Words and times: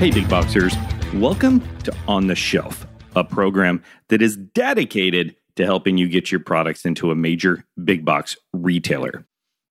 Hey, 0.00 0.10
big 0.10 0.30
boxers. 0.30 0.74
Welcome 1.12 1.60
to 1.82 1.94
On 2.08 2.26
the 2.26 2.34
Shelf, 2.34 2.86
a 3.14 3.22
program 3.22 3.82
that 4.08 4.22
is 4.22 4.34
dedicated 4.34 5.36
to 5.56 5.66
helping 5.66 5.98
you 5.98 6.08
get 6.08 6.32
your 6.32 6.40
products 6.40 6.86
into 6.86 7.10
a 7.10 7.14
major 7.14 7.66
big 7.84 8.02
box 8.02 8.34
retailer. 8.54 9.26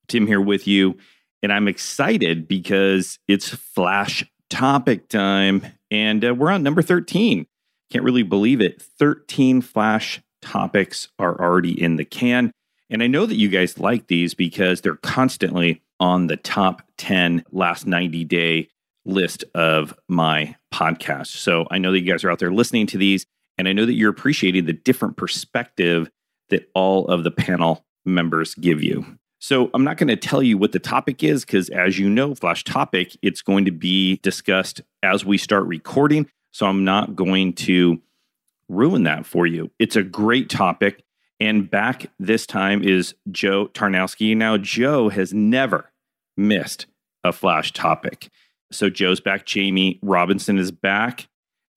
Tim 0.08 0.28
here 0.28 0.40
with 0.40 0.68
you, 0.68 1.00
and 1.42 1.52
I'm 1.52 1.68
excited 1.68 2.48
because 2.48 3.18
it's 3.28 3.50
flash 3.50 4.24
topic 4.52 5.10
time, 5.10 5.66
and 5.90 6.24
uh, 6.24 6.36
we're 6.36 6.52
on 6.52 6.62
number 6.62 6.84
13. 6.84 7.48
Can't 7.90 8.06
really 8.06 8.22
believe 8.22 8.62
it. 8.62 8.84
13 8.84 9.62
flash 9.62 10.22
topics 10.44 11.08
are 11.18 11.42
already 11.42 11.82
in 11.82 11.96
the 11.96 12.06
can. 12.06 12.52
And 12.92 13.02
I 13.02 13.08
know 13.08 13.26
that 13.26 13.38
you 13.38 13.50
guys 13.50 13.80
like 13.80 14.06
these 14.06 14.36
because 14.36 14.82
they're 14.82 14.98
constantly 14.98 15.82
on 16.00 16.28
the 16.28 16.38
top 16.38 16.84
10 17.00 17.46
last 17.52 17.88
90 17.88 18.26
day 18.26 18.70
list 19.06 19.44
of 19.56 19.94
my 20.08 20.56
podcasts. 20.74 21.36
So 21.38 21.68
I 21.72 21.78
know 21.78 21.92
that 21.92 22.00
you 22.00 22.12
guys 22.12 22.24
are 22.24 22.32
out 22.32 22.40
there 22.40 22.52
listening 22.52 22.88
to 22.88 22.98
these, 22.98 23.26
and 23.58 23.68
I 23.68 23.74
know 23.74 23.86
that 23.86 23.94
you're 23.94 24.10
appreciating 24.10 24.66
the 24.66 24.74
different 24.74 25.18
perspective 25.18 26.10
that 26.50 26.70
all 26.74 27.08
of 27.08 27.24
the 27.24 27.32
panel 27.32 27.86
members 28.06 28.56
give 28.56 28.84
you. 28.84 29.06
So 29.40 29.70
I'm 29.74 29.84
not 29.84 29.98
going 29.98 30.10
to 30.10 30.18
tell 30.18 30.44
you 30.44 30.58
what 30.58 30.74
the 30.74 30.80
topic 30.80 31.24
is 31.24 31.46
because, 31.46 31.70
as 31.70 31.98
you 31.98 32.10
know, 32.10 32.36
Flash 32.36 32.64
Topic, 32.66 33.16
it's 33.22 33.42
going 33.42 33.66
to 33.66 33.72
be 33.72 34.18
discussed 34.18 34.82
as 35.02 35.24
we 35.24 35.38
start 35.38 35.66
recording. 35.66 36.30
So 36.52 36.66
I'm 36.66 36.84
not 36.84 37.16
going 37.16 37.54
to 37.54 38.02
ruin 38.68 39.04
that 39.04 39.26
for 39.26 39.48
you. 39.48 39.72
It's 39.80 39.96
a 39.96 40.04
great 40.04 40.50
topic. 40.50 41.04
And 41.40 41.70
back 41.70 42.08
this 42.20 42.46
time 42.46 42.84
is 42.84 43.16
Joe 43.32 43.68
Tarnowski. 43.68 44.36
Now, 44.36 44.58
Joe 44.58 45.08
has 45.08 45.34
never 45.34 45.90
missed 46.36 46.86
a 47.24 47.32
Flash 47.32 47.72
Topic. 47.72 48.30
So 48.72 48.90
Joe's 48.90 49.20
back, 49.20 49.46
Jamie 49.46 50.00
Robinson 50.02 50.58
is 50.58 50.72
back, 50.72 51.28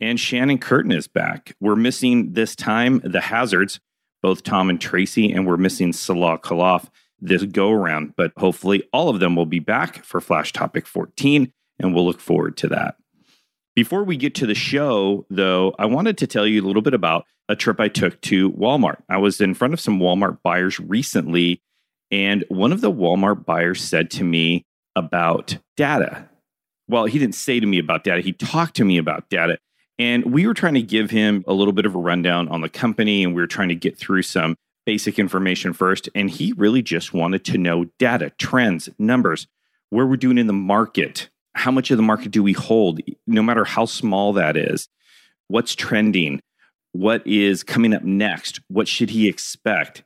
and 0.01 0.21
Shannon 0.21 0.59
Curtin 0.59 0.93
is 0.93 1.09
back. 1.09 1.57
We're 1.61 1.77
missing 1.77 2.34
this 2.34 2.55
time 2.55 3.01
the 3.03 3.21
Hazards, 3.21 3.81
both 4.21 4.43
Tom 4.43 4.69
and 4.69 4.81
Tracy, 4.81 5.33
and 5.33 5.47
we're 5.47 5.57
missing 5.57 5.93
Salah 5.93 6.39
Khalaf 6.39 6.89
this 7.19 7.45
go 7.45 7.71
around. 7.71 8.15
But 8.17 8.33
hopefully, 8.37 8.83
all 8.93 9.09
of 9.09 9.21
them 9.21 9.37
will 9.37 9.47
be 9.47 9.61
back 9.61 10.05
for 10.05 10.21
Flash 10.21 10.53
Topic 10.53 10.87
14, 10.87 11.53
and 11.79 11.95
we'll 11.95 12.05
look 12.05 12.21
forward 12.21 12.57
to 12.59 12.69
that. 12.69 12.97
Before 13.75 14.05
we 14.05 14.19
get 14.19 14.34
to 14.34 14.47
the 14.47 14.55
show, 14.55 15.25
though, 15.31 15.75
I 15.79 15.87
wanted 15.87 16.19
to 16.19 16.27
tell 16.27 16.47
you 16.47 16.62
a 16.62 16.67
little 16.67 16.83
bit 16.83 16.93
about 16.93 17.25
a 17.49 17.56
trip 17.56 17.81
I 17.81 17.89
took 17.89 18.21
to 18.23 18.53
Walmart. 18.53 19.03
I 19.09 19.17
was 19.17 19.41
in 19.41 19.55
front 19.55 19.73
of 19.73 19.81
some 19.81 19.99
Walmart 19.99 20.43
buyers 20.43 20.79
recently, 20.79 21.62
and 22.11 22.45
one 22.49 22.73
of 22.73 22.83
the 22.83 22.93
Walmart 22.93 23.47
buyers 23.47 23.83
said 23.83 24.11
to 24.12 24.25
me 24.25 24.67
about 24.95 25.56
data 25.77 26.29
well, 26.93 27.07
he 27.07 27.19
didn't 27.19 27.35
say 27.35 27.59
to 27.59 27.67
me 27.67 27.79
about 27.79 28.05
data, 28.05 28.21
he 28.21 28.35
talked 28.35 28.77
to 28.77 28.85
me 28.85 28.98
about 28.98 29.29
data. 29.31 29.59
And 29.98 30.33
we 30.33 30.47
were 30.47 30.53
trying 30.53 30.75
to 30.75 30.83
give 30.83 31.11
him 31.11 31.43
a 31.47 31.55
little 31.55 31.73
bit 31.73 31.87
of 31.87 31.95
a 31.95 31.99
rundown 31.99 32.49
on 32.49 32.61
the 32.61 32.69
company, 32.69 33.25
and 33.25 33.34
we 33.34 33.41
were 33.41 33.47
trying 33.47 33.71
to 33.71 33.75
get 33.75 33.97
through 33.99 34.23
some 34.23 34.57
basic 34.84 35.19
information 35.19 35.73
first. 35.73 36.11
And 36.15 36.29
he 36.29 36.53
really 36.57 36.83
just 36.83 37.15
wanted 37.15 37.45
to 37.47 37.57
know 37.57 37.87
data, 37.99 38.31
trends, 38.39 38.91
numbers, 38.99 39.47
where 39.89 40.07
we're 40.07 40.17
doing 40.17 40.37
in 40.37 40.49
the 40.49 40.53
market, 40.53 41.31
how 41.55 41.71
much 41.71 41.91
of 41.91 41.97
the 41.97 42.03
market 42.03 42.31
do 42.31 42.43
we 42.43 42.53
hold, 42.53 43.01
no 43.27 43.43
matter 43.43 43.65
how 43.65 43.87
small 43.87 44.34
that 44.34 44.56
is, 44.56 44.89
what's 45.49 45.75
trending, 45.75 46.43
what 46.93 47.27
is 47.27 47.62
coming 47.62 47.95
up 47.95 48.03
next, 48.03 48.61
what 48.69 48.87
should 48.87 49.11
he 49.11 49.29
expect. 49.29 50.03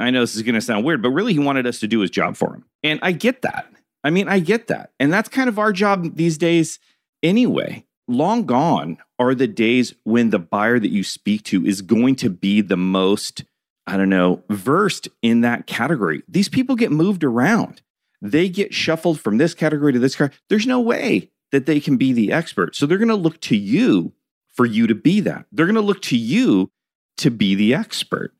I 0.00 0.10
know 0.10 0.20
this 0.20 0.34
is 0.34 0.42
going 0.42 0.56
to 0.56 0.60
sound 0.60 0.84
weird, 0.84 1.02
but 1.02 1.10
really 1.10 1.34
he 1.34 1.38
wanted 1.38 1.66
us 1.66 1.78
to 1.80 1.88
do 1.88 2.00
his 2.00 2.10
job 2.10 2.36
for 2.36 2.52
him. 2.52 2.64
And 2.82 2.98
I 3.02 3.12
get 3.12 3.42
that. 3.42 3.66
I 4.06 4.10
mean, 4.10 4.28
I 4.28 4.38
get 4.38 4.68
that. 4.68 4.92
And 5.00 5.12
that's 5.12 5.28
kind 5.28 5.48
of 5.48 5.58
our 5.58 5.72
job 5.72 6.14
these 6.14 6.38
days 6.38 6.78
anyway. 7.24 7.84
Long 8.06 8.46
gone 8.46 8.98
are 9.18 9.34
the 9.34 9.48
days 9.48 9.94
when 10.04 10.30
the 10.30 10.38
buyer 10.38 10.78
that 10.78 10.92
you 10.92 11.02
speak 11.02 11.42
to 11.46 11.66
is 11.66 11.82
going 11.82 12.14
to 12.16 12.30
be 12.30 12.60
the 12.60 12.76
most, 12.76 13.42
I 13.84 13.96
don't 13.96 14.08
know, 14.08 14.44
versed 14.48 15.08
in 15.22 15.40
that 15.40 15.66
category. 15.66 16.22
These 16.28 16.48
people 16.48 16.76
get 16.76 16.92
moved 16.92 17.24
around. 17.24 17.82
They 18.22 18.48
get 18.48 18.72
shuffled 18.72 19.18
from 19.18 19.38
this 19.38 19.54
category 19.54 19.92
to 19.92 19.98
this 19.98 20.14
category. 20.14 20.38
There's 20.48 20.68
no 20.68 20.78
way 20.78 21.32
that 21.50 21.66
they 21.66 21.80
can 21.80 21.96
be 21.96 22.12
the 22.12 22.30
expert. 22.30 22.76
So 22.76 22.86
they're 22.86 22.98
going 22.98 23.08
to 23.08 23.16
look 23.16 23.40
to 23.40 23.56
you 23.56 24.12
for 24.54 24.66
you 24.66 24.86
to 24.86 24.94
be 24.94 25.18
that. 25.22 25.46
They're 25.50 25.66
going 25.66 25.74
to 25.74 25.80
look 25.80 26.02
to 26.02 26.16
you 26.16 26.70
to 27.16 27.32
be 27.32 27.56
the 27.56 27.74
expert. 27.74 28.34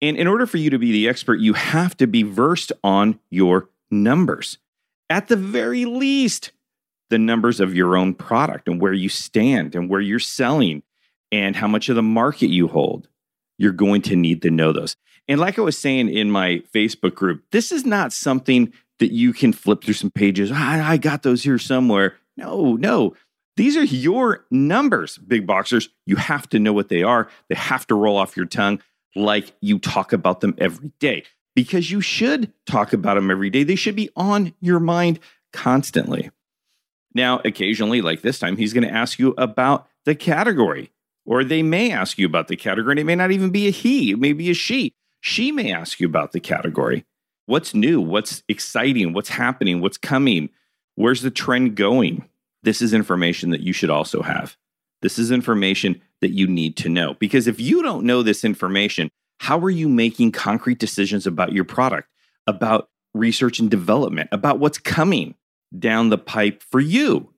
And 0.00 0.16
in 0.16 0.28
order 0.28 0.46
for 0.46 0.58
you 0.58 0.70
to 0.70 0.78
be 0.78 0.92
the 0.92 1.08
expert, 1.08 1.40
you 1.40 1.54
have 1.54 1.96
to 1.96 2.06
be 2.06 2.22
versed 2.22 2.70
on 2.84 3.18
your 3.30 3.68
numbers 3.90 4.58
at 5.10 5.28
the 5.28 5.36
very 5.36 5.84
least, 5.84 6.52
the 7.10 7.18
numbers 7.18 7.60
of 7.60 7.74
your 7.74 7.96
own 7.96 8.14
product 8.14 8.68
and 8.68 8.80
where 8.80 8.92
you 8.92 9.08
stand 9.08 9.74
and 9.74 9.88
where 9.90 10.00
you're 10.00 10.18
selling 10.18 10.82
and 11.30 11.54
how 11.54 11.68
much 11.68 11.88
of 11.88 11.96
the 11.96 12.02
market 12.02 12.48
you 12.48 12.68
hold. 12.68 13.08
You're 13.58 13.72
going 13.72 14.02
to 14.02 14.16
need 14.16 14.42
to 14.42 14.50
know 14.50 14.72
those. 14.72 14.96
And 15.28 15.38
like 15.38 15.58
I 15.58 15.62
was 15.62 15.78
saying 15.78 16.08
in 16.08 16.30
my 16.30 16.62
Facebook 16.74 17.14
group, 17.14 17.44
this 17.52 17.70
is 17.70 17.84
not 17.84 18.12
something 18.12 18.72
that 18.98 19.12
you 19.12 19.32
can 19.32 19.52
flip 19.52 19.84
through 19.84 19.94
some 19.94 20.10
pages. 20.10 20.50
I, 20.50 20.92
I 20.92 20.96
got 20.96 21.22
those 21.22 21.42
here 21.42 21.58
somewhere. 21.58 22.16
No, 22.36 22.74
no. 22.74 23.14
These 23.56 23.76
are 23.76 23.84
your 23.84 24.46
numbers, 24.50 25.18
big 25.18 25.46
boxers. 25.46 25.90
You 26.06 26.16
have 26.16 26.48
to 26.50 26.58
know 26.58 26.72
what 26.72 26.88
they 26.88 27.02
are. 27.02 27.28
They 27.48 27.54
have 27.54 27.86
to 27.88 27.94
roll 27.94 28.16
off 28.16 28.36
your 28.36 28.46
tongue 28.46 28.80
like 29.14 29.52
you 29.60 29.78
talk 29.78 30.12
about 30.12 30.40
them 30.40 30.54
every 30.58 30.92
day 30.98 31.24
because 31.54 31.90
you 31.90 32.00
should 32.00 32.52
talk 32.66 32.92
about 32.92 33.14
them 33.14 33.30
every 33.30 33.50
day. 33.50 33.62
They 33.62 33.76
should 33.76 33.96
be 33.96 34.10
on 34.16 34.54
your 34.60 34.80
mind 34.80 35.18
constantly. 35.52 36.30
Now, 37.14 37.40
occasionally, 37.44 38.00
like 38.00 38.22
this 38.22 38.38
time, 38.38 38.56
he's 38.56 38.72
going 38.72 38.86
to 38.86 38.92
ask 38.92 39.18
you 39.18 39.34
about 39.36 39.86
the 40.04 40.14
category, 40.14 40.90
or 41.26 41.44
they 41.44 41.62
may 41.62 41.90
ask 41.90 42.18
you 42.18 42.26
about 42.26 42.48
the 42.48 42.56
category. 42.56 42.92
And 42.92 43.00
it 43.00 43.04
may 43.04 43.14
not 43.14 43.30
even 43.30 43.50
be 43.50 43.68
a 43.68 43.70
he, 43.70 44.12
it 44.12 44.18
may 44.18 44.32
be 44.32 44.50
a 44.50 44.54
she. 44.54 44.94
She 45.20 45.52
may 45.52 45.72
ask 45.72 46.00
you 46.00 46.06
about 46.06 46.32
the 46.32 46.40
category. 46.40 47.04
What's 47.46 47.74
new? 47.74 48.00
What's 48.00 48.42
exciting? 48.48 49.12
What's 49.12 49.28
happening? 49.28 49.80
What's 49.80 49.98
coming? 49.98 50.48
Where's 50.94 51.22
the 51.22 51.30
trend 51.30 51.76
going? 51.76 52.28
This 52.62 52.80
is 52.80 52.94
information 52.94 53.50
that 53.50 53.60
you 53.60 53.72
should 53.72 53.90
also 53.90 54.22
have. 54.22 54.56
This 55.02 55.18
is 55.18 55.30
information 55.30 56.00
that 56.20 56.30
you 56.30 56.46
need 56.46 56.76
to 56.78 56.88
know. 56.88 57.14
Because 57.14 57.46
if 57.46 57.60
you 57.60 57.82
don't 57.82 58.06
know 58.06 58.22
this 58.22 58.44
information, 58.44 59.10
how 59.42 59.58
are 59.58 59.70
you 59.70 59.88
making 59.88 60.30
concrete 60.30 60.78
decisions 60.78 61.26
about 61.26 61.52
your 61.52 61.64
product, 61.64 62.08
about 62.46 62.88
research 63.12 63.58
and 63.58 63.68
development, 63.68 64.28
about 64.30 64.60
what's 64.60 64.78
coming 64.78 65.34
down 65.76 66.10
the 66.10 66.16
pipe 66.18 66.62
for 66.70 66.78
you 66.78 67.34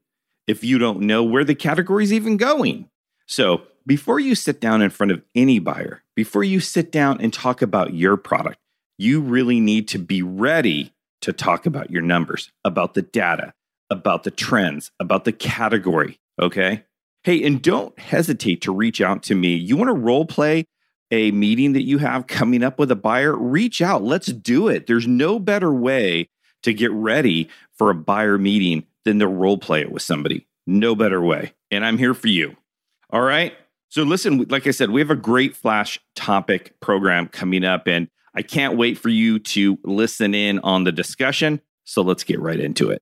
if 0.46 0.62
you 0.62 0.76
don't 0.76 1.00
know 1.00 1.24
where 1.24 1.44
the 1.44 1.54
category 1.54 2.04
is 2.04 2.12
even 2.12 2.36
going? 2.36 2.90
So, 3.26 3.62
before 3.86 4.20
you 4.20 4.34
sit 4.34 4.60
down 4.60 4.82
in 4.82 4.90
front 4.90 5.12
of 5.12 5.22
any 5.34 5.58
buyer, 5.58 6.02
before 6.14 6.44
you 6.44 6.60
sit 6.60 6.92
down 6.92 7.22
and 7.22 7.32
talk 7.32 7.62
about 7.62 7.94
your 7.94 8.18
product, 8.18 8.58
you 8.98 9.22
really 9.22 9.58
need 9.58 9.88
to 9.88 9.98
be 9.98 10.20
ready 10.20 10.92
to 11.22 11.32
talk 11.32 11.64
about 11.64 11.90
your 11.90 12.02
numbers, 12.02 12.52
about 12.66 12.92
the 12.92 13.02
data, 13.02 13.54
about 13.88 14.24
the 14.24 14.30
trends, 14.30 14.90
about 15.00 15.24
the 15.24 15.32
category. 15.32 16.20
Okay. 16.38 16.84
Hey, 17.22 17.42
and 17.46 17.62
don't 17.62 17.98
hesitate 17.98 18.60
to 18.60 18.74
reach 18.74 19.00
out 19.00 19.22
to 19.22 19.34
me. 19.34 19.54
You 19.54 19.78
want 19.78 19.88
to 19.88 19.94
role 19.94 20.26
play 20.26 20.66
a 21.10 21.30
meeting 21.30 21.72
that 21.74 21.84
you 21.84 21.98
have 21.98 22.26
coming 22.26 22.62
up 22.62 22.78
with 22.78 22.90
a 22.90 22.96
buyer, 22.96 23.36
reach 23.36 23.82
out. 23.82 24.02
Let's 24.02 24.26
do 24.26 24.68
it. 24.68 24.86
There's 24.86 25.06
no 25.06 25.38
better 25.38 25.72
way 25.72 26.28
to 26.62 26.72
get 26.72 26.90
ready 26.92 27.48
for 27.72 27.90
a 27.90 27.94
buyer 27.94 28.38
meeting 28.38 28.84
than 29.04 29.18
to 29.18 29.28
role 29.28 29.58
play 29.58 29.80
it 29.80 29.92
with 29.92 30.02
somebody. 30.02 30.46
No 30.66 30.94
better 30.94 31.20
way. 31.20 31.52
And 31.70 31.84
I'm 31.84 31.98
here 31.98 32.14
for 32.14 32.28
you. 32.28 32.56
All 33.10 33.22
right. 33.22 33.54
So, 33.90 34.02
listen, 34.02 34.46
like 34.48 34.66
I 34.66 34.72
said, 34.72 34.90
we 34.90 35.00
have 35.00 35.10
a 35.10 35.16
great 35.16 35.54
flash 35.54 36.00
topic 36.16 36.74
program 36.80 37.28
coming 37.28 37.64
up, 37.64 37.86
and 37.86 38.08
I 38.34 38.42
can't 38.42 38.76
wait 38.76 38.98
for 38.98 39.08
you 39.08 39.38
to 39.38 39.78
listen 39.84 40.34
in 40.34 40.58
on 40.60 40.82
the 40.82 40.90
discussion. 40.90 41.60
So, 41.84 42.02
let's 42.02 42.24
get 42.24 42.40
right 42.40 42.58
into 42.58 42.90
it. 42.90 43.00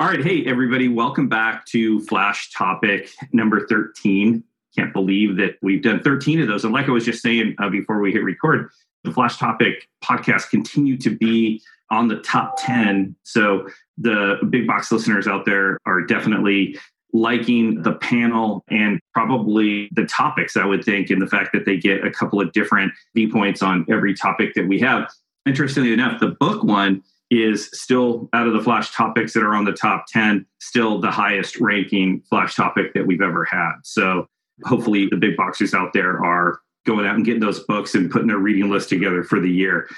All 0.00 0.08
right. 0.08 0.24
Hey, 0.24 0.44
everybody. 0.46 0.88
Welcome 0.88 1.28
back 1.28 1.66
to 1.66 2.00
Flash 2.06 2.50
Topic 2.52 3.10
number 3.32 3.66
13 3.66 4.42
can't 4.74 4.92
believe 4.92 5.36
that 5.36 5.56
we've 5.62 5.82
done 5.82 6.00
13 6.00 6.40
of 6.40 6.48
those. 6.48 6.64
And 6.64 6.72
like 6.72 6.88
I 6.88 6.92
was 6.92 7.04
just 7.04 7.22
saying 7.22 7.54
uh, 7.58 7.68
before 7.68 8.00
we 8.00 8.12
hit 8.12 8.24
record, 8.24 8.70
the 9.04 9.12
Flash 9.12 9.36
Topic 9.36 9.88
podcast 10.02 10.50
continue 10.50 10.96
to 10.98 11.10
be 11.10 11.62
on 11.90 12.08
the 12.08 12.16
top 12.20 12.54
10. 12.58 13.14
So 13.22 13.68
the 13.98 14.38
big 14.48 14.66
box 14.66 14.90
listeners 14.90 15.26
out 15.26 15.44
there 15.44 15.78
are 15.86 16.00
definitely 16.02 16.78
liking 17.12 17.82
the 17.82 17.92
panel 17.92 18.64
and 18.68 18.98
probably 19.12 19.90
the 19.92 20.06
topics, 20.06 20.56
I 20.56 20.64
would 20.64 20.82
think, 20.82 21.10
and 21.10 21.20
the 21.20 21.26
fact 21.26 21.50
that 21.52 21.66
they 21.66 21.76
get 21.76 22.06
a 22.06 22.10
couple 22.10 22.40
of 22.40 22.52
different 22.52 22.92
viewpoints 23.14 23.62
on 23.62 23.84
every 23.90 24.14
topic 24.14 24.54
that 24.54 24.66
we 24.66 24.80
have. 24.80 25.10
Interestingly 25.44 25.92
enough, 25.92 26.20
the 26.20 26.28
book 26.40 26.62
one 26.64 27.02
is 27.30 27.70
still 27.72 28.28
out 28.32 28.46
of 28.46 28.52
the 28.52 28.62
flash 28.62 28.94
topics 28.94 29.32
that 29.32 29.42
are 29.42 29.54
on 29.54 29.64
the 29.64 29.72
top 29.72 30.04
10, 30.08 30.46
still 30.60 31.00
the 31.00 31.10
highest 31.10 31.60
ranking 31.60 32.22
flash 32.28 32.54
topic 32.54 32.92
that 32.94 33.06
we've 33.06 33.22
ever 33.22 33.44
had. 33.44 33.72
So 33.84 34.26
hopefully 34.64 35.08
the 35.10 35.16
big 35.16 35.36
boxers 35.36 35.74
out 35.74 35.92
there 35.92 36.24
are 36.24 36.60
going 36.86 37.06
out 37.06 37.14
and 37.14 37.24
getting 37.24 37.40
those 37.40 37.60
books 37.60 37.94
and 37.94 38.10
putting 38.10 38.28
their 38.28 38.38
reading 38.38 38.70
list 38.70 38.88
together 38.88 39.22
for 39.22 39.40
the 39.40 39.50
year. 39.50 39.88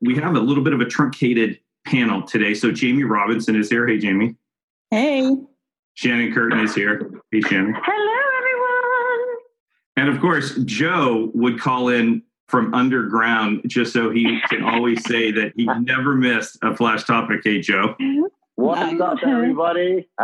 We 0.00 0.14
have 0.16 0.34
a 0.34 0.40
little 0.40 0.62
bit 0.62 0.72
of 0.72 0.80
a 0.80 0.84
truncated 0.84 1.58
panel 1.86 2.22
today. 2.22 2.54
So 2.54 2.70
Jamie 2.70 3.04
Robinson 3.04 3.56
is 3.56 3.70
here. 3.70 3.86
Hey, 3.86 3.98
Jamie. 3.98 4.36
Hey. 4.90 5.30
Shannon 5.94 6.32
Curtin 6.32 6.60
is 6.60 6.74
here. 6.74 7.10
Hey, 7.30 7.40
Shannon. 7.40 7.74
Hello, 7.82 8.20
everyone. 8.38 9.36
And 9.96 10.08
of 10.08 10.20
course, 10.20 10.56
Joe 10.64 11.30
would 11.34 11.58
call 11.58 11.88
in 11.88 12.22
from 12.48 12.74
underground 12.74 13.62
just 13.66 13.92
so 13.92 14.10
he 14.10 14.40
can 14.48 14.62
always 14.62 15.04
say 15.06 15.30
that 15.30 15.52
he 15.56 15.66
never 15.80 16.14
missed 16.14 16.58
a 16.62 16.76
flash 16.76 17.04
topic. 17.04 17.40
Hey, 17.42 17.60
Joe. 17.60 17.96
What's 18.56 19.00
up, 19.00 19.18
everybody? 19.26 20.08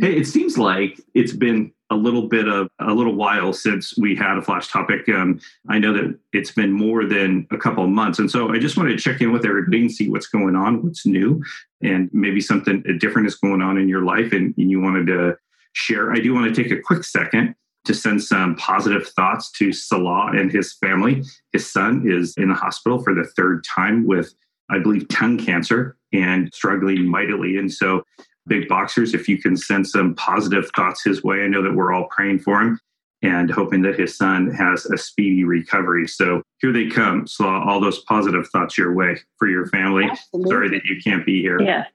hey, 0.00 0.16
it 0.16 0.26
seems 0.26 0.58
like 0.58 1.00
it's 1.14 1.32
been 1.32 1.72
a 1.92 1.94
little 1.94 2.26
bit 2.26 2.48
of 2.48 2.68
a 2.80 2.94
little 2.94 3.14
while 3.14 3.52
since 3.52 3.96
we 3.98 4.16
had 4.16 4.38
a 4.38 4.42
flash 4.42 4.68
topic. 4.68 5.08
Um, 5.08 5.40
I 5.68 5.78
know 5.78 5.92
that 5.92 6.18
it's 6.32 6.50
been 6.50 6.72
more 6.72 7.04
than 7.04 7.46
a 7.50 7.58
couple 7.58 7.84
of 7.84 7.90
months, 7.90 8.18
and 8.18 8.30
so 8.30 8.50
I 8.50 8.58
just 8.58 8.76
wanted 8.76 8.96
to 8.96 9.02
check 9.02 9.20
in 9.20 9.30
with 9.30 9.44
everybody 9.44 9.82
and 9.82 9.92
see 9.92 10.08
what's 10.08 10.26
going 10.26 10.56
on, 10.56 10.82
what's 10.82 11.04
new, 11.04 11.42
and 11.82 12.08
maybe 12.12 12.40
something 12.40 12.82
different 12.98 13.28
is 13.28 13.34
going 13.34 13.60
on 13.60 13.76
in 13.76 13.88
your 13.88 14.04
life, 14.04 14.32
and, 14.32 14.54
and 14.56 14.70
you 14.70 14.80
wanted 14.80 15.06
to 15.08 15.36
share. 15.74 16.12
I 16.12 16.16
do 16.16 16.32
want 16.34 16.52
to 16.52 16.62
take 16.62 16.72
a 16.72 16.80
quick 16.80 17.04
second 17.04 17.54
to 17.84 17.94
send 17.94 18.22
some 18.22 18.54
positive 18.56 19.08
thoughts 19.08 19.50
to 19.52 19.72
Salah 19.72 20.30
and 20.32 20.50
his 20.50 20.72
family. 20.74 21.22
His 21.52 21.70
son 21.70 22.04
is 22.06 22.34
in 22.36 22.48
the 22.48 22.54
hospital 22.54 23.02
for 23.02 23.14
the 23.14 23.24
third 23.36 23.64
time 23.64 24.06
with, 24.06 24.32
I 24.70 24.78
believe, 24.78 25.08
tongue 25.08 25.36
cancer 25.36 25.96
and 26.12 26.52
struggling 26.54 27.06
mightily. 27.06 27.56
And 27.56 27.72
so 27.72 28.04
big 28.46 28.68
boxers, 28.68 29.14
if 29.14 29.28
you 29.28 29.38
can 29.38 29.56
send 29.56 29.86
some 29.86 30.14
positive 30.14 30.70
thoughts 30.74 31.02
his 31.04 31.22
way. 31.22 31.42
I 31.44 31.48
know 31.48 31.62
that 31.62 31.74
we're 31.74 31.92
all 31.92 32.08
praying 32.10 32.40
for 32.40 32.60
him 32.60 32.78
and 33.22 33.50
hoping 33.50 33.82
that 33.82 33.98
his 33.98 34.16
son 34.16 34.50
has 34.50 34.84
a 34.86 34.98
speedy 34.98 35.44
recovery. 35.44 36.08
So 36.08 36.42
here 36.58 36.72
they 36.72 36.88
come. 36.88 37.26
So 37.26 37.46
all 37.48 37.80
those 37.80 38.00
positive 38.00 38.48
thoughts 38.48 38.76
your 38.76 38.94
way 38.94 39.16
for 39.38 39.48
your 39.48 39.66
family. 39.66 40.06
Absolutely. 40.10 40.50
Sorry 40.50 40.68
that 40.70 40.84
you 40.84 41.00
can't 41.02 41.24
be 41.24 41.40
here. 41.40 41.60
Yeah. 41.62 41.86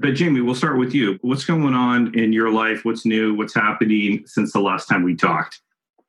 But 0.00 0.14
Jamie, 0.14 0.40
we'll 0.40 0.54
start 0.54 0.78
with 0.78 0.92
you. 0.92 1.18
What's 1.22 1.44
going 1.44 1.74
on 1.74 2.18
in 2.18 2.32
your 2.32 2.50
life? 2.50 2.84
What's 2.84 3.06
new? 3.06 3.34
What's 3.34 3.54
happening 3.54 4.24
since 4.26 4.52
the 4.52 4.60
last 4.60 4.86
time 4.86 5.02
we 5.02 5.14
talked? 5.14 5.60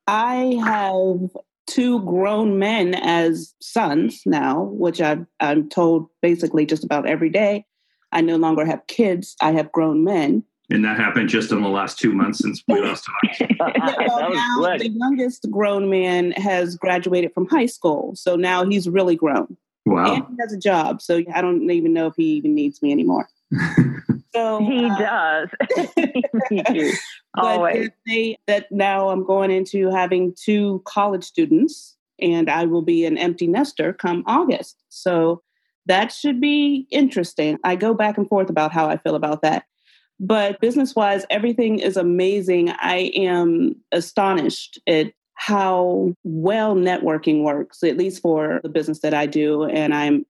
I 0.07 0.59
have 0.63 1.29
two 1.67 2.01
grown 2.03 2.59
men 2.59 2.95
as 2.95 3.53
sons 3.61 4.21
now, 4.25 4.63
which 4.63 5.01
i 5.01 5.17
I'm 5.39 5.69
told 5.69 6.09
basically 6.21 6.65
just 6.65 6.83
about 6.83 7.07
every 7.07 7.29
day. 7.29 7.65
I 8.15 8.21
no 8.21 8.37
longer 8.37 8.65
have 8.65 8.87
kids, 8.87 9.35
I 9.41 9.51
have 9.51 9.71
grown 9.73 10.03
men. 10.03 10.43
And 10.71 10.83
that 10.83 10.97
happened 10.97 11.29
just 11.29 11.51
in 11.51 11.61
the 11.61 11.69
last 11.69 11.99
two 11.99 12.11
months 12.11 12.39
since 12.39 12.63
we 12.67 12.81
last 12.81 13.05
talked. 13.05 13.51
well, 13.59 14.33
now 14.33 14.77
the 14.77 14.89
youngest 14.89 15.51
grown 15.51 15.89
man 15.89 16.31
has 16.31 16.75
graduated 16.75 17.33
from 17.33 17.45
high 17.47 17.67
school. 17.67 18.15
So 18.15 18.35
now 18.35 18.65
he's 18.65 18.89
really 18.89 19.15
grown. 19.15 19.57
Wow. 19.85 20.15
And 20.15 20.25
he 20.29 20.35
has 20.39 20.53
a 20.53 20.57
job. 20.57 21.01
So 21.01 21.21
I 21.33 21.41
don't 21.41 21.69
even 21.69 21.93
know 21.93 22.07
if 22.07 22.15
he 22.15 22.23
even 22.37 22.55
needs 22.55 22.81
me 22.81 22.91
anymore. 22.91 23.29
so 24.33 24.59
he 24.59 24.85
uh, 24.85 24.97
does. 24.97 25.49
he 26.49 26.93
Always. 27.35 27.89
They, 28.07 28.39
that 28.47 28.71
now 28.71 29.09
I'm 29.09 29.23
going 29.23 29.51
into 29.51 29.91
having 29.91 30.33
two 30.33 30.81
college 30.85 31.25
students 31.25 31.95
and 32.19 32.49
I 32.49 32.65
will 32.65 32.81
be 32.81 33.05
an 33.05 33.17
empty 33.17 33.45
nester 33.45 33.93
come 33.93 34.23
August. 34.25 34.81
So 34.89 35.43
that 35.87 36.11
should 36.11 36.41
be 36.41 36.87
interesting. 36.91 37.57
I 37.63 37.75
go 37.75 37.93
back 37.93 38.17
and 38.17 38.27
forth 38.27 38.49
about 38.49 38.71
how 38.71 38.87
I 38.87 38.97
feel 38.97 39.15
about 39.15 39.41
that. 39.41 39.65
But 40.19 40.61
business 40.61 40.95
wise, 40.95 41.25
everything 41.29 41.79
is 41.79 41.97
amazing. 41.97 42.69
I 42.69 43.11
am 43.15 43.75
astonished 43.91 44.79
at 44.87 45.11
how 45.33 46.13
well 46.23 46.75
networking 46.75 47.43
works, 47.43 47.83
at 47.83 47.97
least 47.97 48.21
for 48.21 48.61
the 48.63 48.69
business 48.69 48.99
that 49.01 49.13
I 49.13 49.25
do. 49.25 49.65
And 49.65 49.93
I'm 49.93 50.25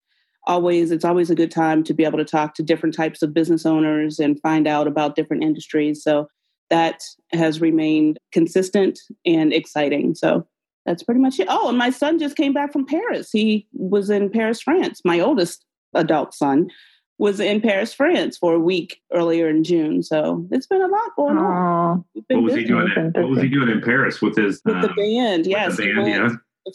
always, 0.47 0.91
it's 0.91 1.05
always 1.05 1.29
a 1.29 1.35
good 1.35 1.51
time 1.51 1.83
to 1.83 1.93
be 1.93 2.03
able 2.03 2.17
to 2.17 2.25
talk 2.25 2.55
to 2.55 2.63
different 2.63 2.95
types 2.95 3.21
of 3.21 3.33
business 3.33 3.65
owners 3.65 4.19
and 4.19 4.39
find 4.41 4.67
out 4.67 4.87
about 4.87 5.15
different 5.15 5.43
industries. 5.43 6.03
So 6.03 6.27
that 6.71 7.03
has 7.31 7.61
remained 7.61 8.17
consistent 8.31 8.99
and 9.25 9.53
exciting. 9.53 10.15
So 10.15 10.47
that's 10.85 11.03
pretty 11.03 11.19
much 11.19 11.39
it. 11.39 11.47
Oh, 11.49 11.69
and 11.69 11.77
my 11.77 11.89
son 11.89 12.19
just 12.19 12.37
came 12.37 12.53
back 12.53 12.71
from 12.71 12.85
Paris. 12.85 13.29
He 13.31 13.67
was 13.73 14.09
in 14.09 14.29
Paris, 14.29 14.61
France. 14.61 15.01
My 15.03 15.19
oldest 15.19 15.65
adult 15.93 16.33
son 16.33 16.69
was 17.17 17.39
in 17.39 17.61
Paris, 17.61 17.93
France 17.93 18.37
for 18.37 18.53
a 18.53 18.59
week 18.59 19.01
earlier 19.13 19.49
in 19.49 19.63
June. 19.63 20.03
So 20.03 20.45
it's 20.51 20.67
been 20.67 20.81
a 20.81 20.87
lot 20.87 21.15
going 21.15 21.37
on. 21.37 22.05
What 22.27 22.43
was 22.43 22.53
busy. 22.53 22.61
he 22.61 22.67
doing? 22.67 22.87
In, 22.95 23.11
what 23.13 23.29
was 23.29 23.41
he 23.41 23.49
doing 23.49 23.69
in 23.69 23.81
Paris 23.81 24.21
with 24.21 24.35
his 24.35 24.61
with 24.65 24.75
um, 24.75 24.81
the 24.81 24.89
band? 24.89 25.47
Yes, 25.47 25.77
the 25.77 25.93
band, 25.93 26.07
yeah. 26.07 26.29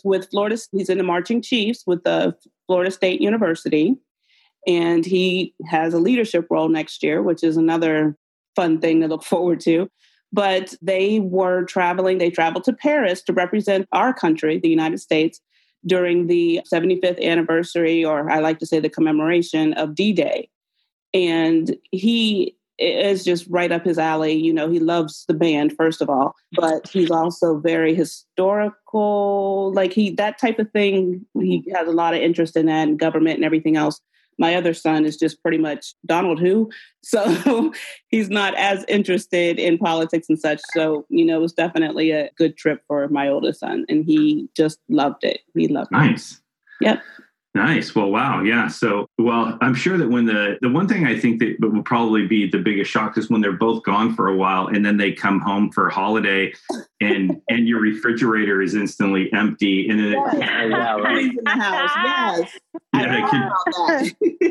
With 0.04 0.30
Florida, 0.30 0.56
he's 0.72 0.88
in 0.88 0.98
the 0.98 1.04
marching 1.04 1.42
chiefs 1.42 1.84
with 1.86 2.04
the 2.04 2.34
Florida 2.66 2.90
State 2.90 3.20
University, 3.20 3.96
and 4.66 5.04
he 5.04 5.52
has 5.68 5.94
a 5.94 5.98
leadership 5.98 6.46
role 6.48 6.68
next 6.68 7.02
year, 7.02 7.22
which 7.22 7.42
is 7.42 7.56
another 7.56 8.16
fun 8.56 8.80
thing 8.80 9.00
to 9.00 9.08
look 9.08 9.24
forward 9.24 9.60
to 9.60 9.90
but 10.32 10.74
they 10.80 11.20
were 11.20 11.64
traveling, 11.64 12.18
they 12.18 12.30
traveled 12.30 12.64
to 12.64 12.72
Paris 12.72 13.22
to 13.22 13.32
represent 13.32 13.88
our 13.92 14.12
country, 14.12 14.58
the 14.58 14.68
United 14.68 14.98
States, 14.98 15.40
during 15.86 16.26
the 16.26 16.60
75th 16.72 17.22
anniversary, 17.22 18.04
or 18.04 18.30
I 18.30 18.40
like 18.40 18.58
to 18.58 18.66
say 18.66 18.80
the 18.80 18.90
commemoration 18.90 19.72
of 19.74 19.94
D 19.94 20.12
Day. 20.12 20.50
And 21.12 21.76
he 21.90 22.56
is 22.78 23.24
just 23.24 23.46
right 23.48 23.72
up 23.72 23.84
his 23.84 23.98
alley. 23.98 24.32
You 24.32 24.52
know, 24.52 24.70
he 24.70 24.78
loves 24.78 25.24
the 25.28 25.34
band, 25.34 25.74
first 25.76 26.00
of 26.00 26.08
all, 26.08 26.34
but 26.52 26.88
he's 26.88 27.10
also 27.10 27.58
very 27.58 27.94
historical. 27.94 29.72
Like 29.74 29.92
he, 29.92 30.10
that 30.12 30.38
type 30.38 30.58
of 30.58 30.70
thing, 30.70 31.26
he 31.38 31.64
has 31.74 31.88
a 31.88 31.92
lot 31.92 32.14
of 32.14 32.20
interest 32.20 32.56
in 32.56 32.66
that 32.66 32.88
and 32.88 32.98
government 32.98 33.36
and 33.36 33.44
everything 33.44 33.76
else 33.76 34.00
my 34.40 34.54
other 34.54 34.74
son 34.74 35.04
is 35.04 35.16
just 35.16 35.40
pretty 35.42 35.58
much 35.58 35.94
Donald 36.06 36.40
who. 36.40 36.70
So 37.02 37.72
he's 38.08 38.30
not 38.30 38.54
as 38.56 38.84
interested 38.88 39.58
in 39.58 39.78
politics 39.78 40.28
and 40.28 40.38
such. 40.38 40.60
So, 40.72 41.06
you 41.10 41.24
know, 41.26 41.36
it 41.36 41.42
was 41.42 41.52
definitely 41.52 42.10
a 42.10 42.30
good 42.36 42.56
trip 42.56 42.82
for 42.88 43.06
my 43.08 43.28
oldest 43.28 43.60
son 43.60 43.84
and 43.88 44.04
he 44.04 44.48
just 44.56 44.80
loved 44.88 45.22
it. 45.24 45.40
He 45.54 45.68
loved 45.68 45.92
nice. 45.92 46.02
it. 46.02 46.10
Nice. 46.10 46.40
Yep. 46.80 47.02
Nice. 47.54 47.96
Well, 47.96 48.10
wow. 48.10 48.42
Yeah. 48.42 48.68
So, 48.68 49.08
well, 49.18 49.58
I'm 49.60 49.74
sure 49.74 49.98
that 49.98 50.08
when 50.08 50.24
the 50.24 50.56
the 50.60 50.68
one 50.68 50.86
thing 50.86 51.04
I 51.04 51.18
think 51.18 51.40
that 51.40 51.56
will 51.60 51.82
probably 51.82 52.26
be 52.26 52.48
the 52.48 52.58
biggest 52.58 52.90
shock 52.90 53.18
is 53.18 53.28
when 53.28 53.40
they're 53.40 53.52
both 53.52 53.82
gone 53.82 54.14
for 54.14 54.28
a 54.28 54.36
while 54.36 54.68
and 54.68 54.84
then 54.84 54.98
they 54.98 55.10
come 55.12 55.40
home 55.40 55.72
for 55.72 55.88
a 55.88 55.92
holiday 55.92 56.52
and 57.00 57.40
and 57.48 57.66
your 57.66 57.80
refrigerator 57.80 58.62
is 58.62 58.76
instantly 58.76 59.32
empty 59.32 59.88
and 59.88 59.98
then 59.98 60.12
yes. 60.12 60.34
it, 60.34 60.40
yeah, 60.70 60.94
right. 60.96 61.24
in 61.24 61.38
the 61.42 61.50
house. 61.50 61.90
Yes. 62.04 62.58
Yeah, 62.92 63.24
I, 63.24 64.10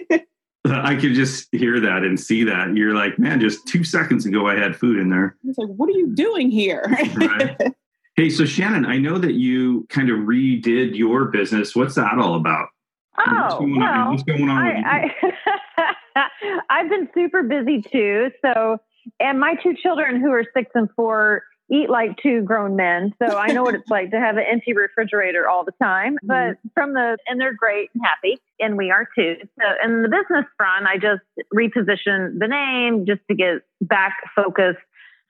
could, 0.10 0.25
I 0.66 0.95
could 1.00 1.14
just 1.14 1.50
hear 1.52 1.80
that 1.80 2.04
and 2.04 2.19
see 2.19 2.44
that. 2.45 2.73
You're 2.76 2.95
like, 2.95 3.19
man, 3.19 3.40
just 3.40 3.68
two 3.68 3.83
seconds 3.83 4.26
ago 4.26 4.47
I 4.47 4.56
had 4.56 4.76
food 4.76 4.97
in 4.97 5.09
there. 5.09 5.35
It's 5.44 5.57
like, 5.57 5.68
what 5.68 5.90
are 5.90 5.94
you 5.94 6.07
doing 6.16 6.50
here? 6.50 6.85
right. 7.16 7.57
Hey, 8.16 8.30
so 8.30 8.45
Shannon, 8.45 8.85
I 8.85 8.97
know 8.97 9.18
that 9.18 9.33
you 9.33 9.85
kind 9.90 10.09
of 10.09 10.19
redid 10.19 10.95
your 10.95 11.26
business. 11.26 11.76
What's 11.76 11.95
that 11.95 12.18
all 12.18 12.35
about? 12.35 12.69
Oh, 13.19 13.42
what's 13.42 13.56
going 13.56 13.80
well, 13.80 13.90
on? 13.90 14.11
What's 14.11 14.23
going 14.23 14.49
on 14.49 14.57
I, 14.85 15.14
I, 15.78 16.23
I've 16.69 16.90
been 16.90 17.09
super 17.14 17.44
busy 17.44 17.81
too. 17.81 18.31
So, 18.44 18.78
and 19.19 19.40
my 19.40 19.56
two 19.61 19.76
children 19.81 20.21
who 20.21 20.31
are 20.31 20.44
six 20.54 20.71
and 20.76 20.90
four 20.95 21.44
eat 21.71 21.90
like 21.90 22.18
two 22.21 22.42
grown 22.42 22.76
men. 22.76 23.14
So 23.21 23.38
I 23.38 23.47
know 23.47 23.64
what 23.64 23.76
it's 23.76 23.88
like 23.90 24.11
to 24.11 24.19
have 24.19 24.38
an 24.38 24.44
empty 24.49 24.73
refrigerator 24.73 25.47
all 25.47 25.64
the 25.64 25.73
time. 25.81 26.16
Mm-hmm. 26.16 26.28
But 26.28 26.57
from 26.73 26.94
the, 26.94 27.18
and 27.28 27.40
they're 27.40 27.54
great 27.54 27.90
and 27.94 28.04
happy, 28.04 28.40
and 28.59 28.78
we 28.78 28.92
are 28.92 29.07
too. 29.16 29.35
So, 29.59 29.66
in 29.83 30.02
the 30.02 30.09
business 30.09 30.45
front, 30.57 30.88
I 30.88 30.97
just 30.97 31.21
repositioned 31.54 32.40
the 32.40 32.47
name 32.47 33.06
just 33.06 33.21
to 33.30 33.35
get 33.35 33.61
back 33.81 34.18
focused 34.35 34.80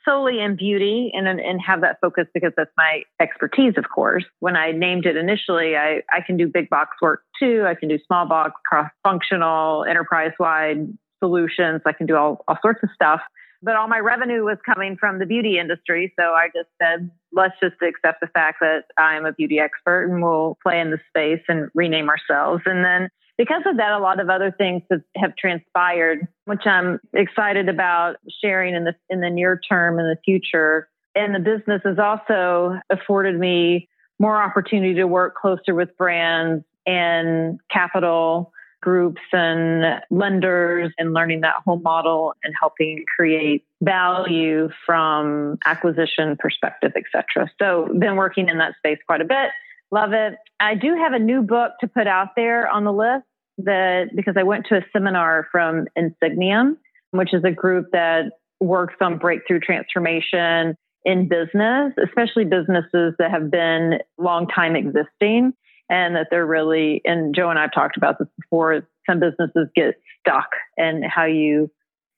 solely 0.10 0.40
in 0.40 0.56
beauty 0.56 1.12
and, 1.14 1.28
and 1.28 1.62
have 1.62 1.82
that 1.82 1.98
focus 2.02 2.26
because 2.34 2.52
that's 2.58 2.72
my 2.78 3.04
expertise, 3.22 3.74
of 3.78 3.86
course. 3.94 4.26
When 4.40 4.56
I 4.56 4.72
named 4.72 5.06
it 5.06 5.16
initially, 5.16 5.76
I, 5.76 6.02
I 6.12 6.22
can 6.26 6.38
do 6.38 6.48
big 6.48 6.70
box 6.70 6.98
work 7.02 7.24
too. 7.40 7.66
I 7.68 7.76
can 7.76 7.90
do 7.90 8.00
small 8.08 8.26
box, 8.26 8.54
cross 8.66 8.90
functional, 9.04 9.86
enterprise 9.86 10.32
wide 10.40 10.88
solutions. 11.20 11.82
I 11.86 11.94
can 11.94 12.08
do 12.08 12.16
all, 12.16 12.44
all 12.48 12.58
sorts 12.62 12.80
of 12.84 12.90
stuff. 12.96 13.22
But 13.62 13.76
all 13.76 13.90
my 13.90 14.00
revenue 14.00 14.46
was 14.46 14.58
coming 14.66 14.96
from 14.98 15.20
the 15.20 15.26
beauty 15.26 15.60
industry. 15.60 16.14
So 16.18 16.24
I 16.28 16.48
just 16.56 16.70
said, 16.82 17.12
let's 17.34 17.56
just 17.62 17.76
accept 17.82 18.22
the 18.22 18.28
fact 18.28 18.60
that 18.62 18.86
I'm 18.98 19.26
a 19.26 19.34
beauty 19.34 19.60
expert 19.60 20.06
and 20.06 20.24
we'll 20.24 20.58
play 20.64 20.80
in 20.80 20.92
the 20.92 21.00
space 21.10 21.44
and 21.50 21.70
rename 21.76 22.10
ourselves. 22.10 22.64
And 22.66 22.86
then 22.86 23.10
because 23.40 23.64
of 23.66 23.78
that, 23.78 23.94
a 23.94 24.00
lot 24.00 24.20
of 24.20 24.30
other 24.30 24.52
things 24.52 24.84
have, 25.16 25.34
transpired, 25.38 26.28
which 26.44 26.68
I'm 26.68 27.00
excited 27.14 27.70
about 27.70 28.18
sharing 28.44 28.76
in 28.76 28.84
the 28.84 28.94
in 29.10 29.22
the 29.22 29.30
near 29.30 29.58
term 29.58 29.98
in 29.98 30.06
the 30.06 30.18
future. 30.26 30.90
And 31.16 31.34
the 31.34 31.40
business 31.40 31.82
has 31.86 31.98
also 31.98 32.76
afforded 32.90 33.40
me 33.40 33.88
more 34.20 34.42
opportunity 34.42 34.96
to 34.96 35.06
work 35.06 35.36
closer 35.36 35.74
with 35.74 35.96
brands 35.98 36.66
and 36.86 37.62
capital 37.72 38.52
groups 38.82 39.22
and 39.32 40.02
lenders 40.10 40.92
and 40.98 41.14
learning 41.14 41.42
that 41.42 41.56
whole 41.66 41.80
model 41.80 42.34
and 42.44 42.54
helping 42.60 43.06
create 43.16 43.66
value 43.82 44.70
from 44.86 45.58
acquisition 45.66 46.36
perspective, 46.38 46.92
et 46.96 47.04
cetera. 47.12 47.50
So 47.58 47.88
been 47.98 48.18
working 48.18 48.50
in 48.50 48.58
that 48.58 48.76
space 48.78 49.00
quite 49.06 49.22
a 49.22 49.26
bit. 49.26 49.50
Love 49.92 50.14
it. 50.14 50.38
I 50.60 50.76
do 50.76 50.96
have 50.96 51.14
a 51.14 51.20
new 51.20 51.42
book 51.42 51.72
to 51.82 51.88
put 51.88 52.06
out 52.06 52.36
there 52.36 52.68
on 52.68 52.84
the 52.84 52.94
list 52.94 53.26
that 53.66 54.10
because 54.16 54.36
I 54.38 54.44
went 54.44 54.66
to 54.68 54.78
a 54.78 54.82
seminar 54.94 55.48
from 55.52 55.88
Insigniam, 55.98 56.78
which 57.12 57.34
is 57.34 57.44
a 57.44 57.52
group 57.52 57.88
that 57.92 58.32
works 58.60 58.96
on 59.02 59.18
breakthrough 59.18 59.60
transformation 59.60 60.76
in 61.06 61.28
business, 61.28 61.94
especially 62.04 62.46
businesses 62.46 63.14
that 63.20 63.32
have 63.32 63.50
been 63.50 64.00
long 64.18 64.48
time 64.48 64.76
existing 64.76 65.54
and 65.90 66.16
that 66.16 66.28
they're 66.30 66.46
really, 66.46 67.02
and 67.06 67.34
Joe 67.34 67.50
and 67.50 67.58
I've 67.58 67.74
talked 67.74 67.98
about 67.98 68.20
this 68.20 68.28
before, 68.40 68.88
some 69.10 69.20
businesses 69.20 69.70
get 69.76 69.96
stuck 70.20 70.50
and 70.78 71.04
how 71.04 71.26
you 71.26 71.72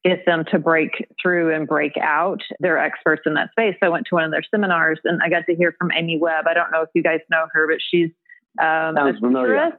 get 0.03 0.25
them 0.25 0.43
to 0.51 0.59
break 0.59 1.07
through 1.21 1.55
and 1.55 1.67
break 1.67 1.93
out. 2.01 2.41
They're 2.59 2.79
experts 2.79 3.21
in 3.25 3.35
that 3.35 3.51
space. 3.51 3.75
So 3.79 3.85
I 3.85 3.89
went 3.89 4.07
to 4.07 4.15
one 4.15 4.23
of 4.23 4.31
their 4.31 4.43
seminars 4.49 4.99
and 5.03 5.21
I 5.23 5.29
got 5.29 5.45
to 5.45 5.55
hear 5.55 5.75
from 5.77 5.91
Amy 5.95 6.17
Webb. 6.19 6.45
I 6.49 6.53
don't 6.53 6.71
know 6.71 6.81
if 6.81 6.89
you 6.95 7.03
guys 7.03 7.19
know 7.29 7.45
her, 7.53 7.67
but 7.67 7.77
she's 7.89 8.09
um, 8.59 8.95
Sounds 8.95 9.19
familiar. 9.19 9.71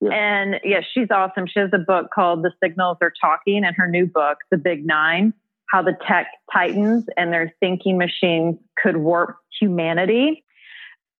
Yeah. 0.00 0.10
And 0.12 0.60
yeah, 0.62 0.80
she's 0.92 1.08
awesome. 1.10 1.46
She 1.46 1.58
has 1.58 1.70
a 1.72 1.78
book 1.78 2.10
called 2.14 2.42
The 2.42 2.52
Signals 2.62 2.98
Are 3.00 3.12
Talking, 3.20 3.64
and 3.64 3.74
her 3.76 3.88
new 3.88 4.06
book, 4.06 4.38
The 4.50 4.58
Big 4.58 4.86
Nine 4.86 5.32
How 5.70 5.82
the 5.82 5.96
Tech 6.06 6.28
Titans 6.52 7.06
and 7.16 7.32
Their 7.32 7.54
Thinking 7.60 7.98
Machines 7.98 8.56
Could 8.82 8.98
Warp 8.98 9.36
Humanity. 9.60 10.44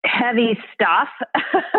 Heavy 0.04 0.58
stuff, 0.74 1.08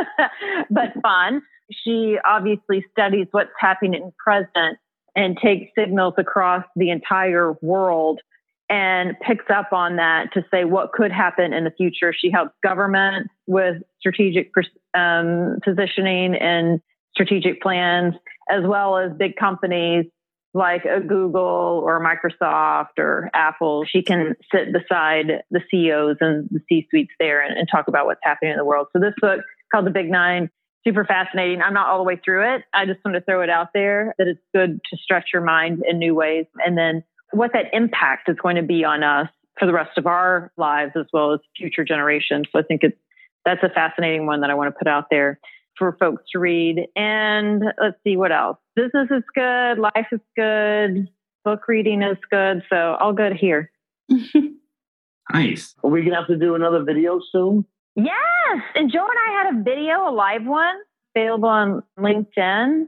but 0.69 0.93
fun. 1.01 1.41
She 1.71 2.17
obviously 2.25 2.83
studies 2.91 3.27
what's 3.31 3.51
happening 3.59 3.93
in 3.93 4.11
present 4.17 4.77
and 5.15 5.37
takes 5.37 5.71
signals 5.77 6.13
across 6.17 6.63
the 6.75 6.89
entire 6.89 7.53
world 7.61 8.21
and 8.69 9.15
picks 9.21 9.45
up 9.49 9.71
on 9.71 9.95
that 9.95 10.33
to 10.33 10.43
say 10.51 10.65
what 10.65 10.91
could 10.91 11.11
happen 11.11 11.53
in 11.53 11.63
the 11.63 11.71
future. 11.71 12.13
She 12.13 12.31
helps 12.31 12.53
government 12.63 13.29
with 13.45 13.77
strategic 13.99 14.51
um, 14.93 15.59
positioning 15.63 16.35
and 16.35 16.81
strategic 17.13 17.61
plans, 17.61 18.13
as 18.49 18.63
well 18.65 18.97
as 18.97 19.11
big 19.17 19.35
companies 19.37 20.05
like 20.53 20.85
a 20.85 20.99
Google 20.99 21.81
or 21.85 22.03
Microsoft 22.03 22.97
or 22.97 23.29
Apple. 23.33 23.85
She 23.85 24.01
can 24.01 24.35
sit 24.53 24.73
beside 24.73 25.43
the 25.51 25.61
CEOs 25.71 26.17
and 26.19 26.47
the 26.51 26.59
C 26.67 26.87
suites 26.89 27.11
there 27.19 27.41
and, 27.41 27.57
and 27.57 27.67
talk 27.71 27.87
about 27.87 28.05
what's 28.05 28.21
happening 28.23 28.51
in 28.51 28.57
the 28.57 28.65
world. 28.65 28.87
So 28.91 28.99
this 28.99 29.13
book 29.21 29.41
called 29.71 29.85
The 29.85 29.91
Big 29.91 30.09
Nine 30.09 30.49
super 30.87 31.03
fascinating. 31.03 31.61
I'm 31.61 31.73
not 31.73 31.87
all 31.87 31.97
the 31.97 32.05
way 32.05 32.19
through 32.23 32.55
it. 32.55 32.63
I 32.73 32.85
just 32.85 32.99
want 33.03 33.15
to 33.15 33.21
throw 33.21 33.41
it 33.41 33.49
out 33.49 33.69
there 33.73 34.15
that 34.17 34.27
it's 34.27 34.39
good 34.53 34.79
to 34.89 34.97
stretch 34.97 35.25
your 35.33 35.41
mind 35.41 35.83
in 35.87 35.99
new 35.99 36.15
ways. 36.15 36.45
And 36.65 36.77
then 36.77 37.03
what 37.31 37.51
that 37.53 37.65
impact 37.73 38.29
is 38.29 38.37
going 38.41 38.55
to 38.55 38.63
be 38.63 38.83
on 38.83 39.03
us 39.03 39.29
for 39.59 39.65
the 39.65 39.73
rest 39.73 39.97
of 39.97 40.05
our 40.07 40.51
lives 40.57 40.91
as 40.95 41.05
well 41.11 41.33
as 41.33 41.39
future 41.55 41.83
generations. 41.83 42.47
So 42.51 42.59
I 42.59 42.63
think 42.63 42.83
it's 42.83 42.97
that's 43.45 43.63
a 43.63 43.69
fascinating 43.69 44.25
one 44.25 44.41
that 44.41 44.49
I 44.49 44.55
want 44.55 44.73
to 44.73 44.77
put 44.77 44.87
out 44.87 45.05
there 45.09 45.39
for 45.77 45.95
folks 45.99 46.23
to 46.33 46.39
read. 46.39 46.87
And 46.95 47.63
let's 47.81 47.95
see 48.03 48.17
what 48.17 48.31
else. 48.31 48.57
Business 48.75 49.07
is 49.09 49.23
good, 49.33 49.79
life 49.79 50.07
is 50.11 50.19
good, 50.35 51.07
book 51.45 51.67
reading 51.67 52.01
is 52.01 52.17
good. 52.29 52.63
So 52.69 52.97
all 52.99 53.13
good 53.13 53.33
here. 53.33 53.71
nice. 55.33 55.75
Are 55.83 55.89
we 55.89 56.03
gonna 56.03 56.17
have 56.17 56.27
to 56.27 56.37
do 56.37 56.55
another 56.55 56.83
video 56.83 57.19
soon? 57.31 57.65
Yes. 57.95 58.61
And 58.75 58.91
Joe 58.91 59.07
and 59.07 59.19
I 59.27 59.43
had 59.43 59.55
a 59.55 59.63
video, 59.63 60.09
a 60.09 60.13
live 60.13 60.45
one, 60.45 60.75
available 61.15 61.49
on 61.49 61.83
LinkedIn 61.97 62.87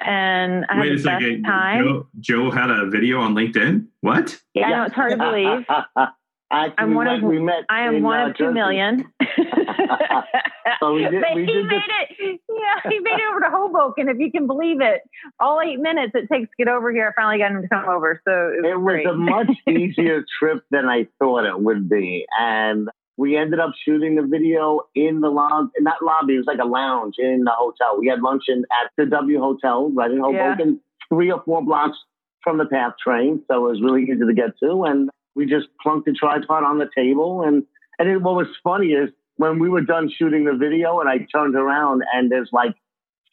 and 0.00 0.64
I 0.68 0.80
Wait 0.80 0.92
a 0.92 0.98
second. 0.98 1.44
Joe, 1.44 2.06
Joe, 2.18 2.50
had 2.50 2.70
a 2.70 2.88
video 2.88 3.20
on 3.20 3.34
LinkedIn. 3.34 3.86
What? 4.00 4.40
Yeah, 4.54 4.66
I 4.66 4.70
know 4.70 4.84
it's 4.84 4.94
hard 4.94 5.12
to 5.12 5.16
believe. 5.18 5.66
Actually, 6.52 6.74
I'm 6.78 6.94
one 6.94 7.06
of 7.06 7.22
we 7.22 7.38
met 7.38 7.64
I 7.68 7.82
am 7.82 8.02
one 8.02 8.20
uh, 8.20 8.30
of 8.30 8.36
two 8.36 8.52
million. 8.52 9.12
so 10.80 10.94
we 10.94 11.02
did, 11.02 11.22
we 11.34 11.42
he 11.42 11.46
did 11.46 11.66
made 11.66 11.80
this. 11.80 12.16
it. 12.18 12.40
Yeah, 12.48 12.90
he 12.90 12.98
made 12.98 13.14
it 13.14 13.30
over 13.30 13.40
to 13.40 13.50
Hoboken. 13.50 14.08
If 14.08 14.18
you 14.18 14.32
can 14.32 14.48
believe 14.48 14.80
it, 14.80 15.02
all 15.38 15.60
eight 15.60 15.78
minutes 15.78 16.12
it 16.14 16.28
takes 16.28 16.50
to 16.50 16.56
get 16.58 16.66
over 16.66 16.90
here. 16.90 17.14
I 17.16 17.20
finally 17.20 17.38
got 17.38 17.52
him 17.52 17.62
to 17.62 17.68
come 17.68 17.88
over. 17.88 18.20
So 18.26 18.32
it 18.32 18.80
was, 18.80 19.00
it 19.04 19.06
was 19.06 19.14
a 19.14 19.16
much 19.16 19.56
easier 19.68 20.24
trip 20.40 20.64
than 20.72 20.86
I 20.86 21.06
thought 21.20 21.44
it 21.44 21.60
would 21.60 21.88
be, 21.88 22.26
and 22.36 22.88
we 23.20 23.36
ended 23.36 23.60
up 23.60 23.72
shooting 23.84 24.14
the 24.14 24.22
video 24.22 24.80
in 24.94 25.20
the 25.20 25.28
lobby, 25.28 25.68
not 25.80 26.02
lobby, 26.02 26.36
it 26.36 26.38
was 26.38 26.46
like 26.46 26.58
a 26.58 26.66
lounge 26.66 27.16
in 27.18 27.44
the 27.44 27.52
hotel. 27.54 27.98
We 27.98 28.06
had 28.06 28.22
lunch 28.22 28.44
in, 28.48 28.64
at 28.72 28.90
the 28.96 29.04
W 29.04 29.38
Hotel 29.38 29.90
right 29.90 30.10
in 30.10 30.20
Hoboken, 30.20 30.80
yeah. 30.80 31.14
three 31.14 31.30
or 31.30 31.42
four 31.44 31.62
blocks 31.62 31.98
from 32.42 32.56
the 32.56 32.64
PATH 32.64 32.94
train. 32.96 33.42
So 33.46 33.66
it 33.66 33.72
was 33.72 33.82
really 33.82 34.04
easy 34.04 34.24
to 34.26 34.32
get 34.32 34.58
to. 34.62 34.84
And 34.84 35.10
we 35.34 35.44
just 35.44 35.66
plunked 35.82 36.06
the 36.06 36.14
tripod 36.14 36.64
on 36.64 36.78
the 36.78 36.88
table. 36.96 37.42
And, 37.42 37.64
and 37.98 38.08
it, 38.08 38.22
what 38.22 38.36
was 38.36 38.46
funny 38.64 38.92
is 38.92 39.10
when 39.36 39.58
we 39.58 39.68
were 39.68 39.82
done 39.82 40.10
shooting 40.10 40.46
the 40.46 40.56
video 40.56 40.98
and 41.00 41.08
I 41.08 41.18
turned 41.30 41.56
around 41.56 42.02
and 42.14 42.32
there's 42.32 42.48
like 42.52 42.74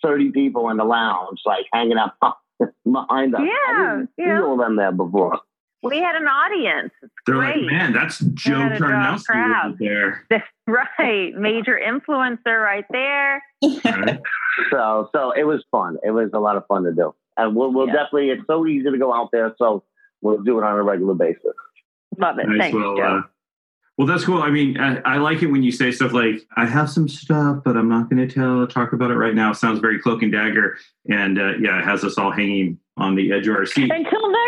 30 0.03 0.31
people 0.31 0.69
in 0.69 0.75
the 0.75 0.83
lounge, 0.83 1.39
like 1.45 1.65
hanging 1.71 1.97
out 1.97 2.11
behind 2.83 3.35
us. 3.35 3.41
Yeah. 3.41 3.73
I 3.73 3.95
didn't 3.95 4.09
see 4.17 4.43
all 4.43 4.57
them 4.57 4.75
there 4.75 4.91
before. 4.91 5.39
We 5.89 5.97
had 5.97 6.15
an 6.15 6.27
audience. 6.27 6.91
It's 7.01 7.11
They're 7.25 7.35
great. 7.35 7.57
like, 7.57 7.65
man, 7.65 7.93
that's 7.93 8.19
Joe 8.19 8.69
Tarnowski 8.77 9.29
right 9.29 9.75
there. 9.79 10.27
right, 10.67 11.33
major 11.35 11.79
influencer 11.79 12.61
right 12.63 12.85
there. 12.89 13.43
so, 14.71 15.09
so 15.13 15.31
it 15.31 15.43
was 15.43 15.63
fun. 15.71 15.97
It 16.03 16.11
was 16.11 16.29
a 16.33 16.39
lot 16.39 16.57
of 16.57 16.65
fun 16.67 16.83
to 16.83 16.93
do, 16.93 17.13
and 17.37 17.55
we'll, 17.55 17.73
we'll 17.73 17.87
yeah. 17.87 17.93
definitely. 17.93 18.29
It's 18.29 18.47
so 18.47 18.65
easy 18.65 18.89
to 18.89 18.97
go 18.97 19.13
out 19.13 19.29
there, 19.31 19.55
so 19.57 19.83
we'll 20.21 20.41
do 20.43 20.57
it 20.59 20.63
on 20.63 20.77
a 20.77 20.83
regular 20.83 21.13
basis. 21.13 21.53
Love 22.17 22.39
it. 22.39 22.47
Nice. 22.47 22.59
Thanks, 22.59 22.75
well, 22.75 22.97
Joe. 22.97 23.03
Uh, 23.03 23.21
well, 23.97 24.05
that's 24.05 24.25
cool. 24.25 24.43
I 24.43 24.51
mean, 24.51 24.79
I, 24.79 24.97
I, 25.05 25.17
like 25.17 25.41
it 25.41 25.47
when 25.47 25.63
you 25.63 25.71
say 25.71 25.91
stuff 25.91 26.13
like, 26.13 26.47
I 26.55 26.67
have 26.67 26.87
some 26.87 27.07
stuff, 27.07 27.63
but 27.65 27.75
I'm 27.75 27.89
not 27.89 28.11
going 28.11 28.27
to 28.27 28.31
tell, 28.31 28.67
talk 28.67 28.93
about 28.93 29.09
it 29.09 29.15
right 29.15 29.33
now. 29.33 29.51
It 29.51 29.55
Sounds 29.55 29.79
very 29.79 29.99
cloak 29.99 30.21
and 30.21 30.31
dagger. 30.31 30.77
And 31.09 31.39
uh, 31.39 31.53
yeah, 31.59 31.79
it 31.79 31.83
has 31.83 32.03
us 32.03 32.15
all 32.15 32.31
hanging 32.31 32.77
on 32.95 33.15
the 33.15 33.31
edge 33.31 33.47
of 33.47 33.55
our 33.55 33.65
seat. 33.65 33.91
Until 33.91 34.01
next 34.01 34.11
month. 34.11 34.46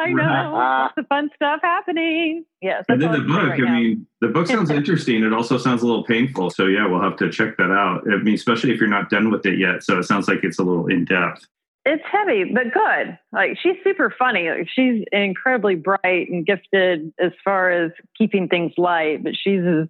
I 0.00 0.12
know. 0.12 0.90
Of 0.96 1.06
fun 1.08 1.30
stuff 1.34 1.60
happening. 1.62 2.44
Yes. 2.60 2.84
And 2.88 3.00
then 3.00 3.12
the 3.12 3.20
book, 3.20 3.50
right 3.50 3.60
I 3.62 3.80
mean, 3.80 4.06
the 4.20 4.28
book 4.28 4.46
sounds 4.46 4.70
interesting. 4.70 5.22
It 5.22 5.32
also 5.32 5.58
sounds 5.58 5.82
a 5.82 5.86
little 5.86 6.04
painful. 6.04 6.50
So 6.50 6.66
yeah, 6.66 6.86
we'll 6.86 7.02
have 7.02 7.16
to 7.18 7.30
check 7.30 7.56
that 7.58 7.70
out. 7.70 8.02
I 8.10 8.16
mean, 8.16 8.34
especially 8.34 8.72
if 8.72 8.80
you're 8.80 8.88
not 8.88 9.10
done 9.10 9.30
with 9.30 9.46
it 9.46 9.58
yet. 9.58 9.82
So 9.82 9.98
it 9.98 10.04
sounds 10.04 10.28
like 10.28 10.40
it's 10.42 10.58
a 10.58 10.62
little 10.62 10.86
in 10.86 11.04
depth. 11.04 11.46
It's 11.86 12.02
heavy, 12.10 12.44
but 12.44 12.74
good. 12.74 13.18
Like 13.32 13.56
she's 13.62 13.76
super 13.82 14.14
funny. 14.18 14.50
Like, 14.50 14.68
she's 14.72 15.04
incredibly 15.12 15.76
bright 15.76 16.28
and 16.30 16.44
gifted 16.44 17.12
as 17.18 17.32
far 17.42 17.70
as 17.70 17.92
keeping 18.18 18.48
things 18.48 18.72
light, 18.76 19.24
but 19.24 19.32
she's 19.34 19.62
as 19.62 19.88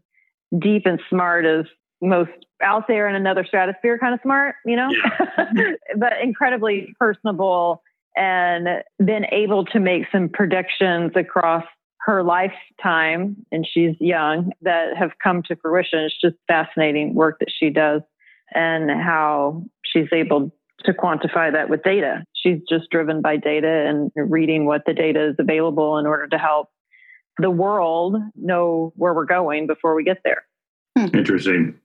deep 0.58 0.86
and 0.86 1.00
smart 1.08 1.44
as 1.46 1.66
most 2.00 2.30
out 2.62 2.86
there 2.88 3.08
in 3.08 3.14
another 3.14 3.44
stratosphere 3.44 3.98
kind 3.98 4.14
of 4.14 4.20
smart, 4.22 4.56
you 4.64 4.76
know, 4.76 4.90
yeah. 4.90 5.72
but 5.96 6.14
incredibly 6.22 6.94
personable 6.98 7.82
and 8.16 8.82
been 8.98 9.26
able 9.32 9.64
to 9.66 9.80
make 9.80 10.04
some 10.12 10.28
predictions 10.28 11.12
across 11.14 11.64
her 12.06 12.22
lifetime, 12.22 13.36
and 13.52 13.66
she's 13.70 13.94
young, 14.00 14.52
that 14.62 14.96
have 14.96 15.10
come 15.22 15.42
to 15.44 15.56
fruition. 15.56 16.00
It's 16.00 16.20
just 16.20 16.36
fascinating 16.48 17.14
work 17.14 17.38
that 17.40 17.52
she 17.56 17.70
does 17.70 18.02
and 18.54 18.90
how 18.90 19.64
she's 19.84 20.08
able 20.12 20.50
to 20.84 20.92
quantify 20.92 21.52
that 21.52 21.68
with 21.68 21.82
data. 21.82 22.24
She's 22.34 22.58
just 22.68 22.90
driven 22.90 23.20
by 23.20 23.36
data 23.36 23.86
and 23.86 24.10
reading 24.14 24.64
what 24.64 24.82
the 24.86 24.94
data 24.94 25.28
is 25.28 25.36
available 25.38 25.98
in 25.98 26.06
order 26.06 26.26
to 26.28 26.38
help 26.38 26.68
the 27.38 27.50
world 27.50 28.16
know 28.34 28.92
where 28.96 29.14
we're 29.14 29.26
going 29.26 29.66
before 29.66 29.94
we 29.94 30.04
get 30.04 30.18
there. 30.24 30.44
Hmm. 30.96 31.14
Interesting. 31.14 31.78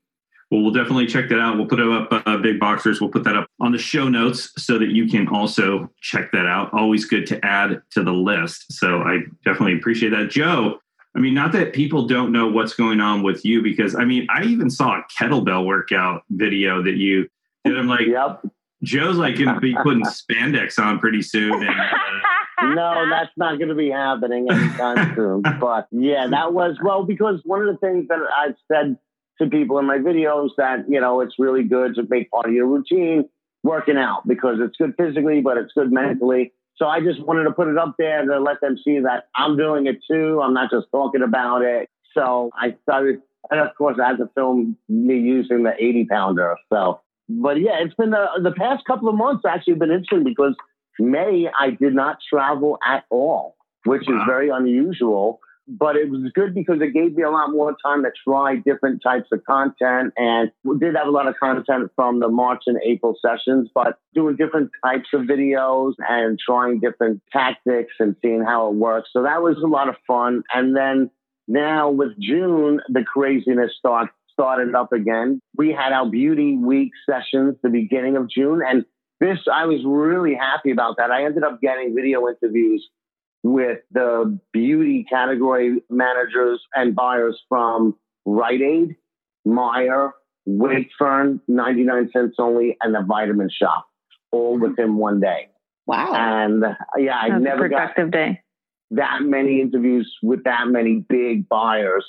Well, 0.51 0.61
we'll 0.61 0.73
definitely 0.73 1.07
check 1.07 1.29
that 1.29 1.39
out. 1.39 1.57
We'll 1.57 1.65
put 1.65 1.79
it 1.79 1.91
up, 1.91 2.07
uh, 2.11 2.37
Big 2.37 2.59
Boxers. 2.59 3.01
We'll 3.01 3.09
put 3.09 3.23
that 3.23 3.35
up 3.35 3.47
on 3.59 3.71
the 3.71 3.79
show 3.79 4.07
notes 4.07 4.51
so 4.57 4.77
that 4.77 4.89
you 4.89 5.07
can 5.07 5.27
also 5.27 5.89
check 6.01 6.31
that 6.33 6.45
out. 6.45 6.71
Always 6.71 7.05
good 7.05 7.25
to 7.27 7.43
add 7.43 7.81
to 7.91 8.03
the 8.03 8.11
list. 8.11 8.71
So 8.71 9.01
I 9.01 9.21
definitely 9.43 9.75
appreciate 9.75 10.09
that. 10.09 10.29
Joe, 10.29 10.79
I 11.15 11.19
mean, 11.19 11.33
not 11.33 11.51
that 11.53 11.73
people 11.73 12.05
don't 12.05 12.31
know 12.31 12.47
what's 12.47 12.73
going 12.73 12.99
on 12.99 13.23
with 13.23 13.43
you, 13.43 13.63
because 13.63 13.95
I 13.95 14.05
mean, 14.05 14.27
I 14.29 14.43
even 14.43 14.69
saw 14.69 14.99
a 14.99 15.03
kettlebell 15.17 15.65
workout 15.65 16.23
video 16.29 16.83
that 16.83 16.95
you 16.95 17.27
did. 17.63 17.77
I'm 17.77 17.87
like, 17.87 18.07
yep. 18.07 18.41
Joe's 18.83 19.15
like 19.15 19.37
going 19.37 19.53
to 19.53 19.59
be 19.59 19.75
putting 19.81 20.03
spandex 20.05 20.77
on 20.77 20.99
pretty 20.99 21.23
soon. 21.23 21.53
And, 21.53 21.69
uh, 21.69 22.73
no, 22.75 23.09
that's 23.09 23.31
not 23.35 23.57
going 23.57 23.69
to 23.69 23.75
be 23.75 23.89
happening 23.89 24.47
anytime 24.51 25.15
soon. 25.15 25.41
But 25.59 25.87
yeah, 25.91 26.27
that 26.27 26.53
was, 26.53 26.77
well, 26.83 27.03
because 27.03 27.41
one 27.45 27.61
of 27.61 27.67
the 27.67 27.77
things 27.79 28.07
that 28.09 28.19
I've 28.37 28.55
said 28.71 28.97
to 29.39 29.50
people 29.50 29.80
in 29.80 29.86
my 29.86 29.98
videos 29.98 30.50
that, 30.58 30.86
you 30.88 31.00
know, 31.00 31.22
it's 31.22 31.36
really 31.38 31.63
good 31.63 31.96
to 31.96 32.04
make 32.10 32.32
part 32.32 32.46
of 32.46 32.54
your 32.54 32.68
routine 32.68 33.27
working 33.63 33.98
out 33.98 34.27
because 34.27 34.58
it's 34.60 34.75
good 34.77 34.94
physically, 34.98 35.42
but 35.42 35.58
it's 35.58 35.74
good 35.74 35.92
mentally. 35.92 36.54
So 36.77 36.88
I 36.88 37.00
just 37.01 37.25
wanted 37.25 37.46
to 37.46 37.51
put 37.51 37.68
it 37.68 37.77
up 37.77 37.96
there 37.98 38.25
to 38.25 38.39
let 38.39 38.62
them 38.62 38.77
see 38.84 39.00
that 39.00 39.27
I'm 39.36 39.58
doing 39.58 39.88
it 39.88 39.98
too. 40.10 40.42
I'm 40.44 40.54
not 40.54 40.70
just 40.72 40.88
talking 40.92 41.22
about 41.22 41.62
it. 41.62 41.89
So 42.13 42.50
I 42.54 42.75
started, 42.84 43.22
and 43.50 43.60
of 43.60 43.75
course, 43.77 43.98
I 44.01 44.10
had 44.10 44.18
to 44.18 44.30
film 44.36 44.77
me 44.88 45.20
using 45.20 45.63
the 45.63 45.74
80 45.77 46.06
pounder. 46.06 46.56
So, 46.72 47.01
but 47.27 47.60
yeah, 47.60 47.80
it's 47.80 47.96
been 47.96 48.12
the, 48.12 48.25
the 48.42 48.51
past 48.51 48.86
couple 48.86 49.10
of 49.10 49.15
months 49.15 49.44
actually 49.46 49.75
been 49.75 49.92
interesting 49.92 50.24
because 50.24 50.56
May 51.00 51.50
I 51.58 51.72
did 51.72 51.94
not 51.94 52.18
travel 52.30 52.77
at 52.86 53.04
all, 53.10 53.56
which 53.86 54.04
wow. 54.08 54.15
is 54.15 54.22
very 54.27 54.50
unusual 54.50 55.39
but 55.67 55.95
it 55.95 56.10
was 56.10 56.31
good 56.34 56.53
because 56.53 56.81
it 56.81 56.93
gave 56.93 57.15
me 57.15 57.24
a 57.24 57.29
lot 57.29 57.51
more 57.51 57.75
time 57.84 58.03
to 58.03 58.12
try 58.24 58.55
different 58.57 59.01
types 59.01 59.27
of 59.31 59.43
content. 59.45 60.13
And 60.17 60.51
we 60.63 60.77
did 60.77 60.95
have 60.95 61.07
a 61.07 61.12
lot 61.12 61.27
of 61.27 61.36
content 61.39 61.91
from 61.95 62.19
the 62.19 62.29
March 62.29 62.63
and 62.67 62.77
April 62.86 63.15
sessions, 63.22 63.69
but 63.74 63.98
doing 64.13 64.36
different 64.36 64.72
types 64.84 65.07
of 65.13 65.22
videos 65.22 65.93
and 66.07 66.38
trying 66.39 66.79
different 66.79 67.22
tactics 67.31 67.93
and 68.00 68.15
seeing 68.22 68.43
how 68.43 68.69
it 68.69 68.75
works. 68.75 69.10
So 69.12 69.24
that 69.24 69.41
was 69.41 69.57
a 69.57 69.67
lot 69.67 69.89
of 69.89 69.95
fun. 70.07 70.43
And 70.53 70.75
then 70.75 71.10
now 71.48 71.89
with 71.89 72.19
June, 72.19 72.81
the 72.89 73.03
craziness 73.03 73.72
start, 73.77 74.10
started 74.31 74.75
up 74.75 74.93
again. 74.93 75.39
We 75.57 75.72
had 75.72 75.93
our 75.93 76.10
beauty 76.10 76.57
week 76.57 76.91
sessions 77.10 77.55
the 77.63 77.69
beginning 77.69 78.17
of 78.17 78.29
June 78.29 78.62
and 78.67 78.86
this, 79.22 79.39
I 79.51 79.65
was 79.65 79.79
really 79.86 80.36
happy 80.36 80.72
about 80.72 80.98
that. 80.98 81.10
I 81.10 81.24
ended 81.24 81.43
up 81.43 81.62
getting 81.62 81.95
video 81.95 82.27
interviews 82.27 82.86
with 83.45 83.77
the 83.91 84.39
beauty 84.51 85.05
category 85.07 85.83
managers 85.87 86.59
and 86.73 86.95
buyers 86.95 87.39
from 87.47 87.95
Rite 88.25 88.61
Aid, 88.61 88.95
Meijer, 89.47 90.13
Wakefern, 90.49 91.41
99 91.47 92.09
cents 92.11 92.37
only, 92.39 92.75
and 92.81 92.95
the 92.95 93.03
Vitamin 93.07 93.49
Shoppe, 93.49 93.83
all 94.31 94.57
within 94.57 94.95
one 94.95 95.19
day. 95.19 95.49
Wow. 95.85 96.11
And 96.15 96.63
yeah, 96.97 97.17
I 97.17 97.37
never 97.37 97.69
got 97.69 97.95
day. 98.09 98.41
that 98.89 99.19
many 99.21 99.61
interviews 99.61 100.11
with 100.23 100.45
that 100.45 100.65
many 100.65 101.05
big 101.07 101.47
buyers 101.47 102.03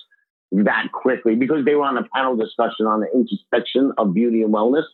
that 0.52 0.86
quickly 0.90 1.34
because 1.34 1.66
they 1.66 1.74
were 1.74 1.84
on 1.84 1.98
a 1.98 2.08
panel 2.14 2.34
discussion 2.36 2.86
on 2.86 3.00
the 3.00 3.08
intersection 3.14 3.92
of 3.98 4.14
beauty 4.14 4.40
and 4.40 4.54
wellness. 4.54 4.84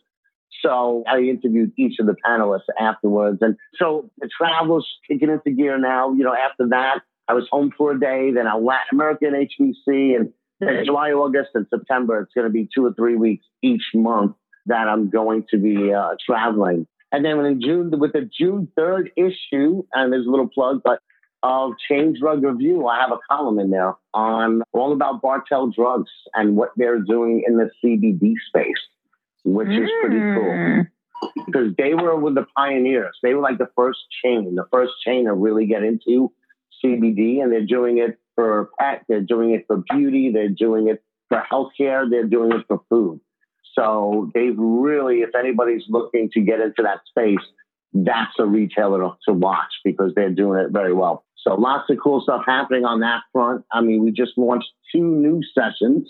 So 0.61 1.03
I 1.07 1.19
interviewed 1.19 1.71
each 1.77 1.99
of 1.99 2.05
the 2.05 2.15
panelists 2.25 2.69
afterwards. 2.79 3.39
And 3.41 3.55
so 3.75 4.09
the 4.19 4.29
travel's 4.35 4.87
kicking 5.07 5.29
into 5.29 5.51
gear 5.51 5.77
now. 5.77 6.13
You 6.13 6.23
know, 6.23 6.33
after 6.33 6.69
that, 6.69 6.99
I 7.27 7.33
was 7.33 7.47
home 7.51 7.71
for 7.77 7.91
a 7.91 7.99
day, 7.99 8.31
then 8.33 8.47
I 8.47 8.55
Latin 8.55 8.87
American 8.93 9.33
HBC, 9.33 10.15
and 10.15 10.33
then 10.59 10.83
July, 10.85 11.11
August, 11.11 11.51
and 11.53 11.65
September, 11.69 12.19
it's 12.21 12.33
going 12.33 12.47
to 12.47 12.51
be 12.51 12.67
two 12.73 12.85
or 12.85 12.93
three 12.93 13.15
weeks 13.15 13.45
each 13.61 13.83
month 13.93 14.35
that 14.65 14.87
I'm 14.87 15.09
going 15.09 15.45
to 15.51 15.57
be 15.57 15.93
uh, 15.93 16.15
traveling. 16.25 16.87
And 17.11 17.23
then 17.23 17.39
in 17.45 17.61
June, 17.61 17.91
with 17.99 18.13
the 18.13 18.29
June 18.37 18.67
3rd 18.77 19.11
issue, 19.15 19.83
and 19.93 20.11
there's 20.11 20.25
a 20.25 20.29
little 20.29 20.49
plug, 20.49 20.81
but 20.83 20.99
of 21.43 21.73
Chain 21.89 22.15
Drug 22.19 22.41
Review, 22.43 22.87
I 22.87 23.01
have 23.01 23.11
a 23.11 23.19
column 23.29 23.59
in 23.59 23.69
there 23.69 23.95
on 24.13 24.63
all 24.71 24.93
about 24.93 25.21
Bartell 25.21 25.69
drugs 25.69 26.11
and 26.33 26.55
what 26.55 26.69
they're 26.77 26.99
doing 26.99 27.43
in 27.45 27.57
the 27.57 27.69
CBD 27.83 28.33
space 28.47 28.81
which 29.43 29.67
mm. 29.67 29.83
is 29.83 29.89
pretty 30.01 30.19
cool 30.19 30.85
because 31.45 31.73
they 31.77 31.93
were 31.93 32.15
with 32.15 32.35
the 32.35 32.45
pioneers. 32.55 33.17
They 33.21 33.33
were 33.33 33.41
like 33.41 33.57
the 33.57 33.69
first 33.75 33.99
chain, 34.23 34.55
the 34.55 34.65
first 34.71 34.93
chain 35.05 35.25
to 35.25 35.33
really 35.33 35.65
get 35.65 35.83
into 35.83 36.31
CBD, 36.83 37.41
and 37.41 37.51
they're 37.51 37.65
doing 37.65 37.97
it 37.97 38.19
for 38.35 38.69
pet, 38.79 39.03
they're 39.07 39.21
doing 39.21 39.51
it 39.51 39.65
for 39.67 39.83
beauty, 39.89 40.31
they're 40.33 40.49
doing 40.49 40.87
it 40.87 41.03
for 41.29 41.43
healthcare, 41.51 42.09
they're 42.09 42.27
doing 42.27 42.51
it 42.51 42.65
for 42.67 42.81
food. 42.89 43.19
So 43.73 44.31
they've 44.33 44.57
really, 44.57 45.17
if 45.21 45.33
anybody's 45.35 45.83
looking 45.89 46.29
to 46.33 46.41
get 46.41 46.59
into 46.59 46.83
that 46.83 46.99
space, 47.07 47.45
that's 47.93 48.33
a 48.39 48.45
retailer 48.45 49.11
to 49.27 49.33
watch 49.33 49.71
because 49.83 50.13
they're 50.15 50.31
doing 50.31 50.59
it 50.59 50.71
very 50.71 50.93
well. 50.93 51.25
So 51.37 51.55
lots 51.55 51.89
of 51.89 51.97
cool 52.01 52.21
stuff 52.21 52.43
happening 52.45 52.85
on 52.85 53.01
that 53.01 53.21
front. 53.31 53.65
I 53.71 53.81
mean, 53.81 54.03
we 54.03 54.11
just 54.11 54.37
launched 54.37 54.69
two 54.91 55.03
new 55.03 55.41
sessions 55.53 56.09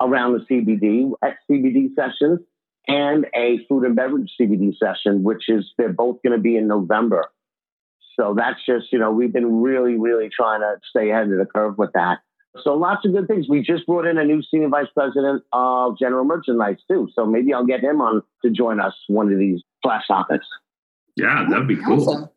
around 0.00 0.32
the 0.34 0.40
CBD, 0.40 1.12
X 1.22 1.38
CBD 1.50 1.94
sessions 1.94 2.40
and 2.88 3.26
a 3.34 3.58
food 3.68 3.84
and 3.84 3.96
beverage 3.96 4.32
CBD 4.40 4.72
session, 4.76 5.22
which 5.22 5.48
is 5.48 5.72
they're 5.76 5.92
both 5.92 6.22
going 6.22 6.36
to 6.36 6.42
be 6.42 6.56
in 6.56 6.68
November. 6.68 7.30
So 8.18 8.34
that's 8.36 8.64
just, 8.64 8.92
you 8.92 8.98
know, 8.98 9.12
we've 9.12 9.32
been 9.32 9.60
really, 9.60 9.96
really 9.98 10.30
trying 10.34 10.60
to 10.60 10.76
stay 10.88 11.10
ahead 11.10 11.30
of 11.30 11.38
the 11.38 11.46
curve 11.46 11.76
with 11.76 11.92
that. 11.94 12.18
So 12.62 12.74
lots 12.74 13.04
of 13.04 13.12
good 13.12 13.28
things. 13.28 13.46
We 13.48 13.60
just 13.62 13.86
brought 13.86 14.06
in 14.06 14.16
a 14.16 14.24
new 14.24 14.42
senior 14.42 14.68
vice 14.68 14.86
president 14.94 15.42
of 15.52 15.98
general 15.98 16.24
merchandise 16.24 16.78
too. 16.90 17.08
So 17.14 17.26
maybe 17.26 17.52
I'll 17.52 17.66
get 17.66 17.80
him 17.80 18.00
on 18.00 18.22
to 18.42 18.50
join 18.50 18.80
us 18.80 18.94
one 19.08 19.30
of 19.30 19.38
these 19.38 19.60
flash 19.82 20.06
topics. 20.08 20.46
Yeah, 21.16 21.46
that'd 21.50 21.68
be 21.68 21.76
cool. 21.76 22.08
Awesome. 22.08 22.28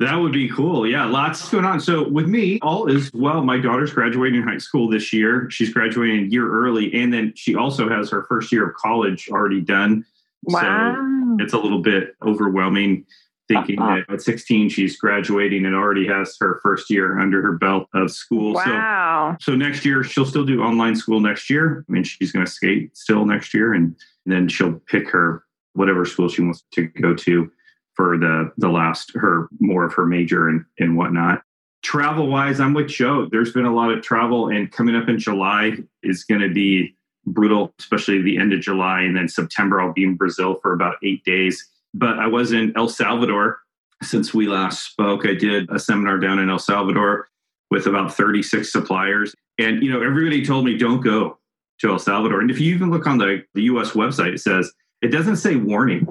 That 0.00 0.14
would 0.14 0.32
be 0.32 0.48
cool. 0.48 0.86
Yeah, 0.86 1.06
lots 1.06 1.48
going 1.50 1.64
on. 1.64 1.80
So 1.80 2.08
with 2.08 2.26
me, 2.26 2.60
all 2.62 2.86
is 2.86 3.10
well. 3.12 3.42
My 3.42 3.58
daughter's 3.58 3.92
graduating 3.92 4.42
high 4.42 4.58
school 4.58 4.88
this 4.88 5.12
year. 5.12 5.50
She's 5.50 5.72
graduating 5.72 6.26
a 6.26 6.28
year 6.28 6.48
early, 6.48 6.94
and 6.94 7.12
then 7.12 7.32
she 7.34 7.56
also 7.56 7.88
has 7.88 8.08
her 8.10 8.24
first 8.28 8.52
year 8.52 8.68
of 8.68 8.76
college 8.76 9.28
already 9.28 9.60
done. 9.60 10.04
Wow. 10.44 10.94
So 10.94 11.44
it's 11.44 11.52
a 11.52 11.58
little 11.58 11.82
bit 11.82 12.14
overwhelming 12.22 13.06
thinking 13.48 13.80
uh-huh. 13.80 14.02
that 14.06 14.14
at 14.14 14.22
16 14.22 14.68
she's 14.68 14.98
graduating 14.98 15.64
and 15.64 15.74
already 15.74 16.06
has 16.06 16.36
her 16.38 16.60
first 16.62 16.90
year 16.90 17.18
under 17.18 17.42
her 17.42 17.52
belt 17.52 17.88
of 17.94 18.10
school. 18.10 18.54
Wow. 18.54 19.36
So, 19.40 19.52
so 19.52 19.56
next 19.56 19.84
year 19.84 20.04
she'll 20.04 20.26
still 20.26 20.44
do 20.44 20.62
online 20.62 20.94
school 20.94 21.18
next 21.18 21.48
year. 21.50 21.84
I 21.88 21.92
mean, 21.92 22.04
she's 22.04 22.30
going 22.30 22.44
to 22.44 22.50
skate 22.50 22.96
still 22.96 23.24
next 23.24 23.54
year, 23.54 23.72
and, 23.72 23.96
and 24.26 24.34
then 24.34 24.48
she'll 24.48 24.74
pick 24.74 25.08
her 25.10 25.44
whatever 25.72 26.04
school 26.04 26.28
she 26.28 26.42
wants 26.42 26.64
to 26.72 26.86
go 26.86 27.14
to 27.14 27.50
for 27.98 28.16
the 28.16 28.52
the 28.56 28.68
last 28.68 29.12
her 29.16 29.48
more 29.58 29.84
of 29.84 29.92
her 29.92 30.06
major 30.06 30.48
and 30.48 30.64
and 30.78 30.96
whatnot. 30.96 31.42
Travel 31.82 32.28
wise, 32.28 32.60
I'm 32.60 32.72
with 32.72 32.88
Joe. 32.88 33.28
There's 33.30 33.52
been 33.52 33.66
a 33.66 33.74
lot 33.74 33.90
of 33.90 34.02
travel, 34.02 34.48
and 34.48 34.70
coming 34.70 34.96
up 34.96 35.08
in 35.08 35.18
July 35.18 35.76
is 36.02 36.24
going 36.24 36.40
to 36.40 36.48
be 36.48 36.96
brutal, 37.26 37.74
especially 37.78 38.22
the 38.22 38.38
end 38.38 38.52
of 38.52 38.60
July, 38.60 39.02
and 39.02 39.16
then 39.16 39.28
September 39.28 39.80
I'll 39.80 39.92
be 39.92 40.04
in 40.04 40.14
Brazil 40.14 40.58
for 40.62 40.72
about 40.72 40.96
eight 41.02 41.24
days. 41.24 41.68
But 41.92 42.18
I 42.18 42.26
was 42.26 42.52
in 42.52 42.72
El 42.76 42.88
Salvador 42.88 43.58
since 44.02 44.32
we 44.32 44.46
last 44.46 44.84
spoke. 44.84 45.26
I 45.26 45.34
did 45.34 45.68
a 45.70 45.78
seminar 45.78 46.18
down 46.18 46.38
in 46.38 46.50
El 46.50 46.58
Salvador 46.58 47.28
with 47.70 47.86
about 47.86 48.14
36 48.14 48.70
suppliers, 48.70 49.34
and 49.58 49.82
you 49.82 49.90
know 49.90 50.02
everybody 50.02 50.44
told 50.44 50.64
me 50.64 50.78
don't 50.78 51.00
go 51.00 51.38
to 51.80 51.90
El 51.90 51.98
Salvador. 51.98 52.40
And 52.40 52.50
if 52.50 52.60
you 52.60 52.74
even 52.74 52.90
look 52.90 53.06
on 53.06 53.18
the, 53.18 53.44
the 53.54 53.62
U.S. 53.62 53.90
website, 53.90 54.34
it 54.34 54.40
says 54.40 54.72
it 55.02 55.08
doesn't 55.08 55.36
say 55.36 55.56
warning 55.56 56.06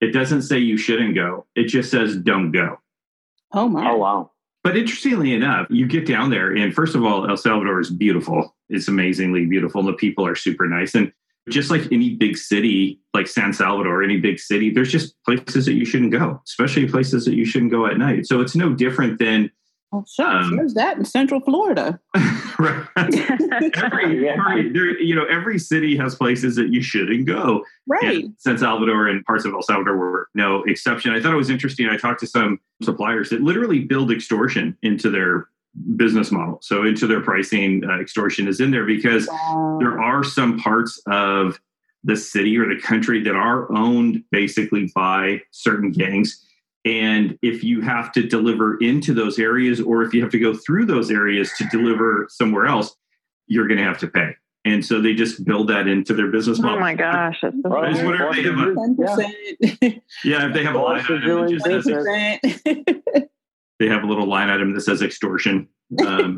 it 0.00 0.12
doesn't 0.12 0.42
say 0.42 0.58
you 0.58 0.76
shouldn't 0.76 1.14
go. 1.14 1.46
It 1.54 1.64
just 1.64 1.90
says 1.90 2.16
don't 2.16 2.52
go. 2.52 2.78
Oh 3.52 3.68
my. 3.68 3.90
Oh 3.90 3.96
wow. 3.96 4.30
But 4.62 4.76
interestingly 4.76 5.32
enough, 5.32 5.66
you 5.70 5.86
get 5.86 6.06
down 6.06 6.30
there, 6.30 6.54
and 6.54 6.74
first 6.74 6.94
of 6.94 7.02
all, 7.04 7.28
El 7.28 7.36
Salvador 7.36 7.80
is 7.80 7.90
beautiful. 7.90 8.54
It's 8.68 8.88
amazingly 8.88 9.46
beautiful. 9.46 9.80
And 9.80 9.88
the 9.88 9.94
people 9.94 10.26
are 10.26 10.34
super 10.34 10.68
nice. 10.68 10.94
And 10.94 11.12
just 11.48 11.70
like 11.70 11.90
any 11.90 12.14
big 12.14 12.36
city, 12.36 13.00
like 13.14 13.26
San 13.26 13.52
Salvador, 13.52 14.02
any 14.02 14.18
big 14.18 14.38
city, 14.38 14.70
there's 14.70 14.92
just 14.92 15.14
places 15.24 15.64
that 15.66 15.74
you 15.74 15.84
shouldn't 15.84 16.12
go, 16.12 16.40
especially 16.46 16.88
places 16.88 17.24
that 17.24 17.34
you 17.34 17.44
shouldn't 17.44 17.70
go 17.70 17.86
at 17.86 17.98
night. 17.98 18.26
So 18.26 18.40
it's 18.40 18.54
no 18.54 18.74
different 18.74 19.18
than 19.18 19.50
Oh, 19.92 20.04
shucks, 20.08 20.46
um, 20.46 20.56
there's 20.56 20.74
that 20.74 20.98
in 20.98 21.04
Central 21.04 21.40
Florida. 21.40 21.98
right. 22.60 22.86
every, 22.96 24.28
every 24.28 24.72
there, 24.72 25.00
you 25.00 25.16
know, 25.16 25.24
every 25.24 25.58
city 25.58 25.96
has 25.96 26.14
places 26.14 26.54
that 26.56 26.72
you 26.72 26.80
shouldn't 26.80 27.26
go. 27.26 27.64
Right. 27.88 28.24
And 28.24 28.34
San 28.38 28.56
Salvador 28.56 29.08
and 29.08 29.24
parts 29.24 29.44
of 29.44 29.52
El 29.52 29.62
Salvador 29.62 29.96
were 29.96 30.28
no 30.34 30.62
exception. 30.64 31.12
I 31.12 31.20
thought 31.20 31.32
it 31.32 31.36
was 31.36 31.50
interesting. 31.50 31.88
I 31.88 31.96
talked 31.96 32.20
to 32.20 32.26
some 32.28 32.60
suppliers 32.82 33.30
that 33.30 33.40
literally 33.40 33.80
build 33.80 34.12
extortion 34.12 34.76
into 34.82 35.10
their 35.10 35.48
business 35.96 36.30
model. 36.30 36.58
So 36.62 36.84
into 36.84 37.08
their 37.08 37.20
pricing, 37.20 37.82
uh, 37.84 38.00
extortion 38.00 38.46
is 38.46 38.60
in 38.60 38.70
there 38.70 38.84
because 38.84 39.26
wow. 39.26 39.78
there 39.80 40.00
are 40.00 40.22
some 40.22 40.58
parts 40.60 41.02
of 41.08 41.60
the 42.04 42.16
city 42.16 42.56
or 42.56 42.72
the 42.72 42.80
country 42.80 43.22
that 43.24 43.34
are 43.34 43.70
owned 43.72 44.22
basically 44.30 44.90
by 44.94 45.42
certain 45.50 45.90
gangs 45.90 46.46
and 46.84 47.38
if 47.42 47.62
you 47.62 47.82
have 47.82 48.12
to 48.12 48.26
deliver 48.26 48.78
into 48.78 49.12
those 49.12 49.38
areas, 49.38 49.80
or 49.80 50.02
if 50.02 50.14
you 50.14 50.22
have 50.22 50.30
to 50.30 50.38
go 50.38 50.54
through 50.54 50.86
those 50.86 51.10
areas 51.10 51.52
to 51.58 51.64
deliver 51.70 52.26
somewhere 52.30 52.66
else, 52.66 52.96
you're 53.46 53.66
going 53.66 53.78
to 53.78 53.84
have 53.84 53.98
to 53.98 54.08
pay. 54.08 54.34
And 54.64 54.84
so 54.84 55.00
they 55.00 55.14
just 55.14 55.44
build 55.44 55.68
that 55.68 55.88
into 55.88 56.14
their 56.14 56.28
business 56.28 56.58
model. 56.58 56.76
Oh 56.76 56.80
my 56.80 56.94
gosh. 56.94 57.38
That's 57.42 57.56
so 57.62 57.70
right. 57.70 58.04
whatever 58.04 58.34
they 58.34 58.42
have 58.42 58.58
a, 58.58 60.02
yeah. 60.22 60.46
if 60.48 60.54
they 60.54 60.64
have 60.64 60.74
a 60.74 60.78
line 60.78 61.04
item, 61.08 61.58
says, 61.60 61.84
they 63.78 63.88
have 63.88 64.02
a 64.02 64.06
little 64.06 64.26
line 64.26 64.50
item 64.50 64.74
that 64.74 64.82
says 64.82 65.02
extortion. 65.02 65.68
Um, 66.06 66.36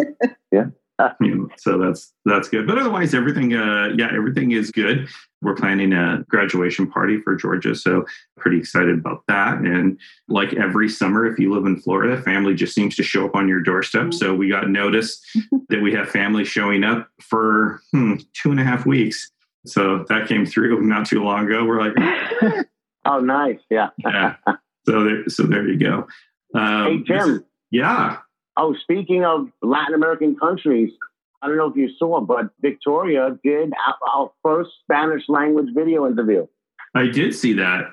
yeah. 0.51 0.69
know, 1.21 1.49
so 1.59 1.79
that's 1.79 2.13
that's 2.25 2.49
good. 2.49 2.67
But 2.67 2.79
otherwise, 2.79 3.15
everything, 3.15 3.55
uh, 3.55 3.91
yeah, 3.97 4.11
everything 4.15 4.53
is 4.53 4.71
good. 4.71 5.09
We're 5.41 5.55
planning 5.55 5.93
a 5.93 6.25
graduation 6.29 6.91
party 6.91 7.21
for 7.21 7.35
Georgia, 7.35 7.75
so 7.75 8.05
pretty 8.37 8.59
excited 8.59 8.99
about 8.99 9.25
that. 9.29 9.59
And 9.59 9.99
like 10.29 10.53
every 10.55 10.89
summer, 10.89 11.27
if 11.27 11.39
you 11.39 11.53
live 11.53 11.67
in 11.67 11.81
Florida, 11.81 12.21
family 12.23 12.55
just 12.55 12.75
seems 12.75 12.95
to 12.97 13.03
show 13.03 13.25
up 13.25 13.35
on 13.35 13.49
your 13.49 13.61
doorstep. 13.61 14.15
So 14.15 14.35
we 14.35 14.49
got 14.49 14.69
notice 14.69 15.21
that 15.69 15.83
we 15.83 15.93
have 15.95 16.09
family 16.09 16.45
showing 16.45 16.85
up 16.85 17.09
for 17.21 17.81
hmm, 17.93 18.17
two 18.35 18.51
and 18.51 18.61
a 18.61 18.65
half 18.65 18.87
weeks. 18.87 19.31
So 19.67 20.05
that 20.09 20.29
came 20.29 20.45
through 20.45 20.83
not 20.83 21.07
too 21.07 21.23
long 21.23 21.47
ago. 21.47 21.65
We're 21.65 21.81
like, 21.81 22.67
oh, 23.05 23.21
nice, 23.21 23.61
yeah, 23.71 23.91
yeah. 23.99 24.35
So 24.87 25.05
there, 25.05 25.29
so 25.29 25.45
there 25.45 25.69
you 25.69 25.79
go. 25.79 26.07
Um, 26.55 27.05
hey 27.07 27.15
Tim, 27.15 27.45
yeah. 27.71 28.19
Oh, 28.57 28.75
speaking 28.75 29.25
of 29.25 29.49
Latin 29.63 29.95
American 29.95 30.37
countries, 30.37 30.93
I 31.41 31.49
don't 31.49 31.57
know 31.57 31.69
if 31.69 31.77
you 31.77 31.91
saw, 31.99 32.21
but 32.21 32.51
Victoria 32.61 33.37
did 33.43 33.73
our 34.15 34.31
first 34.43 34.71
Spanish 34.83 35.25
language 35.29 35.69
video 35.75 36.07
interview. 36.07 36.47
I 36.95 37.07
did 37.07 37.35
see 37.35 37.55
that. 37.55 37.93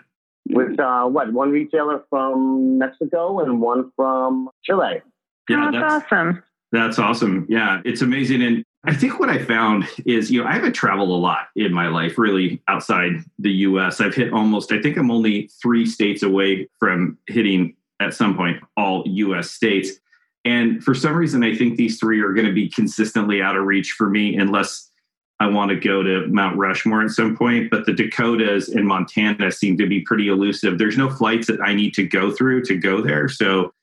With 0.49 0.79
uh, 0.79 1.05
what 1.05 1.31
one 1.31 1.51
retailer 1.51 2.03
from 2.09 2.77
Mexico 2.77 3.39
and 3.39 3.61
one 3.61 3.91
from 3.95 4.49
Chile. 4.63 5.01
Yeah, 5.47 5.69
that's, 5.71 5.83
that's 5.83 6.05
awesome. 6.05 6.43
That's 6.71 6.99
awesome. 6.99 7.45
Yeah, 7.49 7.81
it's 7.85 8.01
amazing. 8.01 8.41
And 8.43 8.63
I 8.85 8.93
think 8.93 9.19
what 9.19 9.29
I 9.29 9.43
found 9.43 9.85
is, 10.05 10.31
you 10.31 10.41
know, 10.41 10.47
I 10.47 10.53
haven't 10.53 10.73
traveled 10.73 11.09
a 11.09 11.13
lot 11.13 11.47
in 11.55 11.73
my 11.73 11.87
life, 11.87 12.17
really 12.17 12.61
outside 12.67 13.11
the 13.39 13.51
US. 13.51 13.99
I've 13.99 14.15
hit 14.15 14.31
almost, 14.31 14.71
I 14.71 14.81
think 14.81 14.97
I'm 14.97 15.11
only 15.11 15.49
three 15.61 15.85
states 15.85 16.23
away 16.23 16.67
from 16.79 17.17
hitting 17.27 17.75
at 17.99 18.13
some 18.13 18.35
point 18.35 18.61
all 18.77 19.03
US 19.05 19.51
states. 19.51 19.99
And 20.45 20.83
for 20.83 20.93
some 20.93 21.15
reason, 21.15 21.43
I 21.43 21.55
think 21.55 21.77
these 21.77 21.99
three 21.99 22.21
are 22.21 22.33
going 22.33 22.47
to 22.47 22.53
be 22.53 22.69
consistently 22.69 23.41
out 23.41 23.55
of 23.55 23.65
reach 23.65 23.91
for 23.91 24.09
me 24.09 24.37
unless 24.37 24.89
I 25.41 25.47
want 25.47 25.69
to 25.69 25.75
go 25.75 26.03
to 26.03 26.27
Mount 26.27 26.57
Rushmore 26.57 27.01
at 27.01 27.11
some 27.11 27.35
point. 27.35 27.69
But 27.69 27.85
the 27.85 27.93
Dakotas 27.93 28.69
and 28.69 28.87
Montana 28.87 29.51
seem 29.51 29.77
to 29.77 29.87
be 29.87 30.01
pretty 30.01 30.27
elusive. 30.27 30.77
There's 30.77 30.97
no 30.97 31.09
flights 31.09 31.47
that 31.47 31.61
I 31.61 31.73
need 31.73 31.93
to 31.95 32.07
go 32.07 32.31
through 32.31 32.63
to 32.65 32.75
go 32.75 33.01
there. 33.01 33.27
So 33.29 33.73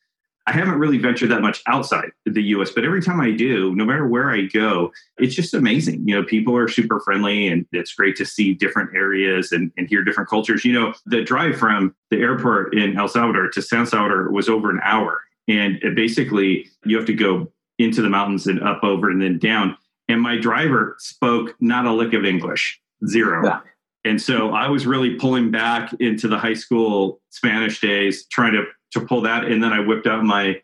I 0.49 0.53
haven't 0.53 0.79
really 0.79 0.99
ventured 0.99 1.31
that 1.31 1.43
much 1.43 1.61
outside 1.67 2.13
the 2.25 2.43
US, 2.43 2.71
but 2.71 2.85
every 2.85 3.03
time 3.03 3.21
I 3.21 3.33
do, 3.33 3.75
no 3.75 3.85
matter 3.85 4.07
where 4.07 4.31
I 4.31 4.43
go, 4.43 4.93
it's 5.19 5.35
just 5.35 5.55
amazing. 5.55 6.07
You 6.07 6.15
know, 6.15 6.23
people 6.23 6.57
are 6.57 6.69
super 6.69 7.01
friendly 7.01 7.49
and 7.49 7.67
it's 7.73 7.95
great 7.95 8.15
to 8.17 8.25
see 8.25 8.55
different 8.55 8.95
areas 8.95 9.51
and, 9.51 9.73
and 9.77 9.89
hear 9.89 10.05
different 10.05 10.31
cultures. 10.31 10.65
You 10.65 10.73
know, 10.73 10.95
the 11.05 11.23
drive 11.23 11.59
from 11.59 11.97
the 12.11 12.19
airport 12.19 12.77
in 12.77 12.97
El 12.97 13.09
Salvador 13.09 13.49
to 13.51 13.63
San 13.63 13.87
Salvador 13.87 14.31
was 14.31 14.49
over 14.49 14.71
an 14.71 14.81
hour. 14.85 15.21
And 15.49 15.81
basically, 15.95 16.69
you 16.85 16.97
have 16.97 17.07
to 17.07 17.15
go 17.15 17.53
into 17.79 18.03
the 18.03 18.09
mountains 18.09 18.47
and 18.47 18.63
up 18.63 18.83
over 18.83 19.11
and 19.11 19.21
then 19.21 19.39
down. 19.39 19.77
And 20.09 20.21
my 20.21 20.39
driver 20.39 20.97
spoke 20.99 21.55
not 21.61 21.87
a 21.87 21.93
lick 21.93 22.15
of 22.15 22.25
English, 22.25 22.81
zero. 23.07 23.45
Yeah. 23.45 23.61
And 24.05 24.23
so 24.23 24.51
I 24.51 24.69
was 24.69 24.87
really 24.87 25.17
pulling 25.17 25.51
back 25.51 25.93
into 25.99 26.29
the 26.29 26.39
high 26.39 26.55
school 26.55 27.21
Spanish 27.31 27.81
days, 27.81 28.27
trying 28.27 28.53
to 28.53 28.65
to 28.93 29.05
pull 29.05 29.21
that. 29.23 29.45
And 29.45 29.63
then 29.63 29.73
I 29.73 29.81
whipped 29.81 30.07
out 30.07 30.23
my 30.25 30.61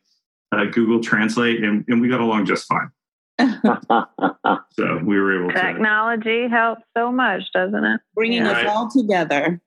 uh, 0.52 0.66
Google 0.66 1.00
Translate, 1.00 1.62
and, 1.62 1.84
and 1.88 2.00
we 2.00 2.08
got 2.08 2.20
along 2.20 2.46
just 2.46 2.66
fine. 2.66 2.90
so 4.72 5.00
we 5.04 5.18
were 5.18 5.40
able 5.40 5.52
to. 5.52 5.60
Technology 5.60 6.48
helps 6.48 6.82
so 6.96 7.10
much, 7.10 7.42
doesn't 7.52 7.84
it? 7.84 8.00
Bringing 8.14 8.44
yeah. 8.44 8.52
us 8.52 8.66
all 8.68 8.90
together. 8.90 9.60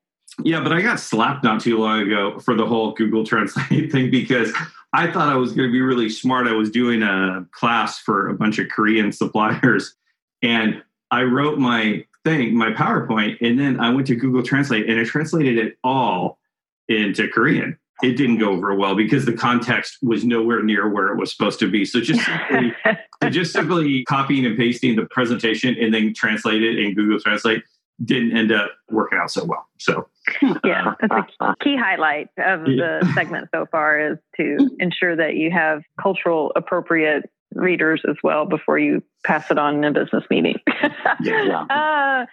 Yeah, 0.43 0.61
but 0.61 0.73
I 0.73 0.81
got 0.81 0.99
slapped 0.99 1.43
not 1.43 1.61
too 1.61 1.77
long 1.77 2.01
ago 2.01 2.39
for 2.39 2.55
the 2.55 2.65
whole 2.65 2.91
Google 2.93 3.25
Translate 3.25 3.91
thing 3.91 4.11
because 4.11 4.51
I 4.93 5.11
thought 5.11 5.29
I 5.29 5.35
was 5.35 5.53
going 5.53 5.69
to 5.69 5.71
be 5.71 5.81
really 5.81 6.09
smart. 6.09 6.47
I 6.47 6.53
was 6.53 6.69
doing 6.69 7.03
a 7.03 7.45
class 7.51 7.99
for 7.99 8.29
a 8.29 8.33
bunch 8.33 8.59
of 8.59 8.69
Korean 8.69 9.11
suppliers, 9.13 9.95
and 10.41 10.81
I 11.11 11.23
wrote 11.23 11.59
my 11.59 12.05
thing, 12.23 12.55
my 12.57 12.71
PowerPoint, 12.71 13.37
and 13.41 13.59
then 13.59 13.79
I 13.79 13.91
went 13.91 14.07
to 14.07 14.15
Google 14.15 14.43
Translate 14.43 14.89
and 14.89 14.99
I 14.99 15.03
translated 15.03 15.57
it 15.57 15.77
all 15.83 16.39
into 16.87 17.27
Korean 17.27 17.77
it 18.03 18.17
didn't 18.17 18.39
go 18.39 18.51
over 18.51 18.75
well 18.75 18.95
because 18.95 19.25
the 19.25 19.33
context 19.33 19.97
was 20.01 20.25
nowhere 20.25 20.61
near 20.61 20.89
where 20.89 21.07
it 21.07 21.17
was 21.17 21.31
supposed 21.31 21.59
to 21.59 21.69
be. 21.69 21.85
So 21.85 22.01
just 22.01 22.25
simply, 22.25 22.73
just 23.29 23.53
simply 23.53 24.03
copying 24.03 24.45
and 24.45 24.57
pasting 24.57 24.95
the 24.95 25.05
presentation 25.05 25.75
and 25.79 25.93
then 25.93 26.13
translate 26.13 26.61
it 26.61 26.77
in 26.77 26.93
Google 26.93 27.19
Translate 27.19 27.63
didn't 28.03 28.35
end 28.35 28.51
up 28.51 28.71
working 28.89 29.17
out 29.17 29.31
so 29.31 29.45
well. 29.45 29.67
So 29.79 30.07
yeah, 30.63 30.93
uh, 31.01 31.07
that's 31.07 31.33
a 31.39 31.55
key 31.63 31.77
highlight 31.77 32.29
of 32.37 32.67
yeah. 32.67 32.99
the 33.01 33.11
segment 33.15 33.49
so 33.53 33.65
far 33.71 33.99
is 33.99 34.17
to 34.37 34.69
ensure 34.79 35.15
that 35.15 35.35
you 35.35 35.51
have 35.51 35.83
cultural 36.01 36.51
appropriate 36.55 37.29
readers 37.53 38.01
as 38.09 38.17
well 38.23 38.45
before 38.45 38.77
you 38.77 39.01
pass 39.23 39.49
it 39.49 39.57
on 39.57 39.75
in 39.75 39.83
a 39.85 39.91
business 39.91 40.23
meeting. 40.29 40.59
yeah. 41.21 41.65
uh, 41.69 42.25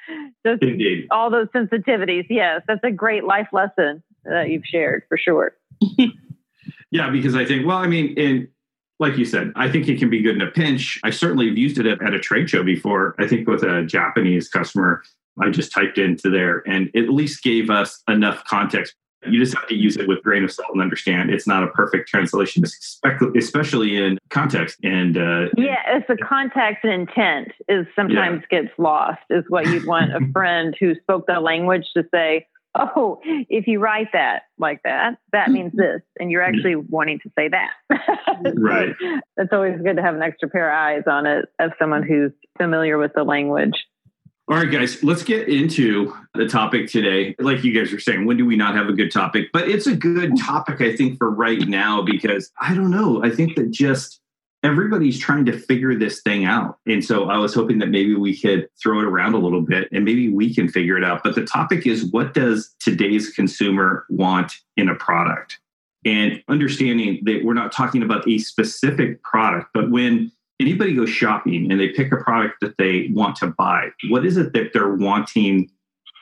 Indeed. 0.44 1.06
All 1.10 1.30
those 1.30 1.46
sensitivities. 1.48 2.26
Yes, 2.28 2.62
that's 2.66 2.82
a 2.82 2.90
great 2.90 3.24
life 3.24 3.48
lesson 3.52 4.02
that 4.24 4.50
you've 4.50 4.64
shared 4.64 5.04
for 5.08 5.16
sure. 5.16 5.52
yeah, 6.90 7.10
because 7.10 7.36
I 7.36 7.44
think, 7.44 7.66
well, 7.66 7.78
I 7.78 7.86
mean, 7.86 8.14
in 8.16 8.48
like 8.98 9.18
you 9.18 9.24
said, 9.24 9.52
I 9.56 9.68
think 9.68 9.88
it 9.88 9.98
can 9.98 10.10
be 10.10 10.22
good 10.22 10.36
in 10.36 10.42
a 10.42 10.50
pinch. 10.50 11.00
I 11.02 11.10
certainly 11.10 11.48
have 11.48 11.58
used 11.58 11.76
it 11.78 11.86
at, 11.86 12.00
at 12.02 12.14
a 12.14 12.20
trade 12.20 12.48
show 12.48 12.62
before. 12.62 13.16
I 13.18 13.26
think 13.26 13.48
with 13.48 13.64
a 13.64 13.84
Japanese 13.84 14.48
customer, 14.48 15.02
I 15.40 15.50
just 15.50 15.72
typed 15.72 15.98
into 15.98 16.30
there 16.30 16.62
and 16.66 16.90
at 16.94 17.08
least 17.08 17.42
gave 17.42 17.70
us 17.70 18.02
enough 18.08 18.44
context. 18.44 18.94
You 19.24 19.38
just 19.38 19.56
have 19.56 19.68
to 19.68 19.74
use 19.76 19.96
it 19.96 20.08
with 20.08 20.20
grain 20.24 20.42
of 20.42 20.50
salt 20.50 20.70
and 20.72 20.82
understand 20.82 21.30
it's 21.30 21.46
not 21.46 21.62
a 21.62 21.68
perfect 21.68 22.08
translation, 22.08 22.64
especially 23.36 23.96
in 23.96 24.18
context. 24.30 24.78
And 24.82 25.16
uh, 25.16 25.46
yeah, 25.56 25.78
it's 25.86 26.08
the 26.08 26.16
context 26.16 26.82
and 26.82 26.92
intent 26.92 27.52
is 27.68 27.86
sometimes 27.94 28.42
yeah. 28.50 28.62
gets 28.62 28.74
lost. 28.78 29.20
Is 29.30 29.44
what 29.48 29.66
you'd 29.66 29.86
want 29.86 30.12
a 30.12 30.20
friend 30.32 30.74
who 30.80 30.96
spoke 30.96 31.26
the 31.28 31.38
language 31.38 31.86
to 31.96 32.04
say 32.12 32.46
oh, 32.74 33.20
if 33.24 33.66
you 33.66 33.78
write 33.78 34.08
that 34.12 34.42
like 34.58 34.82
that, 34.84 35.18
that 35.32 35.50
means 35.50 35.72
this, 35.74 36.00
and 36.18 36.30
you're 36.30 36.42
actually 36.42 36.76
wanting 36.76 37.20
to 37.20 37.30
say 37.38 37.48
that. 37.48 37.70
right. 38.56 38.94
It's 39.36 39.52
always 39.52 39.80
good 39.82 39.96
to 39.96 40.02
have 40.02 40.14
an 40.14 40.22
extra 40.22 40.48
pair 40.48 40.70
of 40.70 40.76
eyes 40.76 41.04
on 41.06 41.26
it 41.26 41.46
as 41.58 41.70
someone 41.78 42.02
who's 42.02 42.32
familiar 42.58 42.98
with 42.98 43.12
the 43.14 43.24
language. 43.24 43.84
All 44.48 44.56
right, 44.56 44.70
guys, 44.70 45.02
let's 45.04 45.22
get 45.22 45.48
into 45.48 46.16
the 46.34 46.48
topic 46.48 46.90
today. 46.90 47.36
Like 47.38 47.62
you 47.62 47.72
guys 47.72 47.92
are 47.92 48.00
saying, 48.00 48.26
when 48.26 48.36
do 48.36 48.44
we 48.44 48.56
not 48.56 48.74
have 48.74 48.88
a 48.88 48.92
good 48.92 49.12
topic? 49.12 49.48
But 49.52 49.68
it's 49.68 49.86
a 49.86 49.94
good 49.94 50.36
topic, 50.36 50.80
I 50.80 50.96
think, 50.96 51.16
for 51.16 51.30
right 51.30 51.60
now 51.60 52.02
because 52.02 52.50
I 52.60 52.74
don't 52.74 52.90
know. 52.90 53.22
I 53.22 53.30
think 53.30 53.54
that 53.54 53.70
just 53.70 54.20
everybody's 54.64 55.18
trying 55.18 55.44
to 55.46 55.56
figure 55.56 55.94
this 55.94 56.22
thing 56.22 56.44
out. 56.44 56.78
And 56.86 57.04
so 57.04 57.30
I 57.30 57.38
was 57.38 57.54
hoping 57.54 57.78
that 57.78 57.88
maybe 57.88 58.16
we 58.16 58.36
could 58.36 58.68
throw 58.82 58.98
it 58.98 59.04
around 59.04 59.34
a 59.34 59.38
little 59.38 59.60
bit 59.60 59.88
and 59.92 60.04
maybe 60.04 60.28
we 60.28 60.52
can 60.52 60.68
figure 60.68 60.98
it 60.98 61.04
out. 61.04 61.22
But 61.22 61.36
the 61.36 61.44
topic 61.44 61.86
is 61.86 62.06
what 62.06 62.34
does 62.34 62.74
today's 62.80 63.30
consumer 63.30 64.06
want 64.08 64.54
in 64.76 64.88
a 64.88 64.94
product? 64.96 65.60
And 66.04 66.42
understanding 66.48 67.20
that 67.24 67.44
we're 67.44 67.54
not 67.54 67.70
talking 67.70 68.02
about 68.02 68.28
a 68.28 68.38
specific 68.38 69.22
product, 69.22 69.68
but 69.72 69.90
when 69.92 70.32
anybody 70.60 70.94
goes 70.94 71.10
shopping 71.10 71.70
and 71.70 71.80
they 71.80 71.88
pick 71.88 72.12
a 72.12 72.16
product 72.16 72.60
that 72.60 72.76
they 72.78 73.08
want 73.12 73.36
to 73.36 73.48
buy, 73.48 73.88
what 74.08 74.24
is 74.24 74.36
it 74.36 74.52
that 74.52 74.72
they're 74.72 74.94
wanting 74.94 75.70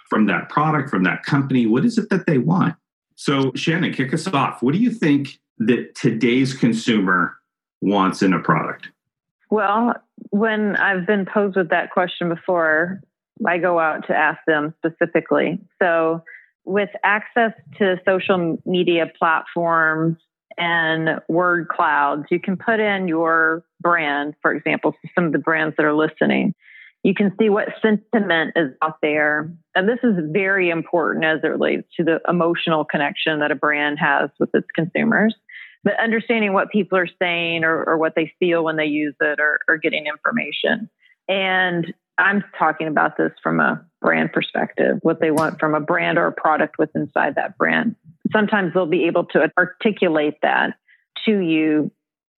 from 0.08 0.26
that 0.26 0.48
product, 0.48 0.90
from 0.90 1.04
that 1.04 1.24
company? 1.24 1.66
What 1.66 1.84
is 1.84 1.98
it 1.98 2.10
that 2.10 2.26
they 2.26 2.38
want? 2.38 2.74
So, 3.14 3.52
Shannon, 3.54 3.92
kick 3.92 4.14
us 4.14 4.26
off. 4.26 4.62
What 4.62 4.72
do 4.72 4.80
you 4.80 4.90
think 4.90 5.38
that 5.58 5.94
today's 5.94 6.54
consumer 6.54 7.36
wants 7.80 8.22
in 8.22 8.32
a 8.32 8.40
product? 8.40 8.88
Well, 9.50 9.94
when 10.30 10.76
I've 10.76 11.06
been 11.06 11.26
posed 11.26 11.56
with 11.56 11.70
that 11.70 11.90
question 11.90 12.28
before, 12.28 13.00
I 13.46 13.58
go 13.58 13.78
out 13.78 14.06
to 14.06 14.16
ask 14.16 14.38
them 14.46 14.74
specifically. 14.78 15.60
So, 15.80 16.22
with 16.64 16.90
access 17.02 17.52
to 17.78 17.96
social 18.06 18.58
media 18.64 19.10
platforms 19.18 20.16
and 20.60 21.20
word 21.28 21.68
clouds, 21.68 22.26
you 22.30 22.38
can 22.38 22.56
put 22.56 22.78
in 22.78 23.08
your 23.08 23.64
brand, 23.80 24.34
for 24.42 24.52
example, 24.52 24.94
some 25.14 25.24
of 25.24 25.32
the 25.32 25.38
brands 25.38 25.74
that 25.76 25.84
are 25.84 25.94
listening. 25.94 26.54
You 27.02 27.14
can 27.14 27.34
see 27.40 27.48
what 27.48 27.68
sentiment 27.80 28.52
is 28.56 28.72
out 28.82 28.98
there. 29.00 29.50
And 29.74 29.88
this 29.88 29.98
is 30.02 30.16
very 30.30 30.68
important 30.68 31.24
as 31.24 31.40
it 31.42 31.46
relates 31.46 31.88
to 31.96 32.04
the 32.04 32.20
emotional 32.28 32.84
connection 32.84 33.40
that 33.40 33.50
a 33.50 33.54
brand 33.54 33.98
has 33.98 34.28
with 34.38 34.50
its 34.54 34.66
consumers 34.74 35.34
but 35.82 35.98
understanding 35.98 36.52
what 36.52 36.70
people 36.70 36.98
are 36.98 37.08
saying 37.20 37.64
or, 37.64 37.84
or 37.84 37.96
what 37.96 38.14
they 38.14 38.32
feel 38.38 38.64
when 38.64 38.76
they 38.76 38.86
use 38.86 39.14
it 39.20 39.40
or, 39.40 39.60
or 39.68 39.78
getting 39.78 40.06
information. 40.06 40.90
And 41.28 41.92
I'm 42.18 42.44
talking 42.58 42.86
about 42.86 43.16
this 43.16 43.32
from 43.42 43.60
a 43.60 43.84
brand 44.00 44.32
perspective, 44.32 44.98
what 45.02 45.20
they 45.20 45.30
want 45.30 45.60
from 45.60 45.74
a 45.74 45.80
brand 45.80 46.18
or 46.18 46.26
a 46.26 46.32
product 46.32 46.78
with 46.78 46.90
inside 46.94 47.34
that 47.34 47.58
brand. 47.58 47.96
Sometimes 48.32 48.72
they'll 48.72 48.86
be 48.86 49.04
able 49.04 49.26
to 49.26 49.50
articulate 49.58 50.34
that 50.42 50.74
to 51.26 51.38
you 51.38 51.90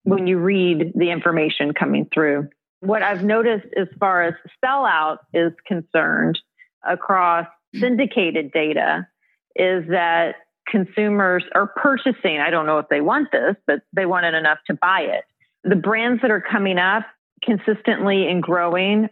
when 0.04 0.26
you 0.26 0.38
read 0.38 0.92
the 0.94 1.10
information 1.10 1.72
coming 1.72 2.08
through. 2.12 2.48
What 2.80 3.02
I've 3.02 3.22
noticed 3.22 3.66
as 3.76 3.86
far 4.00 4.22
as 4.22 4.34
sellout 4.64 5.18
is 5.32 5.52
concerned 5.66 6.38
across 6.84 7.46
syndicated 7.76 8.50
data 8.52 9.06
is 9.54 9.84
that 9.88 10.36
consumers 10.68 11.44
are 11.54 11.68
purchasing. 11.68 12.38
I 12.40 12.50
don't 12.50 12.66
know 12.66 12.78
if 12.78 12.88
they 12.88 13.00
want 13.00 13.30
this, 13.30 13.54
but 13.66 13.82
they 13.92 14.06
want 14.06 14.26
it 14.26 14.34
enough 14.34 14.58
to 14.66 14.74
buy 14.74 15.02
it. 15.02 15.24
The 15.64 15.76
brands 15.76 16.22
that 16.22 16.30
are 16.30 16.40
coming 16.40 16.78
up 16.78 17.04
consistently 17.42 18.28
and 18.28 18.42
growing 18.42 19.08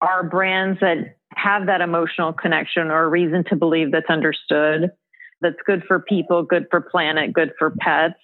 are 0.00 0.22
brands 0.22 0.80
that 0.80 1.16
have 1.36 1.66
that 1.66 1.80
emotional 1.80 2.32
connection 2.32 2.90
or 2.90 3.08
reason 3.08 3.44
to 3.44 3.56
believe 3.56 3.92
that's 3.92 4.10
understood, 4.10 4.90
that's 5.40 5.56
good 5.66 5.82
for 5.86 6.00
people, 6.00 6.42
good 6.42 6.66
for 6.70 6.80
planet, 6.80 7.32
good 7.32 7.52
for 7.58 7.70
pets. 7.70 8.14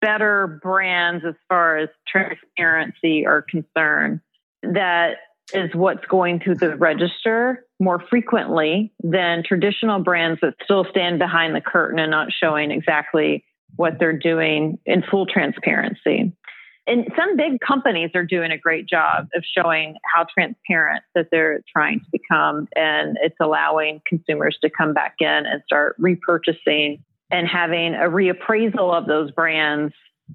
Better 0.00 0.60
brands 0.62 1.24
as 1.26 1.34
far 1.48 1.78
as 1.78 1.88
transparency 2.06 3.26
are 3.26 3.42
concerned 3.42 4.20
that 4.62 5.16
is 5.54 5.70
what's 5.74 6.04
going 6.06 6.40
through 6.40 6.56
the 6.56 6.76
register 6.76 7.64
more 7.78 8.02
frequently 8.10 8.92
than 9.02 9.42
traditional 9.44 10.00
brands 10.00 10.40
that 10.42 10.54
still 10.64 10.84
stand 10.90 11.18
behind 11.18 11.54
the 11.54 11.60
curtain 11.60 11.98
and 11.98 12.10
not 12.10 12.28
showing 12.32 12.70
exactly 12.70 13.44
what 13.76 13.98
they're 13.98 14.18
doing 14.18 14.78
in 14.86 15.02
full 15.02 15.26
transparency. 15.26 16.32
And 16.86 17.10
some 17.16 17.36
big 17.36 17.58
companies 17.60 18.10
are 18.14 18.24
doing 18.24 18.52
a 18.52 18.58
great 18.58 18.86
job 18.86 19.26
of 19.34 19.42
showing 19.44 19.96
how 20.14 20.26
transparent 20.32 21.02
that 21.14 21.28
they're 21.32 21.60
trying 21.70 22.00
to 22.00 22.06
become. 22.12 22.68
And 22.76 23.18
it's 23.22 23.36
allowing 23.40 24.00
consumers 24.06 24.56
to 24.62 24.70
come 24.70 24.94
back 24.94 25.16
in 25.20 25.26
and 25.28 25.62
start 25.66 25.96
repurchasing 26.00 27.00
and 27.30 27.48
having 27.48 27.94
a 27.94 28.08
reappraisal 28.08 28.96
of 28.96 29.06
those 29.06 29.32
brands 29.32 29.92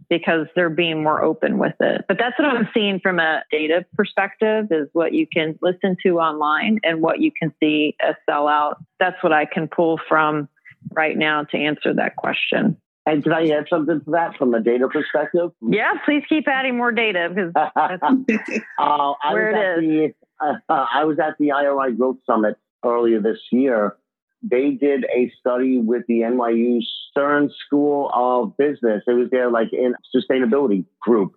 because 0.10 0.48
they're 0.56 0.70
being 0.70 1.04
more 1.04 1.24
open 1.24 1.58
with 1.58 1.76
it. 1.80 2.06
But 2.08 2.18
that's 2.18 2.38
what 2.38 2.48
I'm 2.48 2.70
seeing 2.74 3.00
from 3.00 3.20
a 3.20 3.44
data 3.52 3.86
perspective 3.96 4.68
is 4.72 4.88
what 4.94 5.14
you 5.14 5.28
can 5.28 5.58
listen 5.62 5.98
to 6.04 6.20
online 6.20 6.80
and 6.84 7.02
what 7.02 7.20
you 7.20 7.32
can 7.38 7.54
see 7.60 7.96
as 8.02 8.16
sellout. 8.30 8.76
That's 9.00 9.22
what 9.22 9.34
I 9.34 9.46
can 9.46 9.68
pull 9.68 10.00
from 10.08 10.48
right 10.94 11.18
now 11.18 11.44
to 11.44 11.58
answer 11.58 11.94
that 11.94 12.16
question. 12.16 12.78
And 13.06 13.24
can 13.24 13.34
I 13.34 13.48
add 13.50 13.66
something 13.70 14.02
to 14.02 14.12
that 14.12 14.38
from 14.38 14.54
a 14.54 14.62
data 14.62 14.88
perspective? 14.88 15.52
Yeah, 15.62 15.94
please 16.06 16.24
keep 16.30 16.48
adding 16.48 16.78
more 16.78 16.92
data 16.92 17.30
because 17.34 17.52
uh, 18.80 19.14
where 19.32 19.80
it 19.80 19.84
is. 19.84 20.14
The, 20.40 20.56
uh, 20.70 20.86
I 20.94 21.06
was 21.06 21.18
at 21.20 21.38
the 21.40 21.52
IRI 21.52 21.94
Growth 21.94 22.18
Summit 22.26 22.58
earlier 22.86 23.20
this 23.20 23.40
year. 23.52 23.98
They 24.44 24.72
did 24.72 25.06
a 25.06 25.32
study 25.40 25.80
with 25.80 26.04
the 26.08 26.22
NYU 26.22 26.80
Stern 27.10 27.52
School 27.66 28.10
of 28.14 28.58
Business. 28.58 29.04
It 29.08 29.14
was 29.14 29.30
there 29.32 29.52
like 29.52 29.72
in 29.72 29.94
sustainability 30.16 30.86
group. 31.00 31.34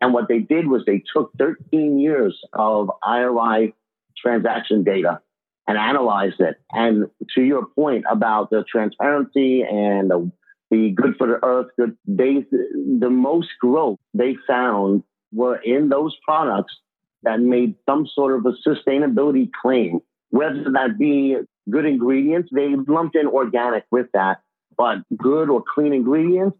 And 0.00 0.12
what 0.14 0.28
they 0.28 0.38
did 0.38 0.66
was 0.66 0.82
they 0.86 1.02
took 1.12 1.32
13 1.38 1.98
years 1.98 2.40
of 2.52 2.90
IRI 3.06 3.74
transaction 4.16 4.82
data 4.82 5.20
and 5.66 5.78
analyzed 5.78 6.40
it. 6.40 6.56
And 6.72 7.06
to 7.34 7.42
your 7.42 7.66
point 7.66 8.04
about 8.10 8.50
the 8.50 8.64
transparency 8.68 9.62
and 9.62 10.10
the 10.10 10.32
the 10.70 10.90
good 10.90 11.16
for 11.16 11.26
the 11.26 11.44
earth, 11.44 11.68
good, 11.76 11.96
they, 12.06 12.46
the 12.50 13.10
most 13.10 13.48
growth 13.60 13.98
they 14.14 14.36
found 14.46 15.02
were 15.32 15.56
in 15.56 15.88
those 15.88 16.16
products 16.24 16.74
that 17.22 17.40
made 17.40 17.74
some 17.86 18.06
sort 18.06 18.38
of 18.38 18.46
a 18.46 18.68
sustainability 18.68 19.50
claim, 19.62 20.00
whether 20.30 20.64
that 20.72 20.96
be 20.98 21.36
good 21.68 21.84
ingredients, 21.84 22.48
they 22.52 22.74
lumped 22.88 23.16
in 23.16 23.26
organic 23.26 23.84
with 23.90 24.06
that, 24.14 24.40
but 24.76 24.98
good 25.16 25.50
or 25.50 25.62
clean 25.74 25.92
ingredients 25.92 26.56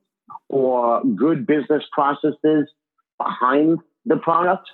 or 0.48 1.02
good 1.04 1.46
business 1.46 1.84
processes 1.92 2.68
behind 3.18 3.78
the 4.04 4.16
product 4.16 4.68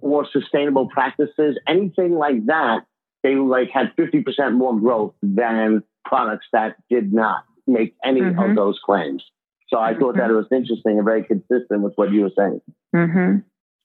or 0.00 0.26
sustainable 0.30 0.88
practices, 0.88 1.58
anything 1.66 2.14
like 2.14 2.46
that, 2.46 2.80
they 3.22 3.34
like 3.34 3.70
had 3.70 3.92
50% 3.96 4.54
more 4.54 4.78
growth 4.78 5.14
than 5.22 5.82
products 6.04 6.46
that 6.52 6.76
did 6.88 7.12
not 7.12 7.44
make 7.66 7.94
any 8.04 8.20
mm-hmm. 8.20 8.38
of 8.38 8.56
those 8.56 8.78
claims. 8.84 9.24
So 9.68 9.78
I 9.78 9.94
thought 9.94 10.16
that 10.16 10.30
it 10.30 10.34
was 10.34 10.46
interesting 10.50 10.98
and 10.98 11.04
very 11.04 11.22
consistent 11.22 11.82
with 11.82 11.94
what 11.94 12.12
you 12.12 12.22
were 12.22 12.32
saying. 12.36 12.60
Mm-hmm. 12.94 13.38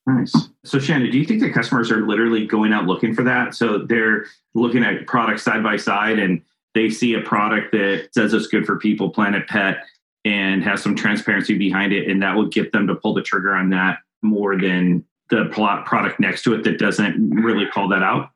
Nice. 0.07 0.49
So, 0.63 0.79
Shannon, 0.79 1.11
do 1.11 1.17
you 1.17 1.25
think 1.25 1.41
that 1.41 1.53
customers 1.53 1.91
are 1.91 2.07
literally 2.07 2.45
going 2.45 2.73
out 2.73 2.85
looking 2.85 3.13
for 3.13 3.23
that? 3.23 3.55
So 3.55 3.79
they're 3.79 4.25
looking 4.53 4.83
at 4.83 5.07
products 5.07 5.43
side 5.43 5.63
by 5.63 5.77
side 5.77 6.19
and 6.19 6.41
they 6.73 6.89
see 6.89 7.13
a 7.13 7.21
product 7.21 7.71
that 7.71 8.09
says 8.11 8.33
it's 8.33 8.47
good 8.47 8.65
for 8.65 8.77
people, 8.77 9.09
planet, 9.09 9.47
pet, 9.47 9.77
and 10.23 10.63
has 10.63 10.81
some 10.81 10.95
transparency 10.95 11.57
behind 11.57 11.93
it. 11.93 12.09
And 12.09 12.21
that 12.21 12.35
will 12.35 12.47
get 12.47 12.71
them 12.71 12.87
to 12.87 12.95
pull 12.95 13.13
the 13.13 13.21
trigger 13.21 13.55
on 13.55 13.69
that 13.71 13.99
more 14.21 14.59
than 14.59 15.05
the 15.29 15.45
product 15.51 16.19
next 16.19 16.43
to 16.43 16.53
it 16.53 16.63
that 16.63 16.77
doesn't 16.77 17.29
really 17.31 17.65
call 17.67 17.87
that 17.89 18.03
out? 18.03 18.29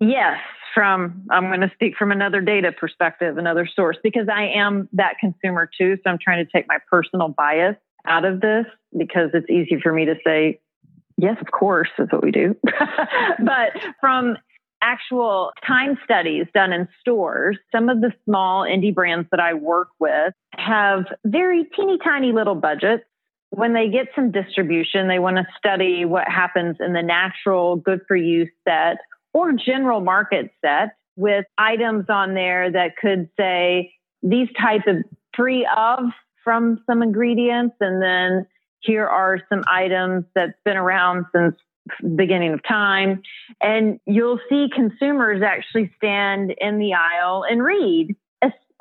Yes, 0.00 0.38
from 0.74 1.26
I'm 1.30 1.48
going 1.48 1.60
to 1.60 1.70
speak 1.74 1.96
from 1.96 2.12
another 2.12 2.40
data 2.40 2.72
perspective, 2.72 3.38
another 3.38 3.66
source, 3.66 3.96
because 4.02 4.28
I 4.32 4.44
am 4.54 4.88
that 4.92 5.14
consumer 5.20 5.68
too. 5.78 5.96
So 6.02 6.10
I'm 6.10 6.18
trying 6.18 6.44
to 6.44 6.50
take 6.50 6.66
my 6.68 6.78
personal 6.90 7.28
bias 7.28 7.76
out 8.06 8.24
of 8.24 8.40
this 8.40 8.66
because 8.96 9.30
it's 9.34 9.48
easy 9.48 9.80
for 9.82 9.92
me 9.92 10.04
to 10.06 10.14
say, 10.24 10.60
yes, 11.16 11.36
of 11.40 11.50
course, 11.50 11.88
that's 11.96 12.12
what 12.12 12.22
we 12.22 12.30
do. 12.30 12.56
but 13.38 13.72
from 14.00 14.36
actual 14.82 15.52
time 15.66 15.96
studies 16.04 16.46
done 16.52 16.72
in 16.72 16.88
stores, 17.00 17.56
some 17.70 17.88
of 17.88 18.00
the 18.00 18.12
small 18.24 18.64
indie 18.64 18.94
brands 18.94 19.28
that 19.30 19.40
I 19.40 19.54
work 19.54 19.88
with 20.00 20.34
have 20.54 21.04
very 21.24 21.64
teeny 21.76 21.98
tiny 22.02 22.32
little 22.32 22.56
budgets. 22.56 23.04
When 23.50 23.74
they 23.74 23.88
get 23.88 24.08
some 24.16 24.30
distribution, 24.30 25.08
they 25.08 25.18
want 25.18 25.36
to 25.36 25.46
study 25.58 26.04
what 26.04 26.26
happens 26.26 26.76
in 26.80 26.94
the 26.94 27.02
natural 27.02 27.76
good 27.76 28.00
for 28.08 28.16
you 28.16 28.48
set 28.66 28.96
or 29.34 29.52
general 29.52 30.00
market 30.00 30.50
set 30.64 30.96
with 31.16 31.44
items 31.58 32.06
on 32.08 32.34
there 32.34 32.70
that 32.70 32.96
could 33.00 33.28
say 33.38 33.92
these 34.22 34.48
types 34.60 34.84
of 34.86 34.96
free 35.36 35.68
of 35.76 36.04
from 36.44 36.82
some 36.86 37.02
ingredients 37.02 37.76
and 37.80 38.02
then 38.02 38.46
here 38.80 39.06
are 39.06 39.40
some 39.48 39.62
items 39.70 40.24
that's 40.34 40.58
been 40.64 40.76
around 40.76 41.26
since 41.34 41.54
beginning 42.16 42.52
of 42.52 42.60
time. 42.66 43.22
And 43.60 44.00
you'll 44.06 44.40
see 44.48 44.68
consumers 44.74 45.42
actually 45.42 45.92
stand 45.96 46.54
in 46.58 46.78
the 46.78 46.94
aisle 46.94 47.44
and 47.48 47.62
read 47.62 48.16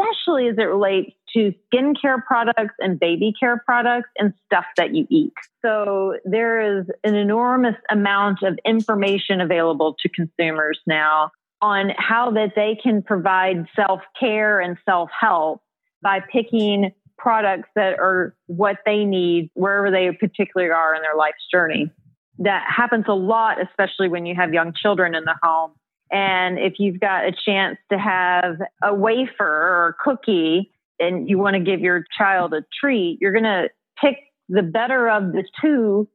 especially 0.02 0.48
as 0.48 0.56
it 0.58 0.64
relates 0.64 1.12
to 1.34 1.54
skincare 1.74 2.24
products 2.26 2.76
and 2.80 3.00
baby 3.00 3.34
care 3.38 3.62
products 3.66 4.10
and 4.18 4.34
stuff 4.46 4.66
that 4.78 4.94
you 4.94 5.08
eat. 5.10 5.34
So 5.64 6.16
there 6.26 6.80
is 6.80 6.86
an 7.04 7.16
enormous 7.16 7.76
amount 7.90 8.44
of 8.44 8.60
information 8.66 9.42
available 9.42 9.96
to 10.02 10.10
consumers 10.10 10.80
now 10.86 11.32
on 11.62 11.92
how 11.98 12.32
that 12.32 12.54
they 12.56 12.78
can 12.82 13.04
provide 13.04 13.68
self-care 13.76 14.60
and 14.60 14.78
self-help 14.86 15.62
by 16.02 16.20
picking 16.20 16.92
products 17.18 17.70
that 17.76 18.00
are 18.00 18.36
what 18.48 18.78
they 18.86 19.06
need 19.06 19.52
wherever 19.54 19.92
they 19.92 20.10
particularly 20.12 20.72
are 20.72 20.96
in 20.96 21.04
their 21.04 21.16
life's 21.16 21.46
journey. 21.52 21.92
That 22.40 22.64
happens 22.68 23.06
a 23.08 23.14
lot, 23.14 23.58
especially 23.62 24.10
when 24.10 24.26
you 24.26 24.34
have 24.34 24.54
young 24.54 24.74
children 24.74 25.14
in 25.14 25.24
the 25.26 25.36
home 25.44 25.74
and 26.12 26.60
if 26.60 26.74
you've 26.78 27.00
got 27.00 27.26
a 27.26 27.32
chance 27.32 27.78
to 27.90 27.98
have 27.98 28.58
a 28.84 28.94
wafer 28.94 29.46
or 29.46 29.88
a 29.88 30.04
cookie 30.04 30.72
and 31.02 31.30
you 31.30 31.38
want 31.38 31.56
to 31.56 31.60
give 31.60 31.82
your 31.82 32.06
child 32.18 32.54
a 32.54 32.64
treat, 32.80 33.18
you're 33.22 33.34
going 33.34 33.44
to 33.44 33.70
pick 34.00 34.18
the 34.50 34.62
better 34.62 35.10
of 35.10 35.32
the 35.32 35.44
two 35.62 36.08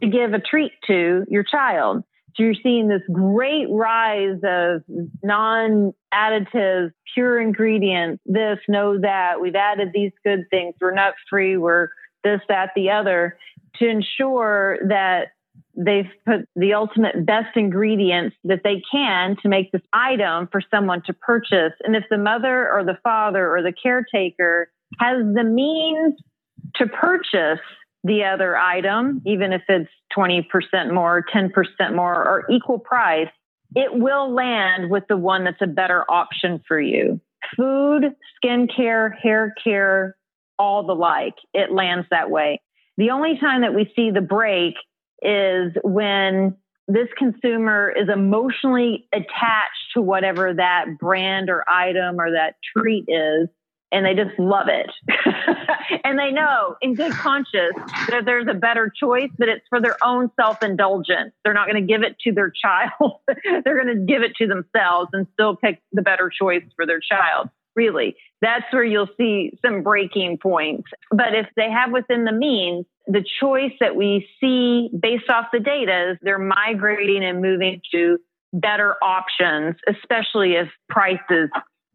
to 0.00 0.08
give 0.08 0.32
a 0.32 0.40
treat 0.40 0.72
to 0.86 1.24
your 1.28 1.44
child. 1.44 2.02
So 2.34 2.42
you're 2.42 2.54
seeing 2.62 2.88
this 2.88 3.02
great 3.10 3.66
rise 3.70 4.38
of 4.44 4.82
non 5.22 5.94
additive, 6.12 6.90
pure 7.14 7.40
ingredients, 7.40 8.22
this, 8.26 8.58
no, 8.68 9.00
that. 9.00 9.40
We've 9.40 9.54
added 9.54 9.88
these 9.94 10.12
good 10.22 10.44
things. 10.50 10.74
We're 10.80 10.92
nut 10.92 11.14
free. 11.30 11.56
We're 11.56 11.88
this, 12.24 12.40
that, 12.48 12.70
the 12.76 12.90
other 12.90 13.38
to 13.78 13.88
ensure 13.88 14.78
that 14.88 15.28
they've 15.76 16.10
put 16.24 16.48
the 16.56 16.74
ultimate 16.74 17.26
best 17.26 17.56
ingredients 17.56 18.36
that 18.44 18.62
they 18.64 18.82
can 18.90 19.36
to 19.42 19.48
make 19.48 19.70
this 19.72 19.82
item 19.92 20.48
for 20.50 20.60
someone 20.70 21.02
to 21.06 21.12
purchase. 21.12 21.72
And 21.84 21.94
if 21.94 22.04
the 22.10 22.18
mother 22.18 22.70
or 22.72 22.84
the 22.84 22.98
father 23.02 23.54
or 23.54 23.62
the 23.62 23.72
caretaker 23.72 24.70
has 24.98 25.18
the 25.34 25.44
means 25.44 26.14
to 26.76 26.86
purchase 26.86 27.60
the 28.04 28.24
other 28.24 28.56
item, 28.56 29.20
even 29.26 29.52
if 29.52 29.62
it's 29.68 29.90
20% 30.16 30.44
more, 30.92 31.24
10% 31.34 31.50
more, 31.94 32.14
or 32.14 32.46
equal 32.50 32.78
price, 32.78 33.28
it 33.74 33.92
will 33.92 34.32
land 34.32 34.90
with 34.90 35.04
the 35.08 35.16
one 35.16 35.44
that's 35.44 35.60
a 35.60 35.66
better 35.66 36.08
option 36.10 36.62
for 36.66 36.80
you. 36.80 37.20
Food, 37.56 38.14
skincare, 38.42 39.10
hair 39.20 39.54
care, 39.62 40.16
all 40.58 40.86
the 40.86 40.94
like, 40.94 41.34
it 41.52 41.72
lands 41.72 42.06
that 42.10 42.30
way. 42.30 42.60
The 42.96 43.10
only 43.10 43.38
time 43.38 43.60
that 43.60 43.74
we 43.74 43.92
see 43.94 44.10
the 44.10 44.22
break 44.22 44.74
is 45.26 45.72
when 45.82 46.56
this 46.88 47.08
consumer 47.18 47.92
is 47.94 48.08
emotionally 48.08 49.08
attached 49.12 49.92
to 49.94 50.00
whatever 50.00 50.54
that 50.54 50.86
brand 51.00 51.50
or 51.50 51.68
item 51.68 52.20
or 52.20 52.30
that 52.32 52.54
treat 52.76 53.06
is 53.08 53.48
and 53.92 54.04
they 54.04 54.14
just 54.14 54.38
love 54.38 54.66
it. 54.68 54.90
and 56.04 56.18
they 56.18 56.32
know 56.32 56.76
in 56.82 56.94
good 56.94 57.12
conscience 57.12 57.76
that 58.08 58.22
there's 58.24 58.46
a 58.48 58.54
better 58.54 58.92
choice, 58.94 59.30
but 59.38 59.48
it's 59.48 59.64
for 59.68 59.80
their 59.80 59.96
own 60.04 60.30
self 60.38 60.62
indulgence. 60.62 61.32
They're 61.44 61.54
not 61.54 61.68
going 61.68 61.86
to 61.86 61.92
give 61.92 62.02
it 62.02 62.18
to 62.20 62.32
their 62.32 62.50
child, 62.50 63.20
they're 63.64 63.82
going 63.82 63.96
to 63.96 64.04
give 64.04 64.22
it 64.22 64.34
to 64.36 64.46
themselves 64.46 65.10
and 65.12 65.26
still 65.32 65.56
pick 65.56 65.80
the 65.92 66.02
better 66.02 66.30
choice 66.30 66.64
for 66.74 66.86
their 66.86 67.00
child. 67.00 67.48
Really, 67.76 68.16
that's 68.40 68.64
where 68.72 68.84
you'll 68.84 69.08
see 69.16 69.52
some 69.64 69.82
breaking 69.82 70.38
points. 70.38 70.88
But 71.10 71.34
if 71.34 71.46
they 71.56 71.70
have 71.70 71.92
within 71.92 72.24
the 72.24 72.32
means, 72.32 72.86
the 73.06 73.24
choice 73.40 73.72
that 73.80 73.94
we 73.94 74.26
see 74.40 74.90
based 74.98 75.28
off 75.28 75.46
the 75.52 75.60
data 75.60 76.12
is 76.12 76.18
they're 76.22 76.38
migrating 76.38 77.22
and 77.22 77.40
moving 77.40 77.80
to 77.92 78.18
better 78.52 78.94
options, 79.02 79.76
especially 79.88 80.54
if 80.54 80.68
price 80.88 81.20
is 81.30 81.50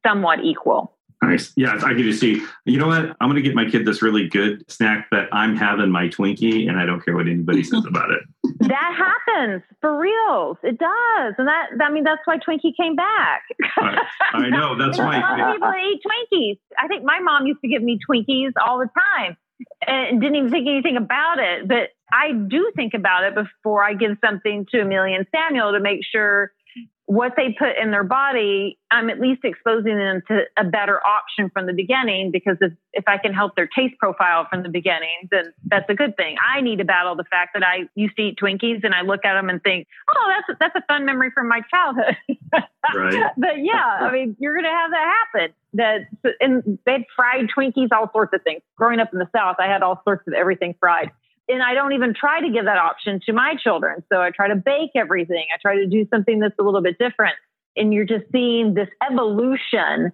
somewhat 0.06 0.44
equal. 0.44 0.96
Nice. 1.22 1.54
Yeah, 1.56 1.76
I 1.76 1.94
can 1.94 2.00
just 2.00 2.20
see. 2.20 2.44
You 2.65 2.80
know 2.80 2.88
what? 2.88 3.15
I'm 3.22 3.30
going 3.30 3.36
to 3.36 3.41
get 3.41 3.54
my 3.54 3.70
kid 3.70 3.86
this 3.86 4.02
really 4.02 4.28
good 4.28 4.70
snack, 4.72 5.08
but 5.12 5.30
I'm 5.32 5.56
having 5.56 5.91
my 5.91 6.08
Twinkie, 6.08 6.67
and 6.67 6.80
I 6.80 6.86
don't 6.86 7.04
care 7.04 7.15
what 7.15 7.28
anybody 7.28 7.63
says 7.63 7.86
about 7.88 8.10
it. 8.10 8.22
That 8.67 8.93
happens 8.97 9.63
for 9.80 10.00
reals. 10.00 10.58
It 10.63 10.78
does, 10.78 11.34
and 11.38 11.47
that 11.47 11.69
I 11.82 11.91
mean 11.91 12.04
that's 12.04 12.21
why 12.26 12.38
Twinkie 12.38 12.76
came 12.76 12.95
back. 12.95 13.43
I, 13.78 13.97
I 14.34 14.50
know 14.50 14.76
that's 14.80 14.97
why 14.97 15.21
people 15.54 15.71
eat 15.74 16.02
Twinkies. 16.06 16.60
I 16.78 16.88
think 16.88 17.04
my 17.04 17.19
mom 17.19 17.47
used 17.47 17.62
to 17.62 17.67
give 17.67 17.82
me 17.82 18.00
Twinkies 18.10 18.52
all 18.63 18.80
the 18.80 18.89
time, 19.17 19.38
and 19.88 20.21
didn't 20.21 20.36
even 20.36 20.52
think 20.52 20.67
anything 20.67 20.97
about 20.97 21.39
it. 21.39 21.67
But 21.67 21.89
I 22.12 22.34
do 22.34 22.71
think 22.76 22.93
about 22.93 23.24
it 23.24 23.36
before 23.36 23.84
I 23.84 23.93
give 23.93 24.17
something 24.24 24.65
to 24.71 24.82
Amelia 24.82 25.15
and 25.15 25.28
Samuel 25.34 25.74
to 25.74 25.80
make 25.80 26.02
sure 26.04 26.52
what 27.12 27.34
they 27.36 27.54
put 27.60 27.78
in 27.78 27.91
their 27.91 28.06
body, 28.06 28.80
I'm 28.89 29.10
at 29.10 29.19
least 29.19 29.41
exposing 29.43 29.97
them 29.97 30.21
to 30.30 30.43
a 30.58 30.63
better 30.63 30.97
option 31.06 31.50
from 31.50 31.65
the 31.65 31.74
beginning 31.74 32.32
because 32.32 32.56
if, 32.62 32.71
if 32.93 33.04
I 33.06 33.17
can 33.17 33.34
help 33.34 33.58
their 33.58 33.67
taste 33.67 33.97
profile 34.00 34.47
from 34.50 34.63
the 34.63 34.69
beginning, 34.69 35.28
then 35.30 35.52
that's 35.65 35.89
a 35.89 35.93
good 35.93 36.15
thing. 36.15 36.38
I 36.39 36.62
need 36.62 36.78
to 36.78 36.86
battle 36.86 37.17
the 37.17 37.26
fact 37.26 37.50
that 37.56 37.63
I 37.63 37.89
used 37.95 38.15
to 38.15 38.21
eat 38.21 38.39
Twinkies 38.41 38.86
and 38.86 38.95
I 38.95 39.02
look 39.02 39.26
at 39.26 39.34
them 39.34 39.50
and 39.50 39.62
think, 39.62 39.88
oh, 40.10 40.34
that's 40.34 40.56
a, 40.56 40.58
that's 40.58 40.76
a 40.78 40.86
fun 40.88 41.06
memory 41.06 41.32
from 41.32 41.50
my 41.50 41.60
childhood. 41.69 42.15
right. 42.95 43.32
but 43.36 43.60
yeah, 43.60 43.97
I 44.00 44.10
mean, 44.13 44.38
you're 44.39 44.54
going 44.54 44.63
to 44.63 44.69
have 44.69 44.91
that 44.91 45.13
happen. 45.34 45.54
That 45.74 46.34
and 46.39 46.80
they 46.86 46.93
had 46.93 47.04
fried 47.13 47.50
Twinkies, 47.50 47.89
all 47.91 48.10
sorts 48.13 48.34
of 48.34 48.41
things. 48.43 48.62
Growing 48.78 49.02
up 49.02 49.10
in 49.12 49.19
the 49.19 49.28
South, 49.36 49.58
I 49.60 49.67
had 49.67 49.84
all 49.84 50.02
sorts 50.06 50.26
of 50.28 50.34
everything 50.34 50.76
fried 50.80 51.12
and 51.52 51.62
I 51.62 51.74
don't 51.74 51.94
even 51.94 52.14
try 52.14 52.42
to 52.42 52.50
give 52.50 52.66
that 52.66 52.78
option 52.78 53.20
to 53.26 53.34
my 53.34 53.56
children. 53.62 54.04
So 54.12 54.22
I 54.22 54.32
try 54.32 54.48
to 54.48 54.56
bake 54.56 54.92
everything. 54.96 55.46
I 55.54 55.58
try 55.62 55.76
to 55.76 55.88
do 55.88 56.08
something 56.14 56.40
that's 56.40 56.56
a 56.60 56.64
little 56.64 56.82
bit 56.82 56.98
different. 56.98 57.36
And 57.76 57.94
you're 57.94 58.06
just 58.06 58.26
seeing 58.32 58.74
this 58.74 58.90
evolution 59.08 60.12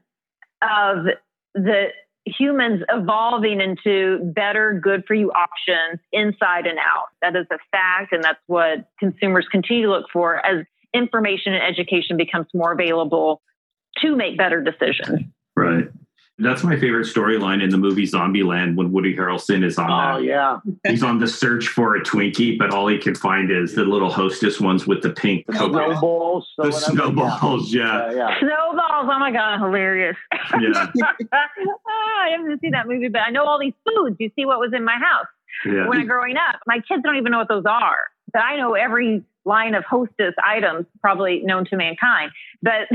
of 0.62 1.06
the 1.54 1.88
humans 2.26 2.84
evolving 2.90 3.62
into 3.62 4.20
better, 4.34 4.80
good 4.84 5.06
for 5.08 5.14
you 5.14 5.32
options 5.32 6.00
inside 6.12 6.68
and 6.68 6.78
out. 6.78 7.08
That 7.22 7.36
is 7.36 7.48
a 7.52 7.58
fact. 7.72 8.12
And 8.12 8.24
that's 8.24 8.40
what 8.48 8.90
consumers 9.00 9.48
continue 9.52 9.84
to 9.84 9.92
look 9.92 10.06
for 10.12 10.46
as 10.46 10.66
information 10.94 11.54
and 11.54 11.64
education 11.64 12.18
becomes 12.18 12.48
more 12.54 12.74
available 12.74 13.42
to 14.02 14.16
make 14.16 14.38
better 14.38 14.62
decisions. 14.62 15.22
Right. 15.56 15.86
That's 16.40 16.64
my 16.64 16.80
favorite 16.80 17.08
storyline 17.08 17.64
in 17.64 17.72
the 17.72 17.78
movie 17.78 18.06
Zombieland 18.06 18.76
when 18.76 18.92
Woody 18.92 19.16
Harrelson 19.16 19.64
is 19.64 19.80
on. 19.80 19.90
Oh 19.90 20.18
yeah, 20.20 20.60
he's 20.86 21.02
on 21.02 21.18
the 21.18 21.28
search 21.28 21.68
for 21.70 21.96
a 21.96 22.02
Twinkie, 22.02 22.60
but 22.60 22.72
all 22.72 22.88
he 22.88 23.00
can 23.00 23.16
find 23.16 23.50
is 23.50 23.74
the 23.74 23.84
little 23.84 24.12
hostess 24.12 24.60
ones 24.60 24.86
with 24.86 25.02
the 25.02 25.10
pink 25.10 25.48
The 25.48 25.54
snowballs. 25.54 26.48
The 26.58 26.72
snowballs, 26.72 27.74
yeah. 27.74 28.12
Yeah, 28.12 28.16
yeah. 28.16 28.40
Snowballs. 28.40 29.10
Oh 29.10 29.20
my 29.20 29.32
god, 29.32 29.60
hilarious. 29.60 30.16
Yeah. 30.62 30.92
oh, 30.96 31.14
I 32.22 32.30
haven't 32.38 32.62
seen 32.62 32.72
that 32.72 32.88
movie, 32.88 33.08
but 33.08 33.22
I 33.22 33.32
know 33.32 33.44
all 33.44 33.60
these 33.60 33.74
foods. 33.84 34.18
You 34.20 34.30
see 34.36 34.46
what 34.46 34.60
was 34.60 34.74
in 34.74 34.84
my 34.84 34.96
house 35.00 35.28
yeah. 35.66 35.88
when 35.88 36.00
I 36.00 36.04
growing 36.04 36.38
up. 36.38 36.60
My 36.68 36.80
kids 36.80 37.02
don't 37.04 37.18
even 37.18 37.32
know 37.32 37.40
what 37.40 37.48
those 37.48 37.66
are, 37.66 38.12
but 38.32 38.44
I 38.44 38.58
know 38.58 38.76
every 38.76 39.24
line 39.48 39.74
of 39.74 39.84
hostess 39.86 40.34
items 40.46 40.86
probably 41.02 41.42
known 41.44 41.66
to 41.66 41.78
mankind. 41.78 42.32
But 42.62 42.88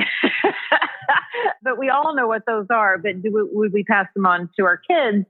but 1.62 1.78
we 1.78 1.88
all 1.88 2.14
know 2.14 2.26
what 2.26 2.42
those 2.46 2.66
are. 2.70 2.98
But 2.98 3.22
do, 3.22 3.48
would 3.52 3.72
we 3.72 3.84
pass 3.84 4.06
them 4.14 4.26
on 4.26 4.50
to 4.58 4.64
our 4.64 4.76
kids 4.76 5.26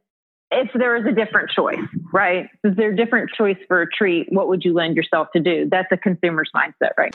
if 0.50 0.70
there 0.74 0.96
is 0.96 1.06
a 1.06 1.12
different 1.12 1.50
choice, 1.50 1.78
right? 2.12 2.48
Is 2.62 2.76
there 2.76 2.90
a 2.90 2.96
different 2.96 3.30
choice 3.30 3.56
for 3.68 3.80
a 3.80 3.90
treat? 3.90 4.30
What 4.30 4.48
would 4.48 4.64
you 4.64 4.74
lend 4.74 4.96
yourself 4.96 5.28
to 5.34 5.40
do? 5.40 5.68
That's 5.70 5.90
a 5.90 5.96
consumer's 5.96 6.50
mindset, 6.54 6.90
right? 6.98 7.14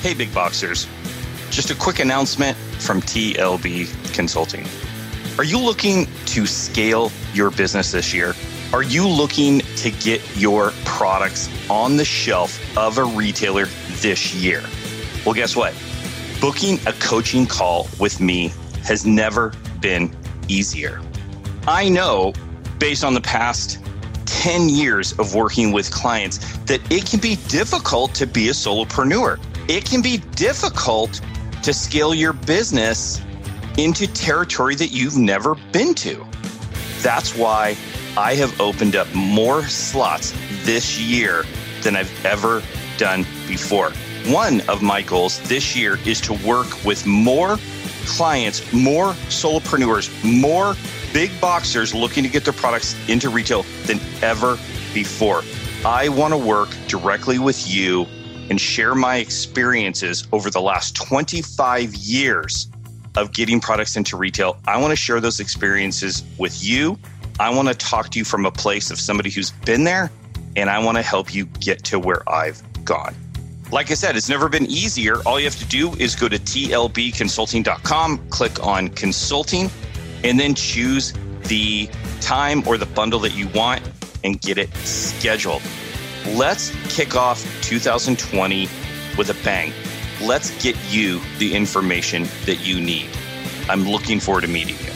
Hey, 0.00 0.14
big 0.14 0.32
boxers. 0.32 0.86
Just 1.50 1.70
a 1.70 1.74
quick 1.74 1.98
announcement 1.98 2.56
from 2.56 3.00
TLB 3.02 4.14
Consulting. 4.14 4.66
Are 5.38 5.44
you 5.44 5.58
looking 5.58 6.06
to 6.26 6.46
scale 6.46 7.12
your 7.34 7.50
business 7.50 7.92
this 7.92 8.14
year? 8.14 8.34
Are 8.72 8.82
you 8.82 9.06
looking 9.06 9.60
to 9.76 9.90
get 9.92 10.20
your 10.36 10.72
products 10.84 11.48
on 11.70 11.96
the 11.96 12.04
shelf 12.04 12.60
of 12.76 12.98
a 12.98 13.04
retailer 13.04 13.66
this 14.00 14.34
year? 14.34 14.62
Well, 15.24 15.34
guess 15.34 15.54
what? 15.54 15.72
Booking 16.40 16.78
a 16.86 16.92
coaching 16.94 17.46
call 17.46 17.88
with 18.00 18.20
me 18.20 18.52
has 18.82 19.06
never 19.06 19.52
been 19.80 20.14
easier. 20.48 21.00
I 21.68 21.88
know 21.88 22.32
based 22.78 23.04
on 23.04 23.14
the 23.14 23.20
past 23.20 23.78
10 24.26 24.68
years 24.68 25.12
of 25.18 25.34
working 25.34 25.70
with 25.70 25.90
clients 25.92 26.38
that 26.64 26.80
it 26.90 27.06
can 27.06 27.20
be 27.20 27.36
difficult 27.48 28.14
to 28.16 28.26
be 28.26 28.48
a 28.48 28.52
solopreneur. 28.52 29.38
It 29.68 29.84
can 29.84 30.02
be 30.02 30.18
difficult 30.34 31.20
to 31.62 31.72
scale 31.72 32.14
your 32.14 32.32
business 32.32 33.22
into 33.78 34.06
territory 34.08 34.74
that 34.74 34.88
you've 34.88 35.16
never 35.16 35.54
been 35.70 35.94
to. 35.94 36.26
That's 37.00 37.36
why 37.36 37.76
I 38.16 38.34
have 38.36 38.58
opened 38.62 38.96
up 38.96 39.12
more 39.14 39.64
slots 39.64 40.32
this 40.64 40.98
year 40.98 41.44
than 41.82 41.96
I've 41.96 42.24
ever 42.24 42.62
done 42.96 43.24
before. 43.46 43.92
One 44.26 44.62
of 44.68 44.80
my 44.80 45.02
goals 45.02 45.38
this 45.48 45.76
year 45.76 45.98
is 46.06 46.22
to 46.22 46.32
work 46.32 46.82
with 46.82 47.04
more 47.06 47.58
clients, 48.06 48.72
more 48.72 49.08
solopreneurs, 49.28 50.08
more 50.24 50.74
big 51.12 51.30
boxers 51.42 51.94
looking 51.94 52.24
to 52.24 52.30
get 52.30 52.44
their 52.44 52.54
products 52.54 52.96
into 53.06 53.28
retail 53.28 53.64
than 53.84 54.00
ever 54.22 54.58
before. 54.94 55.42
I 55.84 56.08
want 56.08 56.32
to 56.32 56.38
work 56.38 56.70
directly 56.88 57.38
with 57.38 57.68
you 57.68 58.06
and 58.48 58.58
share 58.58 58.94
my 58.94 59.18
experiences 59.18 60.26
over 60.32 60.48
the 60.48 60.62
last 60.62 60.96
25 60.96 61.94
years 61.94 62.68
of 63.14 63.32
getting 63.32 63.60
products 63.60 63.96
into 63.96 64.16
retail. 64.16 64.56
I 64.66 64.80
want 64.80 64.92
to 64.92 64.96
share 64.96 65.20
those 65.20 65.38
experiences 65.38 66.22
with 66.38 66.64
you 66.64 66.98
I 67.38 67.50
want 67.50 67.68
to 67.68 67.74
talk 67.74 68.10
to 68.10 68.18
you 68.18 68.24
from 68.24 68.46
a 68.46 68.50
place 68.50 68.90
of 68.90 68.98
somebody 68.98 69.30
who's 69.30 69.50
been 69.50 69.84
there, 69.84 70.10
and 70.56 70.70
I 70.70 70.78
want 70.78 70.96
to 70.96 71.02
help 71.02 71.34
you 71.34 71.44
get 71.60 71.84
to 71.84 71.98
where 71.98 72.26
I've 72.28 72.62
gone. 72.84 73.14
Like 73.70 73.90
I 73.90 73.94
said, 73.94 74.16
it's 74.16 74.28
never 74.28 74.48
been 74.48 74.66
easier. 74.66 75.20
All 75.26 75.38
you 75.38 75.44
have 75.44 75.58
to 75.58 75.66
do 75.66 75.92
is 75.94 76.14
go 76.14 76.28
to 76.28 76.38
tlbconsulting.com, 76.38 78.28
click 78.30 78.64
on 78.64 78.88
consulting, 78.88 79.70
and 80.24 80.40
then 80.40 80.54
choose 80.54 81.12
the 81.42 81.90
time 82.20 82.66
or 82.66 82.78
the 82.78 82.86
bundle 82.86 83.18
that 83.20 83.34
you 83.34 83.48
want 83.48 83.82
and 84.24 84.40
get 84.40 84.56
it 84.56 84.72
scheduled. 84.76 85.62
Let's 86.28 86.72
kick 86.88 87.16
off 87.16 87.42
2020 87.62 88.68
with 89.18 89.30
a 89.30 89.44
bang. 89.44 89.72
Let's 90.22 90.50
get 90.62 90.76
you 90.88 91.20
the 91.38 91.54
information 91.54 92.26
that 92.46 92.66
you 92.66 92.80
need. 92.80 93.08
I'm 93.68 93.84
looking 93.84 94.20
forward 94.20 94.42
to 94.42 94.48
meeting 94.48 94.76
you. 94.84 94.95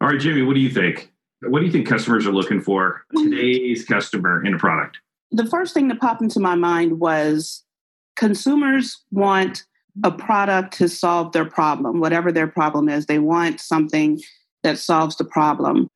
All 0.00 0.08
right, 0.08 0.18
Jimmy, 0.18 0.42
what 0.42 0.54
do 0.54 0.60
you 0.60 0.70
think? 0.70 1.12
What 1.42 1.60
do 1.60 1.66
you 1.66 1.72
think 1.72 1.86
customers 1.86 2.26
are 2.26 2.32
looking 2.32 2.62
for 2.62 3.02
today's 3.14 3.84
customer 3.84 4.44
in 4.44 4.54
a 4.54 4.58
product? 4.58 4.98
The 5.30 5.46
first 5.46 5.74
thing 5.74 5.88
that 5.88 6.00
popped 6.00 6.22
into 6.22 6.40
my 6.40 6.54
mind 6.54 7.00
was 7.00 7.62
consumers 8.16 9.04
want 9.10 9.64
a 10.02 10.10
product 10.10 10.74
to 10.78 10.88
solve 10.88 11.32
their 11.32 11.44
problem, 11.44 12.00
whatever 12.00 12.32
their 12.32 12.46
problem 12.46 12.88
is. 12.88 13.06
They 13.06 13.18
want 13.18 13.60
something 13.60 14.20
that 14.62 14.78
solves 14.78 15.16
the 15.16 15.24
problem. 15.24 15.90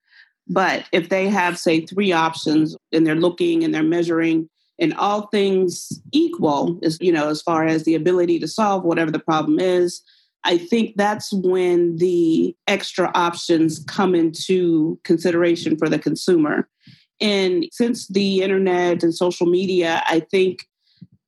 But 0.49 0.85
if 0.93 1.09
they 1.09 1.29
have, 1.29 1.59
say, 1.59 1.87
three 1.87 2.13
options 2.13 2.77
and 2.93 3.07
they're 3.07 3.15
looking 3.15 3.65
and 3.65 3.75
they're 3.75 3.83
measuring, 3.83 4.51
and 4.79 4.93
all 4.95 5.29
things 5.29 6.01
equal, 6.13 6.79
is 6.83 6.99
you 7.01 7.13
know, 7.13 7.29
as 7.29 7.41
far 7.41 7.65
as 7.65 7.85
the 7.85 7.95
ability 7.95 8.39
to 8.41 8.49
solve 8.49 8.85
whatever 8.85 9.11
the 9.11 9.19
problem 9.19 9.61
is, 9.61 10.03
I 10.45 10.59
think 10.59 10.97
that's 10.97 11.33
when 11.33 11.97
the 11.97 12.55
extra 12.67 13.11
options 13.15 13.83
come 13.87 14.15
into 14.15 14.99
consideration 15.05 15.77
for 15.77 15.89
the 15.89 15.99
consumer. 15.99 16.69
And 17.21 17.67
since 17.73 18.09
the 18.09 18.43
internet 18.43 19.03
and 19.03 19.15
social 19.15 19.47
media, 19.47 20.03
I 20.07 20.21
think 20.21 20.67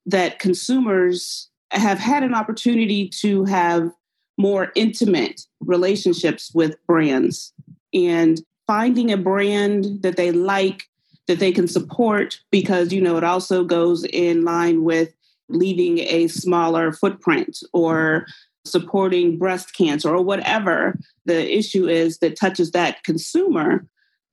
that 0.04 0.38
consumers 0.38 1.48
have 1.70 1.98
had 1.98 2.22
an 2.22 2.34
opportunity 2.34 3.08
to 3.08 3.44
have 3.44 3.90
more 4.38 4.70
intimate 4.74 5.42
relationships 5.60 6.52
with 6.54 6.76
brands 6.86 7.52
and 7.94 8.42
finding 8.66 9.10
a 9.12 9.16
brand 9.16 10.02
that 10.02 10.16
they 10.16 10.30
like 10.30 10.84
that 11.26 11.38
they 11.38 11.50
can 11.50 11.66
support 11.66 12.40
because 12.50 12.92
you 12.92 13.00
know 13.00 13.16
it 13.16 13.24
also 13.24 13.64
goes 13.64 14.04
in 14.04 14.44
line 14.44 14.84
with 14.84 15.12
leaving 15.48 15.98
a 15.98 16.28
smaller 16.28 16.92
footprint 16.92 17.58
or 17.72 18.26
supporting 18.66 19.38
breast 19.38 19.74
cancer 19.74 20.14
or 20.14 20.22
whatever 20.22 20.98
the 21.24 21.56
issue 21.56 21.88
is 21.88 22.18
that 22.18 22.38
touches 22.38 22.72
that 22.72 23.02
consumer, 23.04 23.86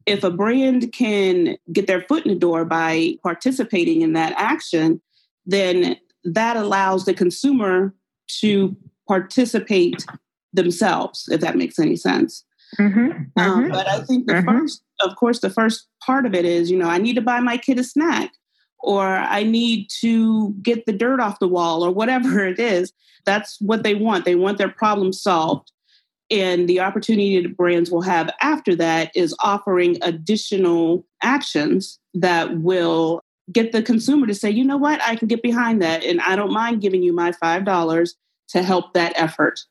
if 0.05 0.23
a 0.23 0.31
brand 0.31 0.91
can 0.91 1.57
get 1.71 1.87
their 1.87 2.01
foot 2.01 2.25
in 2.25 2.33
the 2.33 2.39
door 2.39 2.65
by 2.65 3.15
participating 3.23 4.01
in 4.01 4.13
that 4.13 4.33
action, 4.37 5.01
then 5.45 5.97
that 6.23 6.57
allows 6.57 7.05
the 7.05 7.13
consumer 7.13 7.93
to 8.27 8.75
participate 9.07 10.05
themselves, 10.53 11.27
if 11.31 11.41
that 11.41 11.57
makes 11.57 11.79
any 11.79 11.95
sense. 11.95 12.45
Mm-hmm, 12.79 13.01
um, 13.01 13.63
mm-hmm, 13.63 13.71
but 13.71 13.87
I 13.87 14.01
think 14.01 14.27
the 14.27 14.33
mm-hmm. 14.33 14.49
first, 14.49 14.83
of 15.01 15.15
course, 15.15 15.39
the 15.39 15.49
first 15.49 15.87
part 16.03 16.25
of 16.25 16.33
it 16.33 16.45
is, 16.45 16.71
you 16.71 16.77
know, 16.77 16.89
I 16.89 16.97
need 16.97 17.15
to 17.15 17.21
buy 17.21 17.39
my 17.39 17.57
kid 17.57 17.79
a 17.79 17.83
snack 17.83 18.31
or 18.83 19.05
I 19.05 19.43
need 19.43 19.89
to 20.01 20.53
get 20.61 20.85
the 20.85 20.91
dirt 20.91 21.21
off 21.21 21.39
the 21.39 21.47
wall 21.47 21.83
or 21.83 21.89
whatever 21.89 22.45
it 22.45 22.59
is. 22.59 22.91
That's 23.25 23.59
what 23.61 23.83
they 23.83 23.95
want. 23.95 24.25
They 24.25 24.35
want 24.35 24.57
their 24.57 24.69
problem 24.69 25.13
solved. 25.13 25.71
And 26.29 26.67
the 26.67 26.81
opportunity 26.81 27.41
that 27.41 27.55
brands 27.55 27.89
will 27.89 28.01
have 28.01 28.29
after 28.41 28.75
that 28.75 29.11
is 29.15 29.35
offering 29.39 29.97
additional 30.01 31.05
actions 31.21 31.97
that 32.13 32.59
will 32.59 33.21
get 33.51 33.71
the 33.71 33.81
consumer 33.81 34.27
to 34.27 34.35
say, 34.35 34.49
you 34.49 34.65
know 34.65 34.77
what, 34.77 35.01
I 35.01 35.15
can 35.15 35.27
get 35.27 35.41
behind 35.41 35.81
that. 35.81 36.03
And 36.03 36.19
I 36.21 36.35
don't 36.35 36.51
mind 36.51 36.81
giving 36.81 37.03
you 37.03 37.13
my 37.13 37.31
$5 37.31 38.09
to 38.49 38.63
help 38.63 38.93
that 38.93 39.13
effort. 39.15 39.61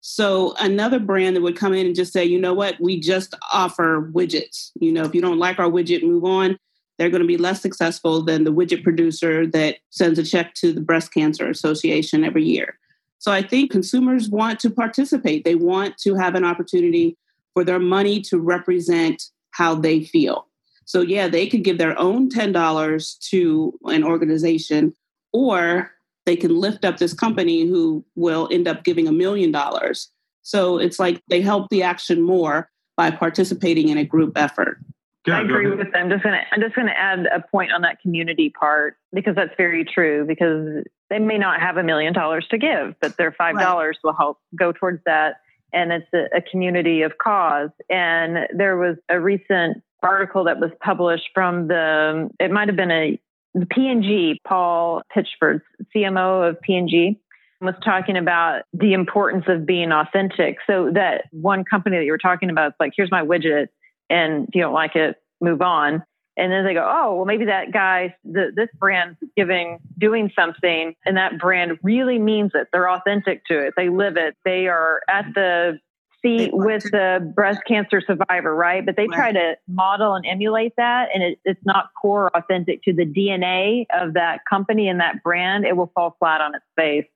So 0.00 0.54
another 0.60 1.00
brand 1.00 1.34
that 1.34 1.42
would 1.42 1.56
come 1.56 1.72
in 1.72 1.86
and 1.86 1.94
just 1.94 2.12
say, 2.12 2.24
you 2.24 2.38
know 2.38 2.54
what, 2.54 2.76
we 2.80 3.00
just 3.00 3.34
offer 3.52 4.10
widgets. 4.12 4.70
You 4.74 4.92
know, 4.92 5.04
if 5.04 5.14
you 5.14 5.20
don't 5.20 5.38
like 5.38 5.58
our 5.58 5.70
widget, 5.70 6.02
move 6.02 6.24
on 6.24 6.58
they're 6.98 7.10
going 7.10 7.22
to 7.22 7.28
be 7.28 7.36
less 7.36 7.60
successful 7.60 8.22
than 8.22 8.44
the 8.44 8.52
widget 8.52 8.84
producer 8.84 9.46
that 9.48 9.78
sends 9.90 10.18
a 10.18 10.24
check 10.24 10.54
to 10.54 10.72
the 10.72 10.80
Breast 10.80 11.12
Cancer 11.12 11.48
Association 11.48 12.24
every 12.24 12.44
year. 12.44 12.78
So 13.18 13.32
I 13.32 13.42
think 13.42 13.70
consumers 13.70 14.28
want 14.28 14.60
to 14.60 14.70
participate. 14.70 15.44
They 15.44 15.54
want 15.54 15.96
to 15.98 16.14
have 16.14 16.34
an 16.34 16.44
opportunity 16.44 17.16
for 17.54 17.64
their 17.64 17.78
money 17.78 18.20
to 18.22 18.38
represent 18.38 19.22
how 19.52 19.74
they 19.74 20.04
feel. 20.04 20.46
So, 20.84 21.00
yeah, 21.00 21.28
they 21.28 21.46
could 21.46 21.64
give 21.64 21.78
their 21.78 21.98
own 21.98 22.28
$10 22.28 23.18
to 23.30 23.78
an 23.84 24.04
organization, 24.04 24.94
or 25.32 25.92
they 26.26 26.36
can 26.36 26.54
lift 26.58 26.84
up 26.84 26.98
this 26.98 27.14
company 27.14 27.66
who 27.66 28.04
will 28.14 28.48
end 28.50 28.68
up 28.68 28.84
giving 28.84 29.08
a 29.08 29.12
million 29.12 29.50
dollars. 29.50 30.10
So 30.42 30.78
it's 30.78 30.98
like 30.98 31.22
they 31.28 31.40
help 31.40 31.70
the 31.70 31.82
action 31.82 32.20
more 32.20 32.70
by 32.96 33.10
participating 33.10 33.88
in 33.88 33.98
a 33.98 34.04
group 34.04 34.36
effort. 34.36 34.78
Yeah, 35.26 35.38
I 35.38 35.40
agree 35.42 35.70
with 35.70 35.78
them. 35.78 35.90
I'm 35.94 36.10
just 36.10 36.22
gonna 36.22 36.42
I'm 36.52 36.60
just 36.60 36.74
gonna 36.74 36.92
add 36.94 37.26
a 37.26 37.40
point 37.40 37.72
on 37.72 37.82
that 37.82 38.00
community 38.02 38.50
part 38.50 38.96
because 39.12 39.34
that's 39.34 39.54
very 39.56 39.84
true. 39.84 40.24
Because 40.26 40.84
they 41.08 41.18
may 41.18 41.38
not 41.38 41.60
have 41.60 41.76
a 41.76 41.82
million 41.82 42.12
dollars 42.12 42.46
to 42.50 42.58
give, 42.58 42.94
but 43.00 43.16
their 43.16 43.32
five 43.32 43.58
dollars 43.58 43.98
right. 44.04 44.10
will 44.10 44.16
help 44.16 44.38
go 44.54 44.72
towards 44.72 45.02
that. 45.06 45.36
And 45.72 45.92
it's 45.92 46.06
a, 46.14 46.36
a 46.36 46.42
community 46.42 47.02
of 47.02 47.12
cause. 47.18 47.70
And 47.88 48.48
there 48.54 48.76
was 48.76 48.96
a 49.08 49.18
recent 49.18 49.82
article 50.02 50.44
that 50.44 50.60
was 50.60 50.70
published 50.82 51.30
from 51.32 51.68
the 51.68 52.28
it 52.38 52.50
might 52.50 52.68
have 52.68 52.76
been 52.76 52.90
a 52.90 53.18
the 53.54 53.66
P&G, 53.66 54.40
Paul 54.46 55.02
Pitchford, 55.16 55.60
CMO 55.94 56.50
of 56.50 56.60
P&G, 56.60 57.20
was 57.60 57.74
talking 57.84 58.16
about 58.16 58.62
the 58.72 58.92
importance 58.92 59.44
of 59.48 59.64
being 59.64 59.92
authentic. 59.92 60.58
So 60.66 60.90
that 60.92 61.26
one 61.30 61.64
company 61.64 61.98
that 61.98 62.04
you 62.04 62.10
were 62.10 62.18
talking 62.18 62.50
about, 62.50 62.70
it's 62.70 62.80
like, 62.80 62.92
here's 62.96 63.10
my 63.10 63.22
widget, 63.22 63.68
and 64.14 64.48
if 64.48 64.54
you 64.54 64.62
don't 64.62 64.72
like 64.72 64.94
it, 64.94 65.16
move 65.40 65.60
on. 65.60 66.04
And 66.36 66.50
then 66.50 66.64
they 66.64 66.74
go, 66.74 66.84
oh, 66.84 67.14
well, 67.14 67.24
maybe 67.24 67.44
that 67.44 67.72
guy, 67.72 68.16
the, 68.24 68.50
this 68.54 68.68
brand's 68.78 69.18
giving, 69.36 69.78
doing 69.98 70.32
something, 70.34 70.94
and 71.06 71.16
that 71.16 71.38
brand 71.38 71.78
really 71.82 72.18
means 72.18 72.52
it. 72.54 72.68
They're 72.72 72.90
authentic 72.90 73.44
to 73.46 73.58
it. 73.58 73.74
They 73.76 73.88
live 73.88 74.16
it. 74.16 74.34
They 74.44 74.66
are 74.66 75.00
at 75.08 75.26
the 75.34 75.78
seat 76.22 76.50
with 76.52 76.82
the 76.84 77.32
breast 77.36 77.60
cancer 77.68 78.00
survivor, 78.04 78.54
right? 78.54 78.84
But 78.84 78.96
they 78.96 79.06
try 79.06 79.30
to 79.30 79.56
model 79.68 80.14
and 80.14 80.24
emulate 80.26 80.74
that, 80.76 81.10
and 81.14 81.22
it, 81.22 81.38
it's 81.44 81.64
not 81.64 81.90
core 82.00 82.30
authentic 82.34 82.82
to 82.84 82.92
the 82.92 83.04
DNA 83.04 83.86
of 83.94 84.14
that 84.14 84.40
company 84.48 84.88
and 84.88 85.00
that 85.00 85.22
brand. 85.22 85.64
It 85.64 85.76
will 85.76 85.92
fall 85.94 86.16
flat 86.18 86.40
on 86.40 86.54
its 86.54 86.64
face. 86.74 87.06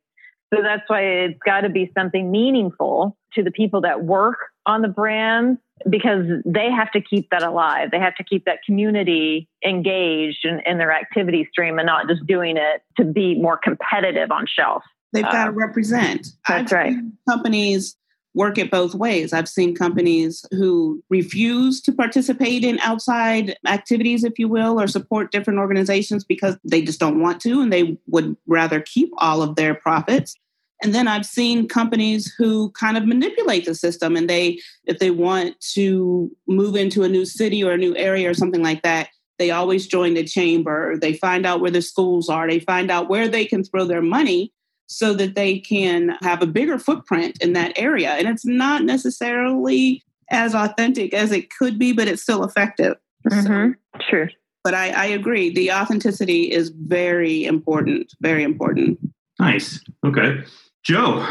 So 0.55 0.62
that's 0.62 0.88
why 0.88 1.03
it's 1.03 1.38
got 1.44 1.62
to 1.62 1.68
be 1.68 1.90
something 1.96 2.30
meaningful 2.30 3.16
to 3.34 3.42
the 3.42 3.51
people 3.51 3.82
that 3.82 4.05
work 4.05 4.38
on 4.69 4.83
the 4.83 4.89
brand 4.89 5.59
because 5.89 6.27
they 6.45 6.71
have 6.71 6.91
to 6.93 7.01
keep 7.01 7.31
that 7.31 7.43
alive. 7.43 7.91
They 7.91 7.99
have 7.99 8.14
to 8.16 8.25
keep 8.25 8.45
that 8.45 8.62
community 8.64 9.49
engaged 9.64 10.45
in, 10.45 10.61
in 10.66 10.79
their 10.79 10.93
activity 10.93 11.49
stream 11.51 11.79
and 11.79 11.87
not 11.87 12.09
just 12.09 12.27
doing 12.27 12.57
it 12.57 12.83
to 12.97 13.05
be 13.05 13.35
more 13.41 13.57
competitive 13.57 14.31
on 14.31 14.47
shelf. 14.47 14.83
They've 15.12 15.25
got 15.25 15.45
to 15.45 15.51
uh, 15.51 15.53
represent. 15.53 16.29
That's 16.47 16.73
I've 16.73 16.79
right. 16.79 16.97
Companies 17.29 17.97
work 18.35 18.59
it 18.59 18.71
both 18.71 18.95
ways. 18.95 19.33
I've 19.33 19.49
seen 19.49 19.75
companies 19.75 20.45
who 20.53 21.03
refuse 21.09 21.81
to 21.83 21.93
participate 21.93 22.62
in 22.62 22.79
outside 22.81 23.57
activities, 23.66 24.23
if 24.23 24.39
you 24.39 24.49
will, 24.49 24.81
or 24.81 24.87
support 24.87 25.33
different 25.33 25.59
organizations 25.59 26.25
because 26.25 26.57
they 26.62 26.83
just 26.83 27.01
don't 27.01 27.21
want 27.21 27.41
to 27.43 27.61
and 27.61 27.73
they 27.73 27.99
would 28.07 28.37
rather 28.47 28.81
keep 28.81 29.11
all 29.19 29.43
of 29.43 29.57
their 29.57 29.75
profits. 29.75 30.37
And 30.83 30.95
then 30.95 31.09
I've 31.09 31.26
seen 31.26 31.68
companies 31.68 32.33
who 32.39 32.70
kind 32.70 32.97
of 32.97 33.07
manipulate 33.07 33.64
the 33.64 33.74
system 33.74 34.16
and 34.16 34.31
they, 34.31 34.61
if 34.85 34.99
they 34.99 35.11
want 35.11 35.59
to 35.72 36.31
move 36.47 36.76
into 36.76 37.03
a 37.03 37.09
new 37.09 37.24
city 37.24 37.64
or 37.64 37.72
a 37.72 37.79
new 37.79 37.97
area 37.97 38.31
or 38.31 38.35
something 38.35 38.62
like 38.62 38.83
that, 38.83 39.09
they 39.39 39.51
always 39.51 39.87
join 39.87 40.14
the 40.14 40.24
chamber. 40.24 40.97
They 40.97 41.14
find 41.14 41.47
out 41.47 41.61
where 41.61 41.70
the 41.70 41.83
schools 41.83 42.29
are. 42.29 42.49
They 42.49 42.61
find 42.61 42.91
out 42.91 43.09
where 43.09 43.29
they 43.29 43.45
can 43.45 43.64
throw 43.64 43.85
their 43.85 44.03
money 44.03 44.53
so 44.87 45.12
that 45.14 45.35
they 45.35 45.59
can 45.59 46.16
have 46.22 46.43
a 46.43 46.47
bigger 46.47 46.79
footprint 46.79 47.39
in 47.41 47.53
that 47.53 47.79
area. 47.79 48.11
And 48.11 48.26
it's 48.26 48.47
not 48.47 48.85
necessarily 48.85 50.03
as 50.31 50.55
authentic 50.55 51.14
as 51.14 51.33
it 51.33 51.51
could 51.51 51.79
be, 51.79 51.93
but 51.93 52.09
it's 52.09 52.22
still 52.22 52.45
effective. 52.45 52.97
Mm-hmm. 53.29 53.72
So, 53.72 54.01
True. 54.09 54.29
But 54.64 54.74
I, 54.74 54.91
I 54.91 55.05
agree. 55.07 55.53
The 55.53 55.72
authenticity 55.72 56.51
is 56.51 56.70
very 56.70 57.45
important. 57.45 58.12
Very 58.20 58.43
important. 58.43 58.99
Nice. 59.39 59.81
Okay. 60.05 60.43
Joe, 60.89 61.22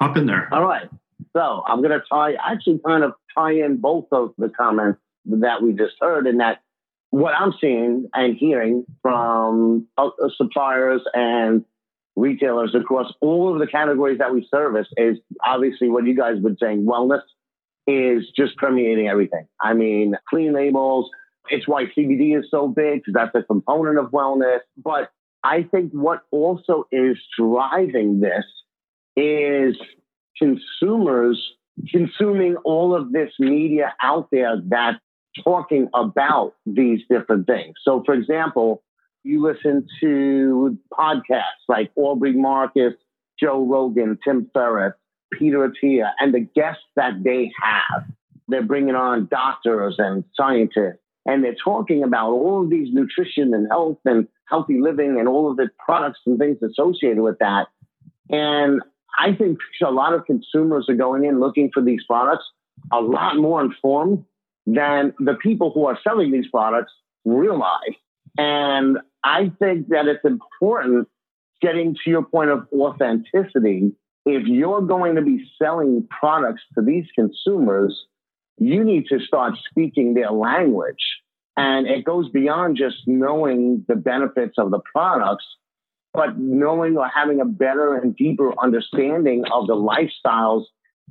hop 0.00 0.16
in 0.16 0.26
there. 0.26 0.48
All 0.52 0.64
right. 0.64 0.88
So 1.36 1.64
I'm 1.66 1.82
going 1.82 1.98
to 1.98 2.02
tie, 2.08 2.34
actually 2.34 2.78
kind 2.86 3.02
of 3.02 3.14
tie 3.36 3.54
in 3.54 3.78
both 3.78 4.06
of 4.12 4.34
the 4.38 4.48
comments 4.48 5.00
that 5.26 5.62
we 5.62 5.72
just 5.72 5.94
heard 6.00 6.28
and 6.28 6.38
that 6.38 6.62
what 7.10 7.34
I'm 7.34 7.52
seeing 7.60 8.08
and 8.14 8.36
hearing 8.36 8.84
from 9.02 9.88
suppliers 10.36 11.02
and 11.12 11.64
retailers 12.14 12.74
across 12.76 13.12
all 13.20 13.52
of 13.52 13.58
the 13.58 13.66
categories 13.66 14.18
that 14.18 14.32
we 14.32 14.46
service 14.48 14.86
is 14.96 15.18
obviously 15.44 15.88
what 15.88 16.06
you 16.06 16.16
guys 16.16 16.36
would 16.40 16.58
saying 16.60 16.86
wellness 16.86 17.22
is 17.88 18.30
just 18.36 18.56
permeating 18.58 19.08
everything. 19.08 19.48
I 19.60 19.74
mean, 19.74 20.14
clean 20.28 20.52
labels, 20.52 21.10
it's 21.48 21.66
why 21.66 21.86
CBD 21.86 22.38
is 22.38 22.46
so 22.48 22.68
big 22.68 23.00
because 23.00 23.14
that's 23.14 23.34
a 23.34 23.42
component 23.42 23.98
of 23.98 24.12
wellness. 24.12 24.60
But 24.76 25.10
I 25.42 25.64
think 25.64 25.90
what 25.92 26.20
also 26.30 26.84
is 26.92 27.18
driving 27.36 28.20
this 28.20 28.44
is 29.16 29.76
consumers 30.36 31.54
consuming 31.90 32.56
all 32.64 32.94
of 32.94 33.12
this 33.12 33.32
media 33.38 33.94
out 34.02 34.28
there 34.30 34.60
that's 34.66 34.98
talking 35.44 35.88
about 35.94 36.54
these 36.66 37.00
different 37.08 37.46
things. 37.46 37.74
So, 37.82 38.02
for 38.04 38.14
example, 38.14 38.82
you 39.22 39.42
listen 39.42 39.86
to 40.00 40.78
podcasts 40.92 41.68
like 41.68 41.90
Aubrey 41.96 42.32
Marcus, 42.32 42.94
Joe 43.38 43.64
Rogan, 43.64 44.18
Tim 44.24 44.50
Ferriss, 44.52 44.94
Peter 45.32 45.68
Attia, 45.68 46.10
and 46.18 46.34
the 46.34 46.40
guests 46.40 46.82
that 46.96 47.22
they 47.22 47.52
have. 47.62 48.04
They're 48.48 48.62
bringing 48.62 48.96
on 48.96 49.28
doctors 49.30 49.96
and 49.98 50.24
scientists, 50.34 50.98
and 51.24 51.44
they're 51.44 51.54
talking 51.62 52.02
about 52.02 52.30
all 52.30 52.64
of 52.64 52.70
these 52.70 52.92
nutrition 52.92 53.54
and 53.54 53.68
health 53.70 53.98
and 54.04 54.26
healthy 54.48 54.80
living 54.80 55.18
and 55.20 55.28
all 55.28 55.50
of 55.50 55.56
the 55.56 55.68
products 55.78 56.18
and 56.26 56.38
things 56.38 56.58
associated 56.62 57.22
with 57.22 57.38
that. 57.38 57.68
And 58.28 58.80
I 59.18 59.34
think 59.34 59.58
a 59.84 59.90
lot 59.90 60.14
of 60.14 60.24
consumers 60.24 60.86
are 60.88 60.94
going 60.94 61.24
in 61.24 61.40
looking 61.40 61.70
for 61.72 61.82
these 61.82 62.02
products 62.06 62.44
a 62.92 63.00
lot 63.00 63.36
more 63.36 63.60
informed 63.60 64.24
than 64.66 65.14
the 65.18 65.34
people 65.34 65.70
who 65.72 65.86
are 65.86 65.98
selling 66.02 66.30
these 66.30 66.48
products 66.50 66.92
realize. 67.24 67.94
And 68.38 68.98
I 69.24 69.52
think 69.58 69.88
that 69.88 70.06
it's 70.06 70.24
important 70.24 71.08
getting 71.60 71.94
to 72.04 72.10
your 72.10 72.22
point 72.22 72.50
of 72.50 72.66
authenticity. 72.72 73.92
If 74.24 74.46
you're 74.46 74.82
going 74.82 75.16
to 75.16 75.22
be 75.22 75.44
selling 75.60 76.06
products 76.08 76.62
to 76.74 76.82
these 76.82 77.06
consumers, 77.14 78.06
you 78.58 78.84
need 78.84 79.06
to 79.08 79.18
start 79.20 79.54
speaking 79.70 80.14
their 80.14 80.30
language. 80.30 81.04
And 81.56 81.86
it 81.86 82.04
goes 82.04 82.28
beyond 82.30 82.76
just 82.76 82.96
knowing 83.06 83.84
the 83.88 83.96
benefits 83.96 84.54
of 84.56 84.70
the 84.70 84.80
products, 84.92 85.44
but 86.12 86.38
knowing 86.38 86.96
or 86.96 87.08
having 87.08 87.40
a 87.40 87.44
better 87.44 87.96
and 87.96 88.16
deeper 88.16 88.52
understanding 88.62 89.44
of 89.52 89.66
the 89.66 89.74
lifestyles 89.74 90.64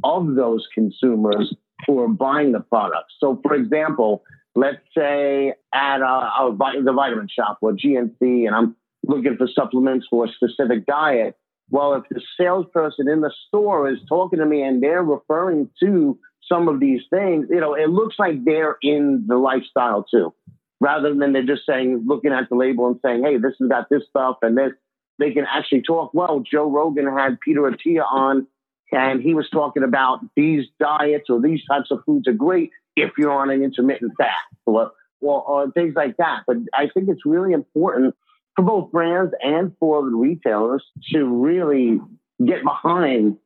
of 0.03 0.35
those 0.35 0.67
consumers 0.73 1.53
who 1.85 1.99
are 1.99 2.07
buying 2.07 2.51
the 2.51 2.59
products. 2.59 3.13
So, 3.19 3.39
for 3.41 3.55
example, 3.55 4.23
let's 4.55 4.77
say 4.97 5.53
at 5.73 6.01
uh, 6.01 6.05
a, 6.05 6.51
a, 6.51 6.83
the 6.83 6.93
Vitamin 6.93 7.27
Shoppe 7.27 7.57
or 7.61 7.73
GNC, 7.73 8.47
and 8.47 8.55
I'm 8.55 8.75
looking 9.03 9.37
for 9.37 9.47
supplements 9.47 10.07
for 10.09 10.25
a 10.25 10.29
specific 10.29 10.85
diet. 10.85 11.35
Well, 11.69 11.93
if 11.93 12.03
the 12.09 12.21
salesperson 12.37 13.07
in 13.07 13.21
the 13.21 13.31
store 13.47 13.89
is 13.89 13.99
talking 14.07 14.39
to 14.39 14.45
me 14.45 14.63
and 14.63 14.81
they're 14.81 15.03
referring 15.03 15.69
to 15.81 16.17
some 16.51 16.67
of 16.67 16.79
these 16.79 17.01
things, 17.09 17.47
you 17.49 17.59
know, 17.59 17.75
it 17.75 17.89
looks 17.89 18.15
like 18.17 18.43
they're 18.43 18.77
in 18.81 19.25
the 19.27 19.37
lifestyle 19.37 20.03
too, 20.03 20.33
rather 20.79 21.13
than 21.13 21.31
they're 21.31 21.45
just 21.45 21.65
saying, 21.67 22.05
looking 22.07 22.31
at 22.31 22.49
the 22.49 22.55
label 22.55 22.87
and 22.87 22.99
saying, 23.05 23.23
hey, 23.23 23.37
this 23.37 23.53
has 23.59 23.69
got 23.69 23.87
this 23.89 24.03
stuff 24.09 24.37
and 24.41 24.57
this. 24.57 24.71
They 25.19 25.31
can 25.31 25.45
actually 25.45 25.81
talk. 25.81 26.13
Well, 26.13 26.43
Joe 26.49 26.71
Rogan 26.71 27.05
had 27.05 27.39
Peter 27.39 27.61
Attia 27.61 28.03
on 28.09 28.47
and 28.91 29.21
he 29.21 29.33
was 29.33 29.49
talking 29.49 29.83
about 29.83 30.19
these 30.35 30.65
diets 30.79 31.29
or 31.29 31.39
these 31.39 31.61
types 31.65 31.91
of 31.91 31.99
foods 32.05 32.27
are 32.27 32.33
great 32.33 32.71
if 32.95 33.11
you're 33.17 33.31
on 33.31 33.51
an 33.51 33.61
intermittent 33.61 34.13
fast 34.17 34.33
or, 34.65 34.91
or, 35.21 35.43
or 35.43 35.71
things 35.71 35.93
like 35.95 36.17
that. 36.17 36.43
But 36.47 36.57
I 36.73 36.89
think 36.93 37.09
it's 37.09 37.25
really 37.25 37.53
important 37.53 38.15
for 38.55 38.63
both 38.63 38.91
brands 38.91 39.33
and 39.43 39.73
for 39.79 40.03
retailers 40.03 40.83
to 41.13 41.23
really 41.23 41.99
get 42.43 42.63
behind 42.63 43.37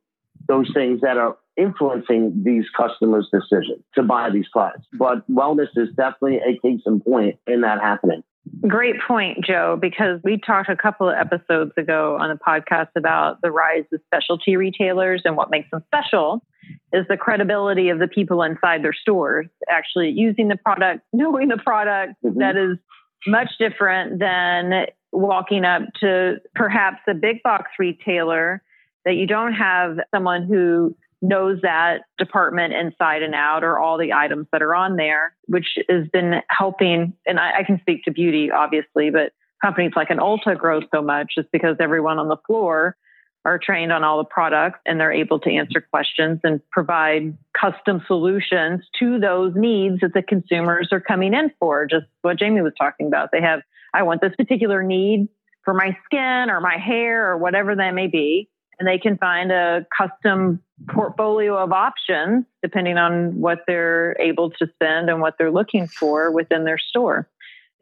those 0.48 0.70
things 0.72 1.00
that 1.02 1.16
are 1.16 1.36
influencing 1.56 2.42
these 2.44 2.64
customers' 2.76 3.28
decisions 3.32 3.82
to 3.94 4.02
buy 4.02 4.30
these 4.30 4.46
products. 4.52 4.86
But 4.92 5.30
wellness 5.30 5.68
is 5.76 5.90
definitely 5.94 6.38
a 6.38 6.58
case 6.58 6.80
in 6.86 7.00
point 7.00 7.38
in 7.46 7.60
that 7.60 7.80
happening. 7.80 8.24
Great 8.68 8.96
point, 9.06 9.44
Joe, 9.44 9.78
because 9.80 10.20
we 10.22 10.38
talked 10.38 10.68
a 10.68 10.76
couple 10.76 11.08
of 11.08 11.16
episodes 11.16 11.72
ago 11.76 12.16
on 12.20 12.28
the 12.28 12.36
podcast 12.36 12.88
about 12.96 13.40
the 13.42 13.50
rise 13.50 13.84
of 13.92 14.00
specialty 14.06 14.56
retailers 14.56 15.22
and 15.24 15.36
what 15.36 15.50
makes 15.50 15.70
them 15.70 15.82
special 15.86 16.44
is 16.92 17.06
the 17.08 17.16
credibility 17.16 17.88
of 17.88 17.98
the 17.98 18.08
people 18.08 18.42
inside 18.42 18.82
their 18.82 18.92
stores 18.92 19.46
actually 19.68 20.10
using 20.10 20.48
the 20.48 20.56
product, 20.56 21.00
knowing 21.12 21.48
the 21.48 21.56
product 21.56 22.14
mm-hmm. 22.24 22.38
that 22.38 22.56
is 22.56 22.76
much 23.26 23.50
different 23.58 24.18
than 24.18 24.86
walking 25.12 25.64
up 25.64 25.82
to 26.00 26.36
perhaps 26.54 26.98
a 27.08 27.14
big 27.14 27.42
box 27.42 27.70
retailer 27.78 28.62
that 29.04 29.14
you 29.14 29.26
don't 29.26 29.54
have 29.54 29.98
someone 30.14 30.42
who 30.46 30.94
knows 31.24 31.60
that 31.62 32.02
department 32.18 32.74
inside 32.74 33.22
and 33.22 33.34
out 33.34 33.64
or 33.64 33.78
all 33.78 33.98
the 33.98 34.12
items 34.12 34.46
that 34.52 34.62
are 34.62 34.74
on 34.74 34.96
there, 34.96 35.34
which 35.46 35.78
has 35.88 36.06
been 36.12 36.34
helping. 36.48 37.14
And 37.26 37.40
I, 37.40 37.60
I 37.60 37.62
can 37.64 37.80
speak 37.80 38.04
to 38.04 38.12
beauty, 38.12 38.50
obviously, 38.50 39.10
but 39.10 39.32
companies 39.62 39.92
like 39.96 40.10
an 40.10 40.18
Ulta 40.18 40.56
grow 40.56 40.80
so 40.94 41.00
much 41.00 41.32
just 41.36 41.50
because 41.50 41.76
everyone 41.80 42.18
on 42.18 42.28
the 42.28 42.36
floor 42.46 42.96
are 43.46 43.58
trained 43.58 43.92
on 43.92 44.04
all 44.04 44.18
the 44.18 44.24
products 44.24 44.80
and 44.86 44.98
they're 44.98 45.12
able 45.12 45.38
to 45.40 45.50
answer 45.50 45.80
questions 45.92 46.40
and 46.44 46.60
provide 46.70 47.36
custom 47.58 48.02
solutions 48.06 48.82
to 48.98 49.18
those 49.18 49.52
needs 49.54 50.00
that 50.00 50.14
the 50.14 50.22
consumers 50.22 50.88
are 50.92 51.00
coming 51.00 51.34
in 51.34 51.50
for. 51.58 51.86
Just 51.86 52.06
what 52.22 52.38
Jamie 52.38 52.62
was 52.62 52.72
talking 52.78 53.06
about. 53.06 53.30
They 53.32 53.42
have, 53.42 53.60
I 53.92 54.02
want 54.02 54.20
this 54.20 54.34
particular 54.36 54.82
need 54.82 55.28
for 55.62 55.74
my 55.74 55.96
skin 56.04 56.50
or 56.50 56.60
my 56.60 56.78
hair 56.78 57.30
or 57.30 57.38
whatever 57.38 57.74
that 57.76 57.94
may 57.94 58.06
be. 58.06 58.48
And 58.78 58.88
they 58.88 58.98
can 58.98 59.16
find 59.18 59.52
a 59.52 59.86
custom 59.96 60.60
portfolio 60.88 61.56
of 61.56 61.72
options 61.72 62.44
depending 62.62 62.98
on 62.98 63.40
what 63.40 63.60
they're 63.66 64.16
able 64.20 64.50
to 64.50 64.66
spend 64.74 65.08
and 65.08 65.20
what 65.20 65.34
they're 65.38 65.52
looking 65.52 65.86
for 65.86 66.32
within 66.32 66.64
their 66.64 66.78
store. 66.78 67.28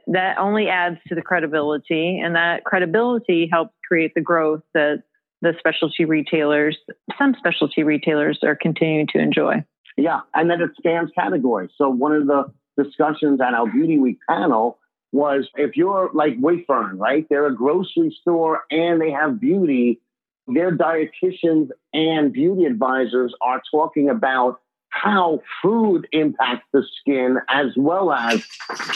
That 0.09 0.38
only 0.38 0.68
adds 0.68 0.99
to 1.09 1.14
the 1.14 1.22
credibility, 1.22 2.18
and 2.18 2.34
that 2.34 2.64
credibility 2.64 3.49
helps 3.51 3.74
create 3.86 4.14
the 4.14 4.20
growth 4.20 4.62
that 4.74 5.05
the 5.43 5.55
specialty 5.59 6.05
retailers, 6.05 6.76
some 7.18 7.34
specialty 7.38 7.82
retailers 7.82 8.40
are 8.43 8.57
continuing 8.57 9.07
to 9.12 9.18
enjoy. 9.18 9.64
Yeah, 9.97 10.20
and 10.34 10.51
then 10.51 10.61
it 10.61 10.70
spans 10.76 11.11
categories. 11.14 11.70
So 11.76 11.88
one 11.88 12.12
of 12.12 12.26
the 12.26 12.53
discussions 12.82 13.40
on 13.40 13.55
our 13.55 13.66
Beauty 13.66 13.99
Week 13.99 14.18
panel 14.28 14.78
was 15.12 15.49
if 15.57 15.76
you're 15.76 16.11
like 16.14 16.40
Wakefern, 16.40 16.99
right? 16.99 17.26
They're 17.28 17.47
a 17.47 17.55
grocery 17.55 18.16
store 18.20 18.62
and 18.70 19.01
they 19.01 19.11
have 19.11 19.40
beauty. 19.40 20.01
Their 20.47 20.76
dietitians 20.76 21.68
and 21.93 22.32
beauty 22.32 22.64
advisors 22.64 23.34
are 23.40 23.62
talking 23.70 24.09
about 24.09 24.61
how 24.88 25.40
food 25.62 26.07
impacts 26.12 26.66
the 26.72 26.84
skin 27.01 27.38
as 27.49 27.68
well 27.76 28.12
as 28.12 28.45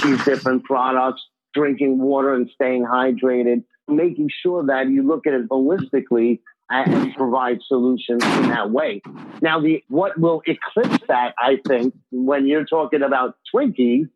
these 0.03 0.23
different 0.25 0.65
products, 0.65 1.25
drinking 1.55 1.99
water 1.99 2.35
and 2.35 2.51
staying 2.55 2.85
hydrated 2.85 3.63
making 3.89 4.31
sure 4.43 4.67
that 4.67 4.89
you 4.89 5.03
look 5.03 5.27
at 5.27 5.35
it 5.35 5.49
holistically 5.49 6.41
and 6.69 7.15
provide 7.15 7.59
solutions 7.67 8.25
in 8.25 8.49
that 8.49 8.71
way. 8.71 9.01
Now, 9.41 9.61
the 9.61 9.85
what 9.89 10.19
will 10.19 10.43
eclipse 10.47 11.05
that, 11.07 11.35
I 11.39 11.59
think, 11.67 11.95
when 12.11 12.47
you're 12.47 12.65
talking 12.65 13.03
about 13.03 13.37
Twinkies, 13.55 14.09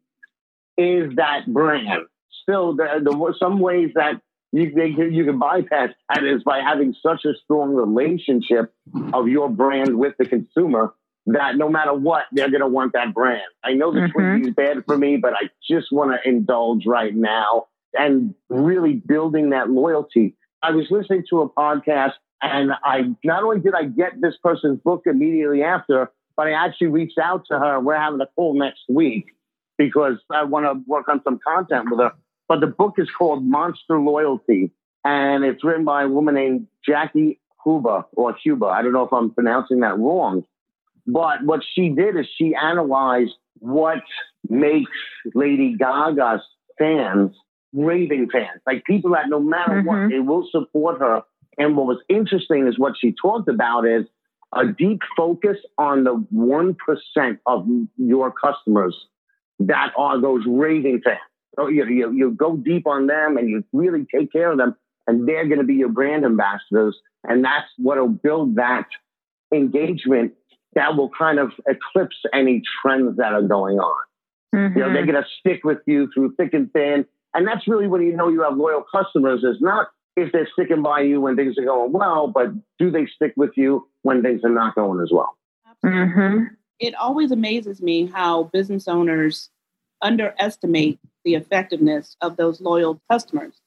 is 0.76 1.14
that 1.16 1.46
brand. 1.46 2.06
Still, 2.42 2.74
there, 2.74 3.00
there 3.00 3.34
some 3.38 3.60
ways 3.60 3.90
that 3.94 4.20
you 4.52 4.72
they, 4.74 4.88
you 4.88 5.24
can 5.24 5.38
bypass 5.38 5.90
that 6.08 6.24
is 6.24 6.42
by 6.42 6.60
having 6.60 6.94
such 7.02 7.24
a 7.24 7.34
strong 7.44 7.72
relationship 7.72 8.74
of 9.12 9.28
your 9.28 9.48
brand 9.48 9.96
with 9.98 10.14
the 10.18 10.26
consumer 10.26 10.94
that 11.26 11.56
no 11.56 11.68
matter 11.68 11.94
what, 11.94 12.24
they're 12.32 12.50
going 12.50 12.62
to 12.62 12.68
want 12.68 12.94
that 12.94 13.14
brand. 13.14 13.42
I 13.62 13.74
know 13.74 13.92
the 13.92 14.00
mm-hmm. 14.00 14.18
Twinkie 14.18 14.48
is 14.48 14.54
bad 14.54 14.84
for 14.86 14.96
me, 14.96 15.16
but 15.16 15.34
I 15.34 15.50
just 15.68 15.88
want 15.92 16.12
to 16.12 16.28
indulge 16.28 16.86
right 16.86 17.14
now 17.14 17.66
and 17.92 18.34
really 18.48 18.94
building 18.94 19.50
that 19.50 19.70
loyalty. 19.70 20.36
I 20.62 20.72
was 20.72 20.86
listening 20.90 21.24
to 21.30 21.42
a 21.42 21.48
podcast 21.48 22.12
and 22.42 22.72
I 22.84 23.14
not 23.24 23.44
only 23.44 23.60
did 23.60 23.74
I 23.74 23.84
get 23.84 24.20
this 24.20 24.34
person's 24.42 24.80
book 24.80 25.02
immediately 25.06 25.62
after, 25.62 26.10
but 26.36 26.46
I 26.46 26.52
actually 26.52 26.88
reached 26.88 27.18
out 27.18 27.44
to 27.50 27.58
her. 27.58 27.80
We're 27.80 27.96
having 27.96 28.20
a 28.20 28.26
call 28.34 28.58
next 28.58 28.80
week 28.88 29.26
because 29.76 30.18
I 30.30 30.44
want 30.44 30.66
to 30.66 30.82
work 30.86 31.08
on 31.08 31.22
some 31.22 31.38
content 31.46 31.90
with 31.90 32.00
her. 32.00 32.12
But 32.50 32.58
the 32.58 32.66
book 32.66 32.94
is 32.98 33.08
called 33.16 33.44
Monster 33.44 34.00
Loyalty 34.00 34.72
and 35.04 35.44
it's 35.44 35.62
written 35.62 35.84
by 35.84 36.02
a 36.02 36.08
woman 36.08 36.34
named 36.34 36.66
Jackie 36.84 37.38
Huba 37.64 38.06
or 38.14 38.36
Huba. 38.44 38.68
I 38.68 38.82
don't 38.82 38.92
know 38.92 39.04
if 39.04 39.12
I'm 39.12 39.30
pronouncing 39.30 39.80
that 39.80 39.96
wrong. 39.96 40.42
But 41.06 41.44
what 41.44 41.60
she 41.76 41.90
did 41.90 42.16
is 42.16 42.26
she 42.36 42.56
analyzed 42.60 43.34
what 43.60 44.02
makes 44.48 44.90
Lady 45.32 45.76
Gaga's 45.76 46.42
fans 46.76 47.36
raving 47.72 48.30
fans, 48.32 48.60
like 48.66 48.84
people 48.84 49.12
that 49.12 49.28
no 49.28 49.38
matter 49.38 49.74
mm-hmm. 49.74 49.86
what, 49.86 50.10
they 50.10 50.18
will 50.18 50.48
support 50.50 50.98
her. 50.98 51.22
And 51.56 51.76
what 51.76 51.86
was 51.86 52.02
interesting 52.08 52.66
is 52.66 52.76
what 52.76 52.94
she 53.00 53.14
talked 53.22 53.48
about 53.48 53.86
is 53.86 54.06
a 54.52 54.66
deep 54.66 55.02
focus 55.16 55.58
on 55.78 56.02
the 56.02 56.16
1% 56.34 57.38
of 57.46 57.68
your 57.96 58.32
customers 58.32 58.96
that 59.60 59.92
are 59.96 60.20
those 60.20 60.42
raving 60.48 61.02
fans. 61.04 61.20
So 61.60 61.68
you, 61.68 61.86
you, 61.86 62.12
you 62.12 62.30
go 62.30 62.56
deep 62.56 62.86
on 62.86 63.06
them 63.06 63.36
and 63.36 63.48
you 63.48 63.64
really 63.72 64.06
take 64.12 64.32
care 64.32 64.50
of 64.50 64.58
them, 64.58 64.76
and 65.06 65.28
they're 65.28 65.46
going 65.46 65.58
to 65.58 65.64
be 65.64 65.74
your 65.74 65.88
brand 65.88 66.24
ambassadors. 66.24 66.98
And 67.24 67.44
that's 67.44 67.66
what 67.76 67.98
will 67.98 68.08
build 68.08 68.56
that 68.56 68.86
engagement 69.52 70.32
that 70.74 70.96
will 70.96 71.10
kind 71.10 71.38
of 71.38 71.52
eclipse 71.66 72.16
any 72.32 72.62
trends 72.80 73.16
that 73.16 73.32
are 73.32 73.42
going 73.42 73.78
on. 73.78 74.04
Mm-hmm. 74.54 74.78
You 74.78 74.84
know, 74.84 74.92
they're 74.92 75.02
mm-hmm. 75.02 75.12
going 75.12 75.22
to 75.22 75.28
stick 75.40 75.64
with 75.64 75.78
you 75.86 76.08
through 76.14 76.34
thick 76.36 76.54
and 76.54 76.72
thin. 76.72 77.04
And 77.34 77.46
that's 77.46 77.66
really 77.68 77.86
when 77.86 78.02
you 78.02 78.16
know 78.16 78.28
you 78.28 78.42
have 78.42 78.56
loyal 78.56 78.84
customers 78.90 79.44
is 79.44 79.60
not 79.60 79.88
if 80.16 80.32
they're 80.32 80.48
sticking 80.52 80.82
by 80.82 81.00
you 81.00 81.20
when 81.20 81.36
things 81.36 81.56
are 81.58 81.64
going 81.64 81.92
well, 81.92 82.26
but 82.28 82.48
do 82.78 82.90
they 82.90 83.06
stick 83.06 83.32
with 83.36 83.50
you 83.56 83.88
when 84.02 84.22
things 84.22 84.42
are 84.44 84.50
not 84.50 84.74
going 84.74 85.00
as 85.00 85.10
well? 85.12 85.36
Mm-hmm. 85.84 86.54
It 86.80 86.94
always 86.94 87.30
amazes 87.30 87.80
me 87.80 88.06
how 88.06 88.44
business 88.44 88.88
owners 88.88 89.50
underestimate 90.02 90.98
the 91.24 91.34
effectiveness 91.34 92.16
of 92.20 92.36
those 92.36 92.60
loyal 92.60 93.00
customers 93.10 93.60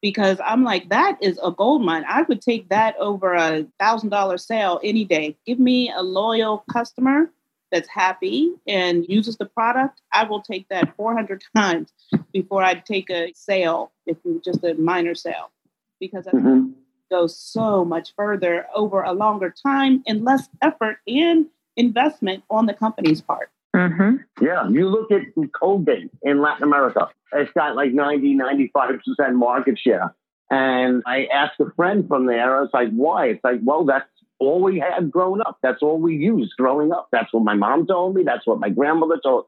because 0.00 0.38
I'm 0.44 0.64
like, 0.64 0.90
that 0.90 1.16
is 1.22 1.40
a 1.42 1.50
gold 1.50 1.82
mine. 1.82 2.04
I 2.06 2.22
would 2.22 2.42
take 2.42 2.68
that 2.68 2.94
over 2.98 3.34
a 3.34 3.66
thousand 3.80 4.10
dollar 4.10 4.36
sale 4.36 4.78
any 4.84 5.04
day. 5.04 5.36
Give 5.46 5.58
me 5.58 5.90
a 5.90 6.02
loyal 6.02 6.64
customer 6.70 7.30
that's 7.74 7.88
happy 7.88 8.52
and 8.68 9.04
uses 9.08 9.36
the 9.36 9.46
product, 9.46 10.00
I 10.12 10.24
will 10.24 10.40
take 10.40 10.68
that 10.68 10.94
400 10.96 11.42
times 11.56 11.92
before 12.32 12.62
I 12.62 12.74
take 12.74 13.10
a 13.10 13.32
sale, 13.34 13.92
if 14.06 14.16
it's 14.24 14.44
just 14.44 14.62
a 14.64 14.74
minor 14.74 15.14
sale, 15.16 15.50
because 15.98 16.26
it 16.28 16.34
mm-hmm. 16.34 16.70
goes 17.10 17.36
so 17.36 17.84
much 17.84 18.14
further 18.16 18.66
over 18.74 19.02
a 19.02 19.12
longer 19.12 19.52
time 19.66 20.04
and 20.06 20.24
less 20.24 20.48
effort 20.62 20.98
and 21.08 21.46
investment 21.76 22.44
on 22.48 22.66
the 22.66 22.74
company's 22.74 23.20
part. 23.20 23.50
Mm-hmm. 23.74 24.44
Yeah, 24.44 24.68
you 24.68 24.88
look 24.88 25.10
at 25.10 25.22
Colgate 25.58 26.10
in 26.22 26.40
Latin 26.40 26.62
America, 26.62 27.08
it's 27.32 27.50
got 27.54 27.74
like 27.74 27.92
90, 27.92 28.36
95% 28.36 29.34
market 29.34 29.78
share. 29.78 30.14
And 30.50 31.02
I 31.06 31.26
asked 31.26 31.58
a 31.60 31.72
friend 31.74 32.06
from 32.06 32.26
there, 32.26 32.56
I 32.56 32.60
was 32.60 32.70
like, 32.72 32.90
why? 32.90 33.26
It's 33.26 33.42
like, 33.42 33.60
well, 33.64 33.84
that's 33.84 34.06
all 34.38 34.62
we 34.62 34.78
had 34.78 35.10
growing 35.10 35.40
up. 35.40 35.58
That's 35.62 35.82
all 35.82 35.98
we 35.98 36.14
used 36.14 36.52
growing 36.56 36.92
up. 36.92 37.08
That's 37.10 37.32
what 37.32 37.42
my 37.42 37.54
mom 37.54 37.86
told 37.86 38.14
me. 38.14 38.22
That's 38.24 38.46
what 38.46 38.60
my 38.60 38.68
grandmother 38.68 39.18
told 39.22 39.46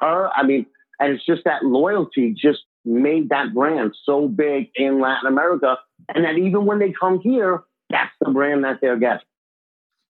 her. 0.00 0.30
I 0.34 0.42
mean, 0.44 0.66
and 0.98 1.12
it's 1.12 1.26
just 1.26 1.44
that 1.44 1.64
loyalty 1.64 2.34
just 2.36 2.60
made 2.84 3.28
that 3.28 3.52
brand 3.52 3.94
so 4.04 4.28
big 4.28 4.70
in 4.74 5.00
Latin 5.00 5.26
America. 5.28 5.76
And 6.14 6.24
that 6.24 6.38
even 6.38 6.64
when 6.64 6.78
they 6.78 6.94
come 6.98 7.20
here, 7.20 7.64
that's 7.90 8.12
the 8.20 8.30
brand 8.30 8.64
that 8.64 8.78
they're 8.80 8.98
getting. 8.98 9.26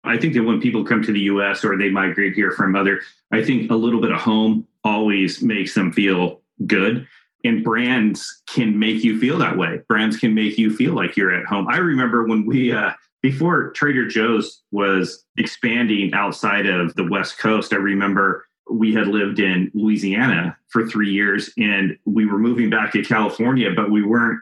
I 0.05 0.19
think 0.19 0.35
that 0.35 0.43
when 0.43 0.61
people 0.61 0.85
come 0.85 1.03
to 1.03 1.13
the 1.13 1.21
US 1.21 1.65
or 1.65 1.77
they 1.77 1.91
migrate 1.91 2.35
here 2.35 2.51
from 2.51 2.77
other, 2.77 3.01
I 3.33 3.43
think 3.43 3.71
a 3.71 3.77
little 3.77 4.01
bit 4.01 4.13
of 4.13 4.21
home 4.21 4.67
always 4.85 5.43
makes 5.43 5.75
them 5.75 5.93
feel 5.93 6.41
good. 6.67 7.07
And 7.45 7.63
brands 7.63 8.43
can 8.47 8.79
make 8.79 9.05
you 9.05 9.19
feel 9.19 9.39
that 9.39 9.57
way. 9.57 9.81
Brands 9.89 10.17
can 10.17 10.35
make 10.35 10.57
you 10.57 10.75
feel 10.75 10.95
like 10.95 11.17
you're 11.17 11.35
at 11.35 11.47
home. 11.47 11.69
I 11.69 11.77
remember 11.77 12.27
when 12.27 12.47
we 12.47 12.73
uh, 12.73 12.93
before 13.25 13.71
Trader 13.71 14.07
Joe's 14.07 14.63
was 14.71 15.25
expanding 15.39 16.13
outside 16.13 16.67
of 16.67 16.95
the 16.95 17.09
West 17.09 17.39
Coast, 17.39 17.73
I 17.73 17.77
remember 17.77 18.47
we 18.71 18.93
had 18.93 19.07
lived 19.07 19.41
in 19.41 19.71
Louisiana 19.75 20.57
for 20.69 20.87
three 20.87 21.11
years 21.11 21.51
and 21.57 21.97
we 22.05 22.27
were 22.27 22.39
moving 22.39 22.69
back 22.69 22.93
to 22.93 23.03
California, 23.03 23.71
but 23.75 23.91
we 23.91 24.03
weren't. 24.03 24.41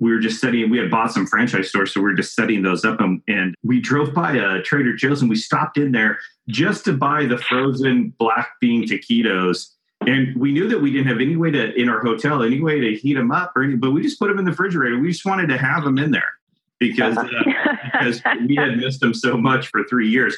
We 0.00 0.10
were 0.10 0.18
just 0.18 0.40
setting, 0.40 0.70
we 0.70 0.78
had 0.78 0.90
bought 0.90 1.12
some 1.12 1.26
franchise 1.26 1.68
stores, 1.68 1.92
so 1.92 2.00
we 2.00 2.10
were 2.10 2.14
just 2.14 2.34
setting 2.34 2.62
those 2.62 2.84
up. 2.84 3.00
And, 3.00 3.22
and 3.28 3.54
we 3.64 3.80
drove 3.80 4.14
by 4.14 4.32
a 4.32 4.62
Trader 4.62 4.94
Joe's 4.94 5.20
and 5.20 5.30
we 5.30 5.36
stopped 5.36 5.76
in 5.76 5.92
there 5.92 6.18
just 6.48 6.84
to 6.84 6.92
buy 6.92 7.26
the 7.26 7.38
frozen 7.38 8.14
black 8.18 8.52
bean 8.60 8.86
taquitos. 8.86 9.70
And 10.06 10.36
we 10.36 10.52
knew 10.52 10.68
that 10.68 10.80
we 10.80 10.92
didn't 10.92 11.08
have 11.08 11.20
any 11.20 11.36
way 11.36 11.50
to, 11.50 11.74
in 11.74 11.88
our 11.88 12.00
hotel, 12.00 12.42
any 12.42 12.60
way 12.60 12.80
to 12.80 12.94
heat 12.94 13.14
them 13.14 13.32
up 13.32 13.52
or 13.56 13.64
anything, 13.64 13.80
but 13.80 13.90
we 13.90 14.02
just 14.02 14.18
put 14.18 14.28
them 14.28 14.38
in 14.38 14.44
the 14.44 14.52
refrigerator. 14.52 14.98
We 14.98 15.10
just 15.10 15.24
wanted 15.24 15.48
to 15.48 15.58
have 15.58 15.82
them 15.82 15.98
in 15.98 16.12
there 16.12 16.38
because 16.78 17.16
uh, 17.16 17.24
because 17.92 18.22
we 18.46 18.56
had 18.56 18.76
missed 18.76 19.00
them 19.00 19.14
so 19.14 19.36
much 19.36 19.68
for 19.68 19.84
three 19.84 20.08
years, 20.08 20.36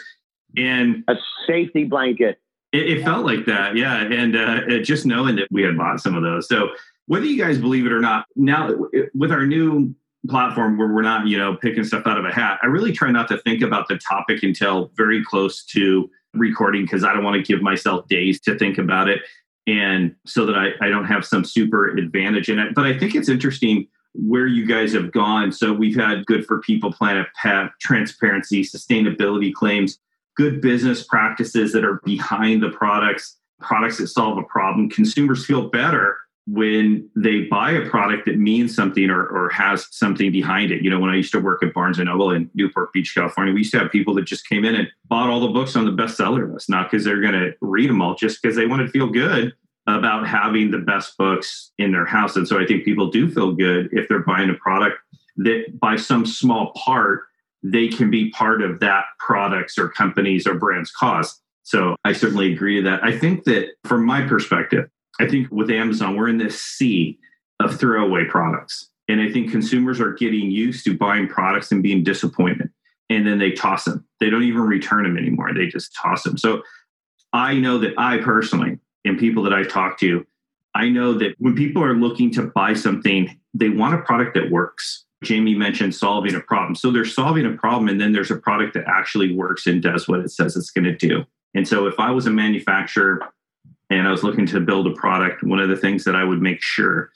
and 0.56 1.04
a 1.08 1.14
safety 1.46 1.84
blanket. 1.84 2.40
It, 2.72 2.98
it 2.98 3.04
felt 3.04 3.26
like 3.26 3.46
that, 3.46 3.76
yeah, 3.76 4.02
and 4.02 4.36
uh, 4.36 4.78
just 4.78 5.04
knowing 5.04 5.36
that 5.36 5.48
we 5.50 5.62
had 5.62 5.76
bought 5.76 6.00
some 6.00 6.14
of 6.14 6.22
those. 6.22 6.48
So 6.48 6.70
whether 7.10 7.26
you 7.26 7.36
guys 7.42 7.58
believe 7.58 7.86
it 7.86 7.92
or 7.92 7.98
not, 8.00 8.24
now 8.36 8.72
with 9.14 9.32
our 9.32 9.44
new 9.44 9.92
platform 10.28 10.78
where 10.78 10.86
we're 10.86 11.02
not 11.02 11.26
you 11.26 11.36
know 11.36 11.56
picking 11.56 11.82
stuff 11.82 12.06
out 12.06 12.16
of 12.16 12.24
a 12.24 12.32
hat, 12.32 12.60
I 12.62 12.66
really 12.66 12.92
try 12.92 13.10
not 13.10 13.26
to 13.30 13.38
think 13.38 13.62
about 13.62 13.88
the 13.88 13.98
topic 13.98 14.44
until 14.44 14.92
very 14.94 15.24
close 15.24 15.64
to 15.72 16.08
recording 16.34 16.82
because 16.82 17.02
I 17.02 17.12
don't 17.12 17.24
want 17.24 17.34
to 17.34 17.42
give 17.42 17.62
myself 17.62 18.06
days 18.06 18.40
to 18.42 18.56
think 18.56 18.78
about 18.78 19.08
it. 19.08 19.22
and 19.66 20.14
so 20.24 20.46
that 20.46 20.54
I, 20.54 20.68
I 20.80 20.88
don't 20.88 21.04
have 21.06 21.24
some 21.26 21.44
super 21.44 21.88
advantage 21.88 22.48
in 22.48 22.60
it. 22.60 22.76
But 22.76 22.86
I 22.86 22.96
think 22.96 23.16
it's 23.16 23.28
interesting 23.28 23.88
where 24.14 24.46
you 24.46 24.64
guys 24.64 24.92
have 24.92 25.10
gone. 25.10 25.50
So 25.50 25.72
we've 25.72 25.96
had 25.96 26.26
good 26.26 26.46
for 26.46 26.60
people, 26.60 26.92
planet, 26.92 27.26
pet, 27.42 27.70
transparency, 27.80 28.62
sustainability 28.62 29.52
claims, 29.52 29.98
good 30.36 30.60
business 30.60 31.02
practices 31.02 31.72
that 31.72 31.84
are 31.84 32.00
behind 32.04 32.62
the 32.62 32.70
products, 32.70 33.36
products 33.58 33.98
that 33.98 34.06
solve 34.06 34.38
a 34.38 34.44
problem. 34.44 34.88
Consumers 34.90 35.44
feel 35.44 35.68
better 35.70 36.16
when 36.52 37.08
they 37.14 37.42
buy 37.42 37.70
a 37.70 37.88
product 37.88 38.26
that 38.26 38.36
means 38.36 38.74
something 38.74 39.08
or, 39.08 39.24
or 39.26 39.48
has 39.50 39.86
something 39.92 40.32
behind 40.32 40.72
it. 40.72 40.82
You 40.82 40.90
know, 40.90 40.98
when 40.98 41.10
I 41.10 41.14
used 41.14 41.30
to 41.32 41.38
work 41.38 41.62
at 41.62 41.72
Barnes 41.72 41.98
and 41.98 42.08
Noble 42.08 42.32
in 42.32 42.50
Newport 42.54 42.92
Beach, 42.92 43.14
California, 43.14 43.54
we 43.54 43.60
used 43.60 43.70
to 43.72 43.78
have 43.78 43.92
people 43.92 44.14
that 44.14 44.24
just 44.24 44.48
came 44.48 44.64
in 44.64 44.74
and 44.74 44.88
bought 45.04 45.30
all 45.30 45.40
the 45.40 45.48
books 45.48 45.76
on 45.76 45.84
the 45.84 45.92
bestseller 45.92 46.52
list, 46.52 46.68
not 46.68 46.90
because 46.90 47.04
they're 47.04 47.20
going 47.20 47.34
to 47.34 47.52
read 47.60 47.88
them 47.88 48.02
all, 48.02 48.16
just 48.16 48.42
because 48.42 48.56
they 48.56 48.66
want 48.66 48.84
to 48.84 48.88
feel 48.88 49.06
good 49.06 49.52
about 49.86 50.26
having 50.26 50.72
the 50.72 50.78
best 50.78 51.16
books 51.16 51.70
in 51.78 51.92
their 51.92 52.04
house. 52.04 52.34
And 52.34 52.48
so 52.48 52.60
I 52.60 52.66
think 52.66 52.84
people 52.84 53.10
do 53.10 53.30
feel 53.30 53.52
good 53.52 53.88
if 53.92 54.08
they're 54.08 54.24
buying 54.24 54.50
a 54.50 54.54
product 54.54 54.98
that 55.36 55.78
by 55.80 55.94
some 55.96 56.26
small 56.26 56.72
part, 56.72 57.22
they 57.62 57.86
can 57.86 58.10
be 58.10 58.30
part 58.30 58.60
of 58.60 58.80
that 58.80 59.04
product's 59.20 59.78
or 59.78 59.88
company's 59.88 60.46
or 60.46 60.54
brand's 60.54 60.90
cause. 60.90 61.40
So 61.62 61.94
I 62.04 62.12
certainly 62.12 62.52
agree 62.52 62.76
to 62.76 62.82
that. 62.90 63.04
I 63.04 63.16
think 63.16 63.44
that 63.44 63.68
from 63.84 64.04
my 64.04 64.26
perspective, 64.26 64.88
I 65.20 65.28
think 65.28 65.48
with 65.50 65.70
Amazon, 65.70 66.16
we're 66.16 66.28
in 66.28 66.38
this 66.38 66.60
sea 66.60 67.18
of 67.60 67.78
throwaway 67.78 68.24
products. 68.24 68.88
And 69.08 69.20
I 69.20 69.30
think 69.30 69.50
consumers 69.50 70.00
are 70.00 70.14
getting 70.14 70.50
used 70.50 70.84
to 70.86 70.96
buying 70.96 71.28
products 71.28 71.70
and 71.72 71.82
being 71.82 72.02
disappointed. 72.02 72.70
And 73.10 73.26
then 73.26 73.38
they 73.38 73.50
toss 73.50 73.84
them. 73.84 74.06
They 74.20 74.30
don't 74.30 74.44
even 74.44 74.62
return 74.62 75.02
them 75.02 75.18
anymore. 75.18 75.52
They 75.52 75.66
just 75.66 75.94
toss 75.94 76.22
them. 76.22 76.38
So 76.38 76.62
I 77.32 77.54
know 77.54 77.76
that 77.78 77.92
I 77.98 78.18
personally, 78.18 78.78
and 79.04 79.18
people 79.18 79.42
that 79.42 79.52
I 79.52 79.64
talk 79.64 79.98
to, 80.00 80.24
I 80.74 80.88
know 80.88 81.12
that 81.14 81.34
when 81.38 81.54
people 81.54 81.82
are 81.82 81.94
looking 81.94 82.30
to 82.34 82.42
buy 82.42 82.74
something, 82.74 83.38
they 83.52 83.68
want 83.68 83.94
a 83.94 84.02
product 84.02 84.34
that 84.34 84.50
works. 84.50 85.04
Jamie 85.22 85.54
mentioned 85.54 85.94
solving 85.94 86.34
a 86.34 86.40
problem. 86.40 86.76
So 86.76 86.90
they're 86.90 87.04
solving 87.04 87.44
a 87.44 87.56
problem, 87.56 87.88
and 87.88 88.00
then 88.00 88.12
there's 88.12 88.30
a 88.30 88.36
product 88.36 88.74
that 88.74 88.84
actually 88.86 89.34
works 89.34 89.66
and 89.66 89.82
does 89.82 90.08
what 90.08 90.20
it 90.20 90.30
says 90.30 90.56
it's 90.56 90.70
going 90.70 90.84
to 90.84 90.96
do. 90.96 91.24
And 91.54 91.66
so 91.66 91.86
if 91.86 91.98
I 91.98 92.10
was 92.10 92.26
a 92.26 92.30
manufacturer 92.30 93.20
and 93.90 94.06
I 94.06 94.10
was 94.10 94.22
looking 94.22 94.46
to 94.46 94.60
build 94.60 94.86
a 94.86 94.92
product, 94.92 95.42
one 95.42 95.58
of 95.58 95.68
the 95.68 95.76
things 95.76 96.04
that 96.04 96.14
I 96.14 96.24
would 96.24 96.40
make 96.40 96.62
sure 96.62 97.10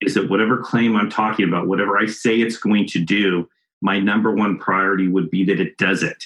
is 0.00 0.14
that 0.14 0.28
whatever 0.28 0.58
claim 0.58 0.96
I'm 0.96 1.08
talking 1.08 1.48
about, 1.48 1.68
whatever 1.68 1.96
I 1.96 2.06
say 2.06 2.40
it's 2.40 2.58
going 2.58 2.86
to 2.88 2.98
do, 2.98 3.48
my 3.80 3.98
number 3.98 4.32
one 4.32 4.58
priority 4.58 5.08
would 5.08 5.30
be 5.30 5.44
that 5.44 5.60
it 5.60 5.78
does 5.78 6.02
it. 6.02 6.24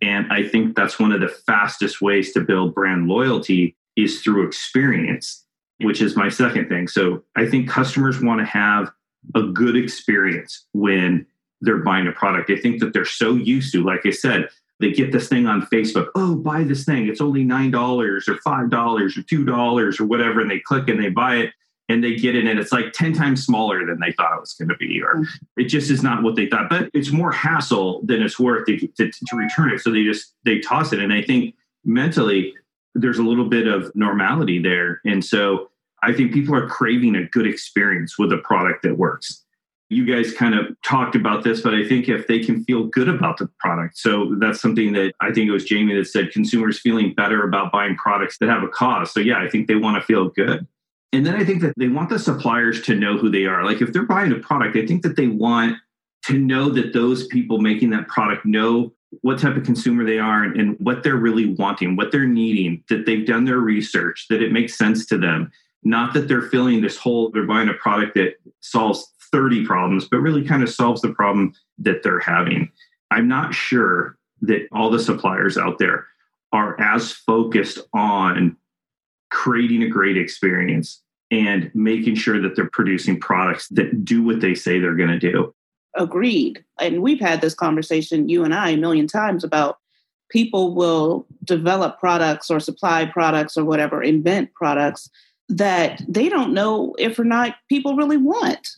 And 0.00 0.32
I 0.32 0.46
think 0.46 0.74
that's 0.74 0.98
one 0.98 1.12
of 1.12 1.20
the 1.20 1.28
fastest 1.28 2.00
ways 2.00 2.32
to 2.32 2.40
build 2.40 2.74
brand 2.74 3.08
loyalty 3.08 3.76
is 3.96 4.22
through 4.22 4.46
experience, 4.46 5.44
which 5.80 6.00
is 6.00 6.16
my 6.16 6.28
second 6.28 6.68
thing. 6.68 6.88
So 6.88 7.22
I 7.36 7.46
think 7.46 7.68
customers 7.68 8.20
want 8.20 8.40
to 8.40 8.46
have 8.46 8.90
a 9.34 9.42
good 9.42 9.76
experience 9.76 10.66
when 10.72 11.26
they're 11.60 11.78
buying 11.78 12.06
a 12.06 12.12
product. 12.12 12.50
I 12.50 12.56
think 12.56 12.80
that 12.80 12.92
they're 12.92 13.04
so 13.04 13.34
used 13.34 13.72
to, 13.72 13.82
like 13.82 14.06
I 14.06 14.10
said, 14.10 14.48
they 14.80 14.92
get 14.92 15.12
this 15.12 15.28
thing 15.28 15.46
on 15.46 15.62
Facebook. 15.62 16.08
Oh, 16.14 16.36
buy 16.36 16.62
this 16.62 16.84
thing. 16.84 17.08
It's 17.08 17.20
only 17.20 17.44
$9 17.44 17.74
or 17.74 18.20
$5 18.20 18.36
or 18.36 19.08
$2 19.08 20.00
or 20.00 20.04
whatever. 20.04 20.40
And 20.40 20.50
they 20.50 20.60
click 20.60 20.88
and 20.88 21.02
they 21.02 21.08
buy 21.08 21.36
it 21.36 21.52
and 21.88 22.04
they 22.04 22.16
get 22.16 22.36
it 22.36 22.46
and 22.46 22.58
it's 22.58 22.70
like 22.70 22.92
10 22.92 23.14
times 23.14 23.44
smaller 23.44 23.86
than 23.86 23.98
they 23.98 24.12
thought 24.12 24.36
it 24.36 24.40
was 24.40 24.52
going 24.52 24.68
to 24.68 24.76
be 24.76 25.00
or 25.02 25.14
mm-hmm. 25.14 25.60
it 25.60 25.68
just 25.68 25.90
is 25.90 26.02
not 26.02 26.22
what 26.22 26.36
they 26.36 26.46
thought 26.46 26.68
but 26.68 26.90
it's 26.92 27.10
more 27.10 27.32
hassle 27.32 28.02
than 28.04 28.20
it's 28.20 28.38
worth 28.38 28.66
to, 28.66 28.76
to, 28.76 29.10
to 29.10 29.36
return 29.36 29.70
it 29.70 29.80
so 29.80 29.90
they 29.90 30.04
just 30.04 30.34
they 30.44 30.58
toss 30.58 30.92
it 30.92 30.98
and 30.98 31.14
i 31.14 31.22
think 31.22 31.54
mentally 31.86 32.52
there's 33.00 33.18
a 33.18 33.22
little 33.22 33.48
bit 33.48 33.66
of 33.66 33.94
normality 33.94 34.60
there. 34.60 35.00
And 35.04 35.24
so 35.24 35.70
I 36.02 36.12
think 36.12 36.32
people 36.32 36.54
are 36.54 36.68
craving 36.68 37.16
a 37.16 37.24
good 37.24 37.46
experience 37.46 38.18
with 38.18 38.32
a 38.32 38.38
product 38.38 38.82
that 38.82 38.98
works. 38.98 39.44
You 39.90 40.04
guys 40.04 40.34
kind 40.34 40.54
of 40.54 40.66
talked 40.84 41.16
about 41.16 41.44
this, 41.44 41.62
but 41.62 41.74
I 41.74 41.86
think 41.88 42.08
if 42.08 42.26
they 42.26 42.40
can 42.40 42.62
feel 42.64 42.84
good 42.84 43.08
about 43.08 43.38
the 43.38 43.48
product. 43.58 43.96
So 43.96 44.36
that's 44.38 44.60
something 44.60 44.92
that 44.92 45.14
I 45.20 45.32
think 45.32 45.48
it 45.48 45.52
was 45.52 45.64
Jamie 45.64 45.94
that 45.94 46.06
said 46.06 46.30
consumers 46.30 46.78
feeling 46.78 47.14
better 47.14 47.42
about 47.42 47.72
buying 47.72 47.96
products 47.96 48.36
that 48.38 48.50
have 48.50 48.62
a 48.62 48.68
cause. 48.68 49.12
So 49.12 49.20
yeah, 49.20 49.38
I 49.38 49.48
think 49.48 49.66
they 49.66 49.76
want 49.76 49.96
to 49.96 50.02
feel 50.02 50.28
good. 50.28 50.66
And 51.12 51.24
then 51.24 51.36
I 51.36 51.44
think 51.44 51.62
that 51.62 51.72
they 51.78 51.88
want 51.88 52.10
the 52.10 52.18
suppliers 52.18 52.82
to 52.82 52.94
know 52.94 53.16
who 53.16 53.30
they 53.30 53.46
are. 53.46 53.64
Like 53.64 53.80
if 53.80 53.92
they're 53.92 54.02
buying 54.02 54.32
a 54.32 54.38
product, 54.38 54.76
I 54.76 54.86
think 54.86 55.02
that 55.02 55.16
they 55.16 55.26
want 55.26 55.78
to 56.26 56.38
know 56.38 56.68
that 56.70 56.92
those 56.92 57.26
people 57.28 57.58
making 57.58 57.90
that 57.90 58.08
product 58.08 58.44
know 58.44 58.92
what 59.22 59.38
type 59.38 59.56
of 59.56 59.64
consumer 59.64 60.04
they 60.04 60.18
are 60.18 60.44
and, 60.44 60.60
and, 60.60 60.76
what 60.80 61.02
they're 61.02 61.16
really 61.16 61.54
wanting, 61.54 61.96
what 61.96 62.12
they're 62.12 62.26
needing, 62.26 62.84
that 62.90 63.06
they've 63.06 63.26
done 63.26 63.46
their 63.46 63.58
research, 63.58 64.26
that 64.28 64.42
it 64.42 64.52
makes 64.52 64.76
sense 64.76 65.06
to 65.06 65.16
them. 65.16 65.50
Not 65.82 66.12
that 66.12 66.28
they're 66.28 66.42
feeling 66.42 66.82
this 66.82 66.98
whole, 66.98 67.30
they're 67.30 67.46
buying 67.46 67.70
a 67.70 67.74
product 67.74 68.14
that 68.16 68.34
solves 68.60 69.10
30 69.32 69.66
problems, 69.66 70.06
but 70.08 70.18
really 70.18 70.44
kind 70.44 70.62
of 70.62 70.70
solves 70.70 71.00
the 71.00 71.12
problem 71.12 71.52
that 71.78 72.02
they're 72.02 72.20
having. 72.20 72.70
I'm 73.10 73.28
not 73.28 73.54
sure 73.54 74.16
that 74.42 74.68
all 74.72 74.90
the 74.90 74.98
suppliers 74.98 75.58
out 75.58 75.78
there 75.78 76.06
are 76.52 76.80
as 76.80 77.12
focused 77.12 77.78
on 77.92 78.56
creating 79.30 79.82
a 79.82 79.88
great 79.88 80.16
experience 80.16 81.02
and 81.30 81.70
making 81.74 82.14
sure 82.14 82.40
that 82.40 82.56
they're 82.56 82.70
producing 82.70 83.20
products 83.20 83.68
that 83.68 84.04
do 84.04 84.22
what 84.22 84.40
they 84.40 84.54
say 84.54 84.78
they're 84.78 84.94
going 84.94 85.10
to 85.10 85.18
do 85.18 85.54
agreed. 85.98 86.64
And 86.80 87.02
we've 87.02 87.20
had 87.20 87.40
this 87.40 87.54
conversation, 87.54 88.28
you 88.28 88.44
and 88.44 88.54
I, 88.54 88.70
a 88.70 88.76
million 88.76 89.06
times 89.06 89.44
about 89.44 89.78
people 90.30 90.74
will 90.74 91.26
develop 91.44 91.98
products 91.98 92.50
or 92.50 92.60
supply 92.60 93.06
products 93.06 93.56
or 93.56 93.64
whatever, 93.64 94.02
invent 94.02 94.54
products 94.54 95.10
that 95.48 96.02
they 96.06 96.28
don't 96.28 96.52
know 96.52 96.94
if 96.98 97.18
or 97.18 97.24
not 97.24 97.56
people 97.68 97.96
really 97.96 98.18
want, 98.18 98.68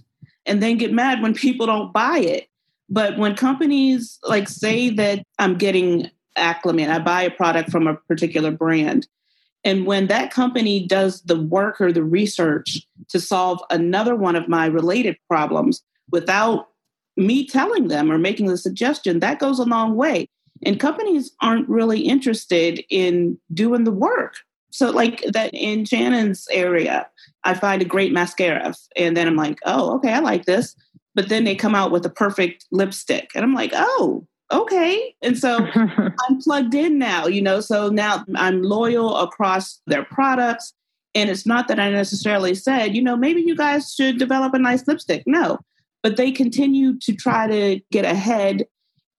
and 0.51 0.61
then 0.61 0.76
get 0.76 0.92
mad 0.92 1.22
when 1.22 1.32
people 1.32 1.64
don't 1.64 1.92
buy 1.92 2.18
it. 2.18 2.48
But 2.88 3.16
when 3.16 3.36
companies 3.36 4.18
like 4.24 4.48
say 4.48 4.90
that 4.90 5.24
I'm 5.38 5.57
getting 5.57 6.11
acclimate, 6.34 6.90
I 6.90 6.98
buy 6.98 7.22
a 7.22 7.30
product 7.30 7.70
from 7.70 7.86
a 7.86 7.94
particular 7.94 8.51
brand. 8.51 9.07
And 9.62 9.86
when 9.86 10.09
that 10.09 10.32
company 10.32 10.84
does 10.84 11.22
the 11.22 11.40
work 11.40 11.80
or 11.80 11.92
the 11.92 12.03
research 12.03 12.84
to 13.11 13.20
solve 13.20 13.62
another 13.70 14.16
one 14.16 14.34
of 14.34 14.48
my 14.48 14.66
related 14.66 15.16
problems 15.28 15.84
without 16.11 16.66
me 17.16 17.46
telling 17.46 17.86
them 17.86 18.11
or 18.11 18.18
making 18.18 18.46
the 18.46 18.59
suggestion, 18.59 19.20
that 19.20 19.38
goes 19.38 19.61
a 19.61 19.64
long 19.64 19.94
way. 19.94 20.28
And 20.66 20.80
companies 20.80 21.30
aren't 21.40 21.68
really 21.68 22.01
interested 22.01 22.82
in 22.90 23.38
doing 23.55 23.84
the 23.84 23.92
work. 23.92 24.34
So, 24.71 24.91
like 24.91 25.23
that 25.33 25.53
in 25.53 25.85
Shannon's 25.85 26.47
area, 26.51 27.09
I 27.45 27.55
find 27.55 27.83
a 27.83 27.87
great 27.87 28.12
mascara. 28.12 28.75
And 28.97 29.16
then 29.16 29.27
I'm 29.27 29.37
like, 29.37 29.59
oh, 29.64 29.95
okay, 29.97 30.12
I 30.12 30.21
like 30.21 30.45
this. 30.45 30.75
But 31.14 31.29
then 31.29 31.45
they 31.45 31.55
come 31.55 31.75
out 31.75 31.91
with 31.91 32.07
a 32.07 32.11
perfect 32.11 32.66
lipstick. 32.71 33.31
And 33.35 33.45
I'm 33.45 33.55
like, 33.55 33.73
oh, 33.75 34.27
okay. 34.53 35.14
And 35.23 35.39
so 35.39 35.66
I'm 35.75 36.41
plugged 36.43 36.75
in 36.75 36.99
now, 36.99 37.27
you 37.27 37.43
know, 37.43 37.61
so 37.61 37.89
now 37.89 38.25
I'm 38.37 38.62
loyal 38.62 39.16
across 39.16 39.81
their 39.87 40.05
products. 40.05 40.73
And 41.14 41.29
it's 41.29 41.47
not 41.47 41.66
that 41.68 41.81
I 41.81 41.91
necessarily 41.91 42.55
said, 42.55 42.95
you 42.95 43.03
know, 43.03 43.16
maybe 43.16 43.43
you 43.43 43.57
guys 43.57 43.93
should 43.93 44.18
develop 44.18 44.55
a 44.55 44.59
nice 44.59 44.87
lipstick. 44.87 45.25
No, 45.27 45.59
but 46.03 46.16
they 46.16 46.31
continue 46.31 46.99
to 47.01 47.12
try 47.14 47.49
to 47.49 47.81
get 47.91 48.05
ahead 48.05 48.66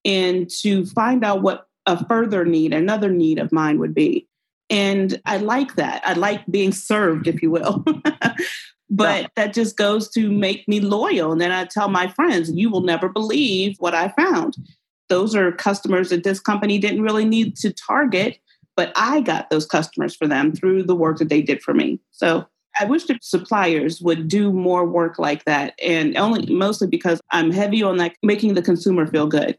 and 0.04 0.48
to 0.62 0.86
find 0.86 1.24
out 1.24 1.42
what 1.42 1.66
a 1.86 2.04
further 2.06 2.44
need, 2.44 2.72
another 2.72 3.10
need 3.10 3.38
of 3.38 3.52
mine 3.52 3.78
would 3.78 3.94
be. 3.94 4.26
And 4.72 5.20
I 5.26 5.36
like 5.36 5.74
that. 5.76 6.00
I 6.04 6.14
like 6.14 6.46
being 6.46 6.72
served, 6.72 7.28
if 7.28 7.42
you 7.42 7.50
will. 7.50 7.84
but 8.90 9.22
yeah. 9.22 9.26
that 9.36 9.52
just 9.52 9.76
goes 9.76 10.08
to 10.12 10.32
make 10.32 10.66
me 10.66 10.80
loyal. 10.80 11.30
And 11.30 11.40
then 11.42 11.52
I 11.52 11.66
tell 11.66 11.88
my 11.88 12.08
friends, 12.08 12.50
you 12.50 12.70
will 12.70 12.80
never 12.80 13.10
believe 13.10 13.76
what 13.80 13.94
I 13.94 14.08
found. 14.08 14.56
Those 15.10 15.36
are 15.36 15.52
customers 15.52 16.08
that 16.08 16.24
this 16.24 16.40
company 16.40 16.78
didn't 16.78 17.02
really 17.02 17.26
need 17.26 17.54
to 17.58 17.70
target, 17.70 18.38
but 18.74 18.92
I 18.96 19.20
got 19.20 19.50
those 19.50 19.66
customers 19.66 20.16
for 20.16 20.26
them 20.26 20.54
through 20.54 20.84
the 20.84 20.96
work 20.96 21.18
that 21.18 21.28
they 21.28 21.42
did 21.42 21.62
for 21.62 21.74
me. 21.74 22.00
So 22.10 22.46
I 22.80 22.86
wish 22.86 23.04
that 23.04 23.22
suppliers 23.22 24.00
would 24.00 24.26
do 24.26 24.50
more 24.50 24.86
work 24.86 25.18
like 25.18 25.44
that, 25.44 25.74
and 25.82 26.16
only 26.16 26.46
mostly 26.54 26.88
because 26.88 27.20
I'm 27.30 27.50
heavy 27.50 27.82
on 27.82 27.98
like 27.98 28.16
making 28.22 28.54
the 28.54 28.62
consumer 28.62 29.06
feel 29.06 29.26
good. 29.26 29.58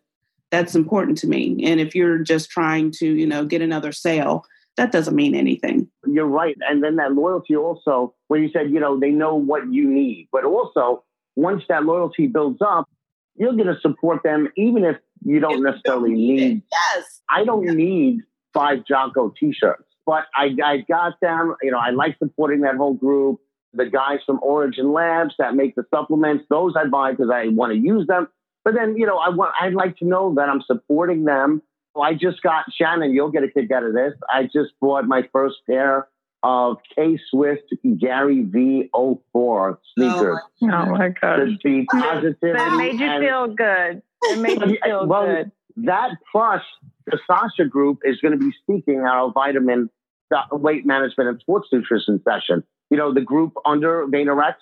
That's 0.50 0.74
important 0.74 1.20
to 1.20 1.28
me. 1.28 1.64
And 1.64 1.80
if 1.80 1.94
you're 1.94 2.18
just 2.18 2.50
trying 2.50 2.90
to, 2.94 3.06
you 3.06 3.28
know, 3.28 3.46
get 3.46 3.62
another 3.62 3.92
sale, 3.92 4.46
that 4.78 4.92
doesn't 4.92 5.16
mean 5.16 5.36
anything. 5.36 5.88
You're 6.06 6.26
right. 6.26 6.56
And 6.68 6.84
then 6.84 6.96
that 6.98 7.14
loyalty 7.14 7.56
also, 7.56 8.16
when 8.28 8.42
you 8.42 8.50
said, 8.52 8.72
you 8.72 8.80
know, 8.80 9.00
they 9.00 9.12
know 9.12 9.36
what 9.36 9.72
you 9.72 9.88
need, 9.88 10.30
but 10.32 10.44
also 10.46 11.04
once 11.36 11.64
that 11.70 11.84
loyalty 11.84 12.28
builds 12.28 12.62
up, 12.62 12.90
you're 13.36 13.54
going 13.54 13.68
to 13.68 13.80
support 13.82 14.22
them 14.24 14.50
even 14.58 14.84
if 14.84 14.98
you 15.24 15.40
don't 15.40 15.66
if 15.66 15.74
necessarily 15.74 16.12
you 16.12 16.28
don't 16.28 16.36
need, 16.36 16.54
need 16.54 16.64
Yes. 16.72 17.22
I 17.30 17.46
don't 17.46 17.66
need 17.66 18.22
five 18.54 18.86
Jocko 18.86 19.34
t-shirts 19.40 19.86
but 20.06 20.26
I, 20.36 20.56
I 20.64 20.78
got 20.88 21.20
them. 21.22 21.56
You 21.62 21.72
know, 21.72 21.80
I 21.80 21.92
like 21.92 22.18
supporting 22.20 22.62
that 22.62 22.76
whole 22.76 22.94
group. 22.94 23.40
The 23.74 23.86
guys 23.86 24.20
from 24.26 24.40
Origin 24.44 24.92
Labs 24.92 25.34
that 25.40 25.56
make 25.56 25.76
the 25.76 25.84
supplements, 25.94 26.46
those 26.50 26.74
I 26.78 26.86
buy 26.86 27.12
because 27.12 27.32
I 27.34 27.48
want 27.48 27.74
to 27.74 27.80
use 27.80 28.06
them. 28.08 28.28
But 28.64 28.76
then, 28.76 28.96
you 28.98 29.06
know, 29.06 29.18
I 29.18 29.30
want 29.30 29.54
I'd 29.60 29.74
like 29.74 29.98
to 29.98 30.06
know 30.06 30.34
that 30.36 30.48
I'm 30.48 30.62
supporting 30.62 31.26
them. 31.26 31.62
I 32.02 32.14
just 32.14 32.42
got 32.42 32.66
Shannon. 32.74 33.14
You'll 33.14 33.32
get 33.32 33.44
a 33.44 33.50
kick 33.50 33.72
out 33.72 33.84
of 33.84 33.94
this. 33.94 34.14
I 34.30 34.44
just 34.44 34.72
bought 34.82 35.06
my 35.06 35.28
first 35.32 35.58
pair 35.70 36.08
of 36.42 36.78
K 36.96 37.20
Swift 37.30 37.74
Gary 38.00 38.44
V04 38.44 39.78
sneakers. 39.96 40.38
Oh, 40.64 40.70
oh 40.72 40.86
my 40.88 41.10
god! 41.10 41.40
The, 41.64 41.86
positivity. 41.90 42.60
It 42.60 42.78
made 42.78 43.00
you 43.00 43.20
feel 43.20 43.48
good. 43.48 44.02
It 44.24 44.40
made 44.40 44.62
you 44.62 44.78
feel 44.84 45.08
well, 45.08 45.26
good. 45.26 45.52
That 45.78 46.12
plus 46.32 46.62
the 47.06 47.20
Sasha 47.28 47.66
Group 47.66 48.00
is 48.04 48.20
going 48.22 48.34
to 48.34 48.38
be 48.38 48.52
speaking 48.62 49.00
at 49.00 49.14
our 49.14 49.32
vitamin 49.32 49.90
uh, 50.34 50.44
weight 50.52 50.86
management 50.86 51.30
and 51.30 51.40
sports 51.40 51.70
nutrition 51.72 52.22
session. 52.24 52.64
You 52.90 52.98
know, 52.98 53.14
the 53.14 53.22
group 53.22 53.54
under 53.66 54.06
VaynerX, 54.08 54.56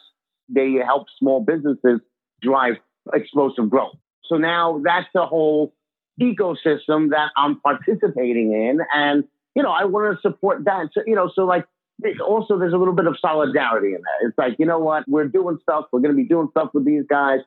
they 0.49 0.73
help 0.85 1.07
small 1.17 1.41
businesses 1.41 1.99
drive 2.41 2.75
explosive 3.13 3.69
growth. 3.69 3.95
So 4.25 4.37
now 4.37 4.81
that's 4.83 5.07
the 5.13 5.25
whole 5.25 5.73
ecosystem 6.21 7.09
that 7.09 7.31
I'm 7.35 7.59
participating 7.59 8.53
in. 8.53 8.79
And, 8.93 9.23
you 9.55 9.63
know, 9.63 9.71
I 9.71 9.85
want 9.85 10.15
to 10.15 10.21
support 10.21 10.65
that. 10.65 10.89
So, 10.93 11.01
you 11.05 11.15
know, 11.15 11.31
so 11.33 11.45
like 11.45 11.65
also 12.25 12.57
there's 12.57 12.73
a 12.73 12.77
little 12.77 12.95
bit 12.95 13.07
of 13.07 13.17
solidarity 13.19 13.89
in 13.89 14.01
that. 14.01 14.27
It's 14.27 14.37
like, 14.37 14.55
you 14.59 14.65
know 14.65 14.79
what, 14.79 15.07
we're 15.07 15.27
doing 15.27 15.57
stuff, 15.61 15.85
we're 15.91 15.99
going 15.99 16.15
to 16.15 16.17
be 16.17 16.27
doing 16.27 16.47
stuff 16.51 16.69
with 16.73 16.85
these 16.85 17.03
guys. 17.09 17.39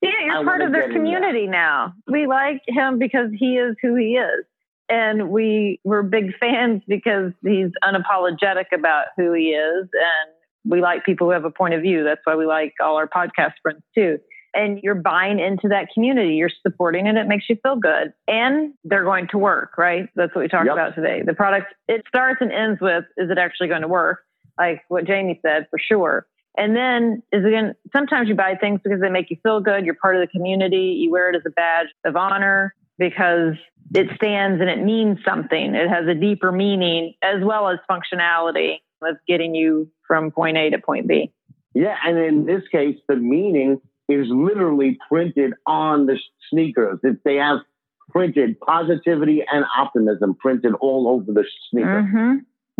Yeah, 0.00 0.10
you're 0.24 0.38
I 0.38 0.44
part 0.44 0.62
of 0.62 0.72
their 0.72 0.90
community 0.90 1.46
now. 1.46 1.94
We 2.10 2.26
like 2.26 2.62
him 2.66 2.98
because 2.98 3.30
he 3.38 3.56
is 3.56 3.76
who 3.80 3.94
he 3.94 4.16
is. 4.16 4.44
And 4.88 5.30
we 5.30 5.80
were 5.84 6.02
big 6.02 6.36
fans 6.38 6.82
because 6.88 7.32
he's 7.42 7.70
unapologetic 7.84 8.66
about 8.74 9.06
who 9.16 9.32
he 9.32 9.50
is. 9.50 9.88
And 9.92 10.70
we 10.70 10.80
like 10.80 11.04
people 11.04 11.28
who 11.28 11.32
have 11.32 11.44
a 11.44 11.50
point 11.50 11.74
of 11.74 11.82
view. 11.82 12.02
That's 12.02 12.20
why 12.24 12.34
we 12.34 12.46
like 12.46 12.74
all 12.82 12.96
our 12.96 13.08
podcast 13.08 13.52
friends 13.62 13.82
too 13.94 14.18
and 14.54 14.80
you're 14.82 14.94
buying 14.94 15.38
into 15.38 15.68
that 15.68 15.88
community. 15.94 16.34
You're 16.34 16.50
supporting 16.62 17.06
it. 17.06 17.16
It 17.16 17.26
makes 17.26 17.48
you 17.48 17.56
feel 17.62 17.76
good. 17.76 18.12
And 18.28 18.74
they're 18.84 19.04
going 19.04 19.28
to 19.28 19.38
work, 19.38 19.78
right? 19.78 20.08
That's 20.14 20.34
what 20.34 20.42
we 20.42 20.48
talked 20.48 20.66
yep. 20.66 20.74
about 20.74 20.94
today. 20.94 21.22
The 21.24 21.34
product, 21.34 21.74
it 21.88 22.04
starts 22.08 22.38
and 22.40 22.52
ends 22.52 22.80
with, 22.80 23.04
is 23.16 23.30
it 23.30 23.38
actually 23.38 23.68
going 23.68 23.82
to 23.82 23.88
work? 23.88 24.20
Like 24.58 24.82
what 24.88 25.06
Jamie 25.06 25.40
said, 25.42 25.66
for 25.70 25.78
sure. 25.78 26.26
And 26.56 26.76
then 26.76 27.22
is 27.32 27.44
again, 27.44 27.74
sometimes 27.92 28.28
you 28.28 28.34
buy 28.34 28.56
things 28.56 28.80
because 28.84 29.00
they 29.00 29.08
make 29.08 29.30
you 29.30 29.38
feel 29.42 29.60
good. 29.60 29.86
You're 29.86 29.94
part 29.94 30.16
of 30.16 30.20
the 30.20 30.26
community. 30.26 30.98
You 31.00 31.10
wear 31.10 31.30
it 31.30 31.36
as 31.36 31.42
a 31.46 31.50
badge 31.50 31.86
of 32.04 32.14
honor 32.14 32.74
because 32.98 33.54
it 33.94 34.08
stands 34.16 34.60
and 34.60 34.68
it 34.68 34.82
means 34.84 35.18
something. 35.24 35.74
It 35.74 35.88
has 35.88 36.06
a 36.06 36.14
deeper 36.14 36.52
meaning 36.52 37.14
as 37.22 37.42
well 37.42 37.68
as 37.70 37.78
functionality 37.90 38.76
of 39.02 39.16
getting 39.26 39.54
you 39.54 39.90
from 40.06 40.30
point 40.30 40.58
A 40.58 40.70
to 40.70 40.78
point 40.78 41.08
B. 41.08 41.32
Yeah. 41.74 41.96
And 42.04 42.18
in 42.18 42.44
this 42.44 42.62
case, 42.70 42.96
the 43.08 43.16
meaning 43.16 43.80
is 44.08 44.26
literally 44.28 44.98
printed 45.08 45.54
on 45.66 46.06
the 46.06 46.18
sneakers. 46.50 46.98
It, 47.02 47.18
they 47.24 47.36
have 47.36 47.58
printed 48.10 48.60
positivity 48.60 49.42
and 49.50 49.64
optimism 49.76 50.34
printed 50.34 50.74
all 50.80 51.08
over 51.08 51.32
the 51.32 51.44
sneaker. 51.70 52.02
Mm-hmm. 52.02 52.34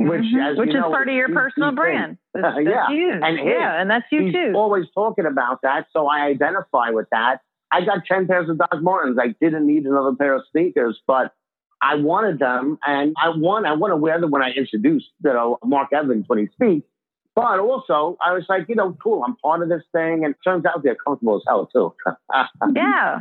Which, 0.08 0.22
mm-hmm. 0.22 0.58
which 0.58 0.68
is 0.70 0.74
know, 0.74 0.88
part 0.90 1.08
of 1.08 1.14
your 1.14 1.28
personal 1.28 1.72
brand. 1.72 2.16
That's, 2.34 2.56
that's 2.56 2.58
yeah, 2.66 2.90
you. 2.90 3.12
and 3.12 3.38
yeah, 3.38 3.80
and 3.80 3.90
that's 3.90 4.06
you 4.10 4.32
too. 4.32 4.52
Always 4.54 4.86
talking 4.94 5.26
about 5.26 5.60
that, 5.62 5.86
so 5.92 6.06
I 6.06 6.26
identify 6.26 6.90
with 6.90 7.08
that. 7.12 7.40
I 7.70 7.84
got 7.84 8.04
ten 8.06 8.26
pairs 8.26 8.48
of 8.48 8.58
Doc 8.58 8.80
Martens. 8.80 9.18
I 9.20 9.34
didn't 9.40 9.66
need 9.66 9.84
another 9.84 10.14
pair 10.16 10.34
of 10.34 10.42
sneakers, 10.50 10.98
but 11.06 11.34
I 11.82 11.96
wanted 11.96 12.38
them, 12.38 12.78
and 12.86 13.14
I 13.22 13.30
want 13.30 13.66
I 13.66 13.74
want 13.74 13.92
to 13.92 13.96
wear 13.96 14.18
them 14.18 14.30
when 14.30 14.42
I 14.42 14.50
introduce 14.52 15.04
you 15.22 15.32
know 15.32 15.58
Mark 15.62 15.92
Evans 15.92 16.24
when 16.26 16.38
he 16.38 16.46
speaks. 16.46 16.86
But 17.34 17.60
also, 17.60 18.18
I 18.24 18.34
was 18.34 18.44
like, 18.48 18.68
you 18.68 18.74
know, 18.74 18.96
cool. 19.02 19.24
I'm 19.24 19.36
part 19.36 19.62
of 19.62 19.70
this 19.70 19.82
thing, 19.92 20.24
and 20.24 20.34
it 20.34 20.36
turns 20.44 20.66
out 20.66 20.82
they're 20.82 20.96
comfortable 20.96 21.36
as 21.36 21.42
hell 21.48 21.66
too. 21.66 21.94
yeah, 22.74 23.20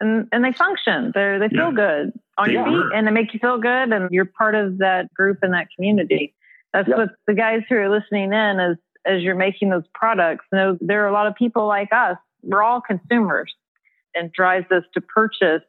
and, 0.00 0.28
and 0.32 0.44
they 0.44 0.52
function. 0.52 1.12
They 1.14 1.36
they 1.38 1.48
feel 1.48 1.68
yeah. 1.68 1.72
good 1.72 2.12
on 2.38 2.48
they 2.48 2.54
your 2.54 2.64
feet, 2.64 2.96
and 2.96 3.06
they 3.06 3.10
make 3.10 3.34
you 3.34 3.38
feel 3.38 3.58
good, 3.58 3.92
and 3.92 4.10
you're 4.10 4.24
part 4.24 4.54
of 4.54 4.78
that 4.78 5.12
group 5.12 5.40
and 5.42 5.52
that 5.52 5.68
community. 5.76 6.34
That's 6.72 6.88
yep. 6.88 6.96
what 6.96 7.08
the 7.26 7.34
guys 7.34 7.60
who 7.68 7.76
are 7.76 7.90
listening 7.90 8.32
in 8.32 8.60
as 8.60 8.76
as 9.04 9.22
you're 9.22 9.34
making 9.34 9.68
those 9.68 9.86
products 9.92 10.46
know. 10.52 10.78
There 10.80 11.04
are 11.04 11.08
a 11.08 11.12
lot 11.12 11.26
of 11.26 11.34
people 11.34 11.66
like 11.66 11.92
us. 11.92 12.16
We're 12.42 12.62
all 12.62 12.80
consumers, 12.80 13.52
and 14.14 14.32
drives 14.32 14.70
us 14.72 14.84
to 14.94 15.02
purchase 15.02 15.62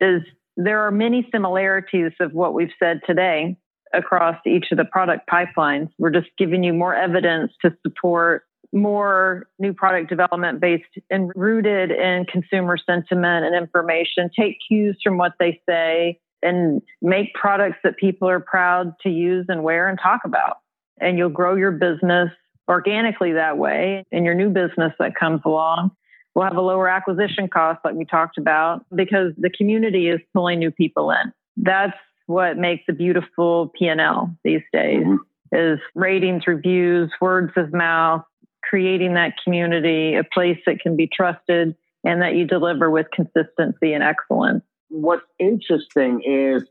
is 0.00 0.22
there 0.56 0.80
are 0.80 0.90
many 0.90 1.26
similarities 1.32 2.12
of 2.20 2.32
what 2.32 2.52
we've 2.52 2.72
said 2.78 3.00
today 3.06 3.56
across 3.96 4.36
each 4.46 4.66
of 4.72 4.78
the 4.78 4.84
product 4.84 5.28
pipelines. 5.28 5.90
We're 5.98 6.10
just 6.10 6.28
giving 6.38 6.62
you 6.62 6.72
more 6.72 6.94
evidence 6.94 7.52
to 7.62 7.76
support 7.82 8.44
more 8.72 9.46
new 9.58 9.72
product 9.72 10.10
development 10.10 10.60
based 10.60 10.84
and 11.10 11.30
rooted 11.36 11.90
in 11.92 12.26
consumer 12.30 12.76
sentiment 12.76 13.46
and 13.46 13.54
information. 13.54 14.30
Take 14.36 14.58
cues 14.66 14.98
from 15.02 15.16
what 15.16 15.32
they 15.38 15.60
say 15.68 16.18
and 16.42 16.82
make 17.00 17.32
products 17.34 17.78
that 17.84 17.96
people 17.96 18.28
are 18.28 18.40
proud 18.40 18.94
to 19.02 19.08
use 19.08 19.46
and 19.48 19.62
wear 19.62 19.88
and 19.88 19.98
talk 20.00 20.22
about. 20.24 20.58
And 21.00 21.16
you'll 21.16 21.30
grow 21.30 21.54
your 21.54 21.70
business 21.70 22.30
organically 22.68 23.32
that 23.32 23.58
way. 23.58 24.04
And 24.12 24.24
your 24.24 24.34
new 24.34 24.50
business 24.50 24.92
that 24.98 25.14
comes 25.14 25.40
along 25.44 25.92
will 26.34 26.42
have 26.42 26.56
a 26.56 26.60
lower 26.60 26.88
acquisition 26.88 27.48
cost, 27.48 27.80
like 27.84 27.94
we 27.94 28.04
talked 28.04 28.38
about, 28.38 28.84
because 28.94 29.32
the 29.38 29.50
community 29.50 30.08
is 30.08 30.20
pulling 30.32 30.58
new 30.58 30.70
people 30.70 31.10
in. 31.10 31.32
That's 31.56 31.96
what 32.26 32.56
makes 32.56 32.84
a 32.88 32.92
beautiful 32.92 33.72
P&L 33.78 34.36
these 34.44 34.62
days 34.72 35.04
mm-hmm. 35.04 35.56
is 35.56 35.78
ratings, 35.94 36.46
reviews, 36.46 37.12
words 37.20 37.52
of 37.56 37.72
mouth, 37.72 38.22
creating 38.62 39.14
that 39.14 39.34
community, 39.42 40.14
a 40.14 40.24
place 40.24 40.58
that 40.66 40.80
can 40.80 40.96
be 40.96 41.08
trusted 41.12 41.76
and 42.04 42.22
that 42.22 42.34
you 42.34 42.46
deliver 42.46 42.90
with 42.90 43.06
consistency 43.12 43.92
and 43.92 44.02
excellence. 44.02 44.62
What's 44.88 45.24
interesting 45.38 46.22
is 46.24 46.64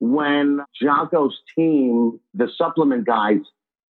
when 0.00 0.60
Jocko's 0.82 1.38
team, 1.56 2.20
the 2.34 2.48
supplement 2.56 3.06
guys, 3.06 3.40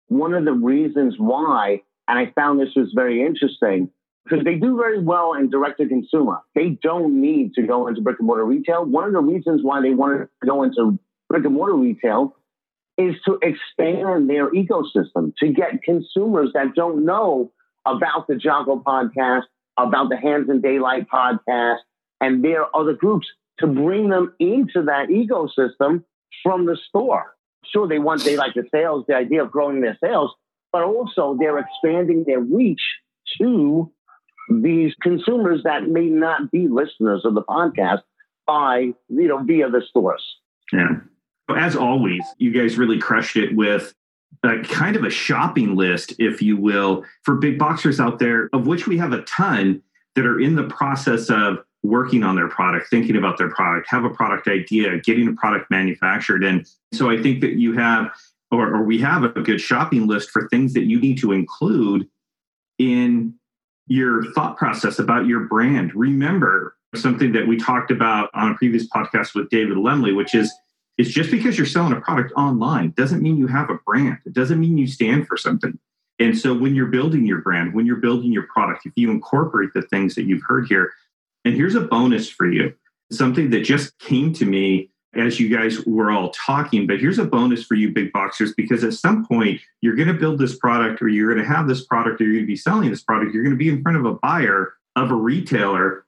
one 0.09 0.35
of 0.35 0.45
the 0.45 0.53
reasons 0.53 1.15
why, 1.19 1.83
and 2.09 2.19
I 2.19 2.33
found 2.35 2.61
this 2.61 2.75
was 2.77 2.93
very 2.95 3.25
interesting, 3.25 3.91
because 4.25 4.45
they 4.45 4.55
do 4.55 4.77
very 4.77 5.03
well 5.03 5.35
in 5.35 5.51
direct 5.51 5.79
to 5.81 5.89
consumer. 5.89 6.39
They 6.55 6.79
don't 6.83 7.21
need 7.21 7.55
to 7.55 7.63
go 7.63 7.89
into 7.89 8.01
brick 8.01 8.19
and 8.19 8.27
mortar 8.27 8.45
retail. 8.45 8.85
One 8.85 9.05
of 9.05 9.13
the 9.13 9.21
reasons 9.21 9.63
why 9.63 9.81
they 9.81 9.95
wanted 9.95 10.29
to 10.43 10.47
go 10.47 10.63
into 10.63 10.99
brick 11.29 11.45
and 11.45 11.55
mortar 11.55 11.75
retail 11.75 12.37
is 12.99 13.15
to 13.27 13.39
expand 13.43 14.29
their 14.29 14.51
ecosystem, 14.51 15.33
to 15.39 15.49
get 15.49 15.83
consumers 15.83 16.51
that 16.55 16.75
don't 16.75 17.05
know 17.05 17.53
about 17.87 18.27
the 18.29 18.37
Jocko 18.37 18.77
podcast, 18.77 19.43
about 19.79 20.09
the 20.09 20.17
Hands 20.17 20.49
in 20.49 20.61
Daylight 20.61 21.09
podcast, 21.09 21.79
and 22.21 22.45
their 22.45 22.75
other 22.77 22.93
groups 22.93 23.27
to 23.59 23.67
bring 23.67 24.09
them 24.09 24.35
into 24.39 24.85
that 24.85 25.09
ecosystem 25.09 26.05
from 26.43 26.67
the 26.67 26.77
store. 26.89 27.35
Sure, 27.65 27.89
they 27.89 27.99
want 27.99 28.25
they 28.25 28.37
like 28.37 28.55
the 28.55 28.65
sales, 28.73 29.05
the 29.09 29.15
idea 29.15 29.43
of 29.43 29.51
growing 29.51 29.81
their 29.81 29.97
sales, 30.03 30.33
but 30.73 30.83
also 30.83 31.37
they're 31.39 31.59
expanding 31.59 32.25
their 32.27 32.41
reach 32.41 32.81
to 33.39 33.91
these 34.49 34.95
consumers 35.01 35.63
that 35.65 35.89
may 35.89 36.07
not 36.07 36.51
be 36.51 36.69
listeners 36.69 37.25
of 37.25 37.35
the 37.35 37.43
podcast 37.43 38.03
by, 38.47 38.93
you 39.09 39.29
know, 39.29 39.43
via 39.43 39.71
the 39.71 39.83
stores. 39.89 40.23
Yeah. 40.73 41.01
As 41.49 41.77
always, 41.77 42.23
you 42.39 42.51
guys 42.51 42.79
really 42.79 42.99
crushed 42.99 43.37
it 43.37 43.55
with 43.55 43.95
a 44.43 44.61
kind 44.63 44.97
of 44.97 45.05
a 45.05 45.11
shopping 45.11 45.77
list, 45.77 46.15
if 46.19 46.41
you 46.41 46.57
will, 46.57 47.05
for 47.23 47.37
big 47.37 47.59
boxers 47.59 48.01
out 48.01 48.19
there, 48.19 48.49
of 48.53 48.67
which 48.67 48.87
we 48.87 48.97
have 48.99 49.13
a 49.13 49.23
ton 49.23 49.83
that 50.15 50.27
are 50.27 50.41
in 50.41 50.57
the 50.57 50.65
process 50.65 51.31
of 51.31 51.59
working 51.83 52.23
on 52.23 52.37
their 52.37 52.49
product, 52.49 52.89
thinking 52.89 53.17
about 53.17 53.39
their 53.39 53.51
product, 53.51 53.89
have 53.91 54.05
a 54.05 54.11
product 54.11 54.49
idea, 54.49 54.99
getting 55.01 55.29
a 55.29 55.33
product 55.33 55.71
manufactured. 55.71 56.45
And 56.45 56.67
so 56.93 57.11
I 57.11 57.21
think 57.21 57.41
that 57.41 57.55
you 57.55 57.73
have, 57.75 58.11
or, 58.51 58.69
or 58.75 58.83
we 58.85 58.99
have 59.01 59.25
a 59.25 59.29
good 59.29 59.61
shopping 59.61 60.07
list 60.07 60.31
for 60.31 60.49
things 60.49 60.75
that 60.75 60.85
you 60.85 61.01
need 61.01 61.19
to 61.19 61.33
include 61.33 62.09
in 62.79 63.35
your 63.87 64.33
thought 64.33 64.57
process 64.57 64.99
about 64.99 65.27
your 65.27 65.41
brand. 65.41 65.95
Remember 65.95 66.77
something 66.95 67.33
that 67.33 67.47
we 67.47 67.57
talked 67.57 67.91
about 67.91 68.31
on 68.35 68.51
a 68.51 68.55
previous 68.55 68.87
podcast 68.89 69.35
with 69.35 69.49
David 69.51 69.77
Lemley, 69.77 70.15
which 70.15 70.35
is 70.35 70.53
it's 70.99 71.11
just 71.11 71.31
because 71.31 71.57
you're 71.57 71.67
selling 71.67 71.93
a 71.93 72.01
product 72.01 72.33
online 72.37 72.93
doesn't 72.97 73.23
mean 73.23 73.39
you 73.39 73.47
have 73.47 73.71
a 73.71 73.79
brand. 73.87 74.19
It 74.27 74.35
doesn't 74.35 74.61
mean 74.61 74.77
you 74.79 74.87
stand 74.87 75.27
for 75.27 75.37
something. 75.37 75.79
And 76.19 76.39
so 76.39 76.55
when 76.55 76.75
you're 76.75 76.87
building 76.87 77.27
your 77.27 77.41
brand, 77.41 77.75
when 77.75 77.87
you're 77.87 77.97
building 77.97 78.31
your 78.31 78.47
product, 78.53 78.87
if 78.87 78.93
you 78.95 79.11
incorporate 79.11 79.71
the 79.75 79.83
things 79.83 80.15
that 80.15 80.25
you've 80.25 80.43
heard 80.47 80.69
here, 80.69 80.93
and 81.45 81.55
here's 81.55 81.75
a 81.75 81.81
bonus 81.81 82.29
for 82.29 82.47
you, 82.47 82.75
something 83.11 83.51
that 83.51 83.65
just 83.65 83.99
came 83.99 84.33
to 84.35 84.45
me 84.45 84.91
as 85.15 85.39
you 85.39 85.55
guys 85.55 85.85
were 85.87 86.11
all 86.11 86.31
talking. 86.31 86.87
But 86.87 87.01
here's 87.01 87.19
a 87.19 87.25
bonus 87.25 87.65
for 87.65 87.75
you, 87.75 87.91
big 87.91 88.13
boxers, 88.13 88.55
because 88.55 88.83
at 88.85 88.95
some 88.95 89.27
point 89.27 89.61
you're 89.81 89.95
going 89.95 90.09
to 90.09 90.15
build 90.15 90.39
this 90.39 90.57
product 90.57 91.03
or 91.03 91.09
you're 91.09 91.33
going 91.33 91.45
to 91.45 91.53
have 91.53 91.69
this 91.69 91.85
product 91.85 92.21
or 92.21 92.25
you're 92.25 92.35
going 92.35 92.45
to 92.45 92.47
be 92.47 92.57
selling 92.57 92.91
this 92.91 93.03
product. 93.03 93.35
You're 93.35 93.45
going 93.45 93.57
to 93.57 93.59
be 93.59 93.69
in 93.69 93.83
front 93.83 93.99
of 93.99 94.05
a 94.05 94.15
buyer 94.15 94.75
of 94.97 95.11
a 95.11 95.15
retailer. 95.15 96.05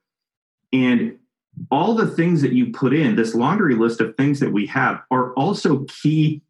And 0.72 1.18
all 1.70 1.94
the 1.94 2.07
things 2.07 2.42
that 2.42 2.52
you 2.52 2.72
put 2.72 2.92
in, 2.92 3.14
this 3.14 3.34
laundry 3.34 3.74
list 3.74 4.00
of 4.00 4.16
things 4.16 4.40
that 4.40 4.52
we 4.52 4.66
have, 4.66 5.02
are 5.11 5.32
also 5.34 5.84
key 5.84 6.42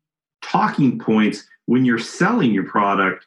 talking 0.42 0.98
points 0.98 1.44
when 1.66 1.84
you're 1.84 1.98
selling 1.98 2.52
your 2.52 2.64
product 2.64 3.26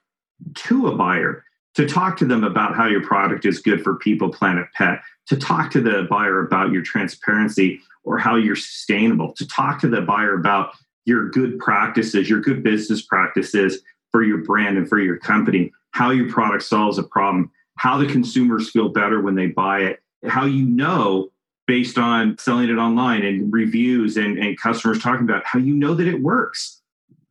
to 0.53 0.87
a 0.87 0.95
buyer 0.95 1.43
to 1.77 1.87
talk 1.87 2.17
to 2.17 2.25
them 2.25 2.43
about 2.43 2.75
how 2.75 2.87
your 2.87 3.05
product 3.05 3.45
is 3.45 3.59
good 3.59 3.83
for 3.83 3.95
people, 3.97 4.29
planet, 4.29 4.65
pet, 4.73 4.99
to 5.27 5.37
talk 5.37 5.69
to 5.69 5.79
the 5.79 6.07
buyer 6.09 6.39
about 6.39 6.71
your 6.71 6.81
transparency 6.81 7.79
or 8.03 8.17
how 8.17 8.35
you're 8.35 8.55
sustainable, 8.55 9.31
to 9.33 9.47
talk 9.47 9.79
to 9.79 9.87
the 9.87 10.01
buyer 10.01 10.33
about 10.33 10.71
your 11.05 11.29
good 11.29 11.59
practices, 11.59 12.27
your 12.27 12.41
good 12.41 12.63
business 12.63 13.03
practices 13.03 13.83
for 14.11 14.23
your 14.23 14.39
brand 14.39 14.75
and 14.75 14.89
for 14.89 14.99
your 14.99 15.17
company, 15.17 15.71
how 15.91 16.09
your 16.09 16.31
product 16.31 16.63
solves 16.63 16.97
a 16.97 17.03
problem, 17.03 17.51
how 17.75 17.95
the 17.95 18.07
consumers 18.07 18.71
feel 18.71 18.89
better 18.89 19.21
when 19.21 19.35
they 19.35 19.45
buy 19.45 19.81
it, 19.81 19.99
how 20.27 20.45
you 20.45 20.65
know 20.65 21.29
based 21.67 21.99
on 21.99 22.35
selling 22.39 22.69
it 22.69 22.77
online 22.77 23.23
and 23.23 23.53
reviews 23.53 24.17
and, 24.17 24.39
and 24.39 24.59
customers 24.59 24.99
talking 24.99 25.29
about 25.29 25.45
how 25.45 25.59
you 25.59 25.75
know 25.75 25.93
that 25.93 26.07
it 26.07 26.23
works. 26.23 26.81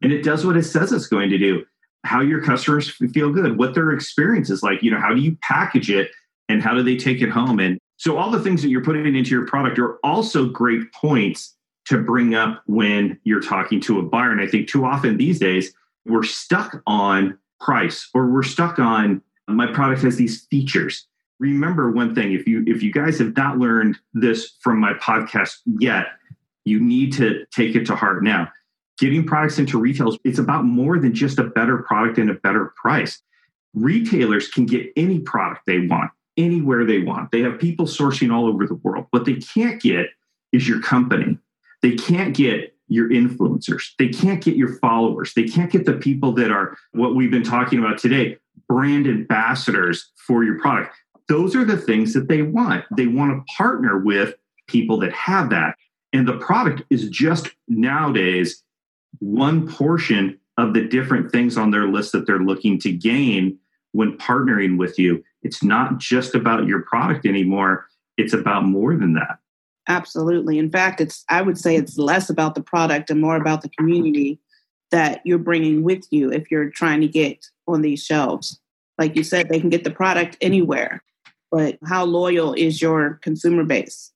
And 0.03 0.13
it 0.13 0.23
does 0.23 0.47
what 0.47 0.57
it 0.57 0.63
says 0.63 0.93
it's 0.93 1.09
going 1.09 1.31
to 1.31 1.39
do 1.39 1.67
how 2.07 2.21
your 2.21 2.43
customers 2.43 2.91
feel 3.13 3.31
good 3.31 3.59
what 3.59 3.75
their 3.75 3.91
experience 3.91 4.51
is 4.51 4.63
like 4.63 4.83
you 4.83 4.91
know 4.91 5.01
how 5.01 5.13
do 5.13 5.21
you 5.21 5.37
package 5.43 5.91
it 5.91 6.11
and 6.49 6.63
how 6.63 6.75
do 6.75 6.83
they 6.83 6.97
take 6.97 7.21
it 7.21 7.29
home 7.29 7.59
and 7.59 7.79
so 7.99 8.19
all 8.19 8.31
the 8.31 8.41
things 8.41 8.63
that 8.63 8.69
you're 8.69 8.85
putting 8.85 9.15
into 9.15 9.31
your 9.31 9.47
product 9.47 9.79
are 9.79 9.99
also 10.05 10.47
great 10.47 10.93
points 10.93 11.57
to 11.87 11.99
bring 11.99 12.35
up 12.35 12.63
when 12.67 13.19
you're 13.25 13.41
talking 13.41 13.81
to 13.81 13.99
a 13.99 14.03
buyer. 14.03 14.33
And 14.33 14.41
I 14.41 14.47
think 14.47 14.69
too 14.69 14.85
often 14.85 15.17
these 15.17 15.39
days 15.39 15.73
we're 16.05 16.25
stuck 16.25 16.83
on 16.87 17.39
price 17.61 18.09
or 18.13 18.27
we're 18.27 18.43
stuck 18.43 18.79
on 18.79 19.23
my 19.49 19.73
product 19.73 20.03
has 20.03 20.17
these 20.17 20.45
features. 20.47 21.07
Remember 21.39 21.91
one 21.91 22.15
thing 22.15 22.33
if 22.33 22.47
you 22.47 22.65
if 22.67 22.83
you 22.83 22.93
guys 22.93 23.19
have 23.19 23.37
not 23.37 23.59
learned 23.59 23.97
this 24.13 24.57
from 24.61 24.81
my 24.81 24.95
podcast 24.95 25.59
yet, 25.79 26.07
you 26.65 26.81
need 26.81 27.13
to 27.15 27.47
take 27.55 27.77
it 27.77 27.87
to 27.87 27.95
heart 27.95 28.25
now. 28.25 28.49
Getting 28.99 29.27
products 29.27 29.59
into 29.59 29.79
retailers, 29.79 30.19
it's 30.25 30.39
about 30.39 30.65
more 30.65 30.99
than 30.99 31.15
just 31.15 31.39
a 31.39 31.45
better 31.45 31.79
product 31.79 32.19
and 32.19 32.31
a 32.31 32.35
better 32.35 32.73
price. 32.77 33.21
Retailers 33.75 34.49
can 34.49 34.65
get 34.65 34.91
any 34.97 35.21
product 35.21 35.63
they 35.67 35.87
want 35.87 36.11
anywhere 36.37 36.85
they 36.85 37.03
want. 37.03 37.31
They 37.31 37.41
have 37.41 37.59
people 37.59 37.87
sourcing 37.87 38.33
all 38.33 38.47
over 38.47 38.67
the 38.67 38.75
world. 38.75 39.07
What 39.11 39.25
they 39.25 39.35
can't 39.35 39.81
get 39.81 40.11
is 40.53 40.69
your 40.69 40.81
company. 40.81 41.39
They 41.83 41.97
can't 41.97 42.35
get 42.35 42.75
your 42.89 43.09
influencers. 43.11 43.91
They 43.99 44.09
can't 44.09 44.43
get 44.43 44.57
your 44.57 44.75
followers. 44.79 45.33
They 45.35 45.45
can't 45.45 45.71
get 45.71 45.87
the 45.87 45.95
people 45.95 46.33
that 46.33 46.51
are 46.51 46.77
what 46.93 47.15
we've 47.15 47.31
been 47.31 47.43
talking 47.43 47.79
about 47.79 47.99
today 47.99 48.39
brand 48.69 49.07
ambassadors 49.07 50.11
for 50.27 50.43
your 50.43 50.59
product. 50.59 50.95
Those 51.29 51.55
are 51.55 51.65
the 51.65 51.77
things 51.77 52.15
that 52.15 52.29
they 52.29 52.43
want. 52.43 52.85
They 52.97 53.07
want 53.07 53.33
to 53.33 53.55
partner 53.55 53.99
with 53.99 54.35
people 54.67 54.99
that 55.01 55.13
have 55.13 55.51
that. 55.51 55.77
And 56.13 56.27
the 56.27 56.39
product 56.39 56.83
is 56.91 57.09
just 57.09 57.51
nowadays 57.69 58.63
one 59.21 59.69
portion 59.69 60.39
of 60.59 60.75
the 60.75 60.83
different 60.83 61.31
things 61.31 61.57
on 61.57 61.71
their 61.71 61.89
list 61.89 62.13
that 62.13 62.27
they're 62.27 62.39
looking 62.39 62.79
to 62.81 62.93
gain 62.93 63.59
when 63.93 64.17
partnering 64.19 64.79
with 64.79 64.99
you. 64.99 65.23
It's 65.43 65.63
not 65.63 65.99
just 65.99 66.35
about 66.35 66.67
your 66.67 66.83
product 66.83 67.27
anymore, 67.27 67.87
it's 68.17 68.33
about 68.33 68.65
more 68.65 68.97
than 68.97 69.15
that. 69.15 69.39
Absolutely. 69.89 70.59
In 70.59 70.71
fact, 70.71 71.01
it's 71.01 71.25
I 71.29 71.43
would 71.43 71.59
say 71.59 71.77
it's 71.77 71.97
less 71.97 72.29
about 72.29 72.55
the 72.55 72.63
product 72.63 73.11
and 73.11 73.21
more 73.21 73.37
about 73.37 73.63
the 73.63 73.69
community 73.71 74.41
that 74.91 75.21
you're 75.25 75.39
bringing 75.39 75.83
with 75.83 76.07
you 76.11 76.33
if 76.33 76.51
you're 76.51 76.71
trying 76.71 77.01
to 77.01 77.09
get 77.09 77.47
on 77.69 77.83
these 77.83 78.03
shelves. 78.03 78.61
Like 78.99 79.17
you 79.17 79.23
said, 79.23 79.49
they 79.49 79.61
can 79.61 79.69
get 79.69 79.85
the 79.85 79.91
product 79.91 80.37
anywhere, 80.41 81.03
but 81.51 81.79
how 81.87 82.05
loyal 82.05 82.55
is 82.55 82.81
your 82.81 83.19
consumer 83.23 83.65
base? 83.65 84.13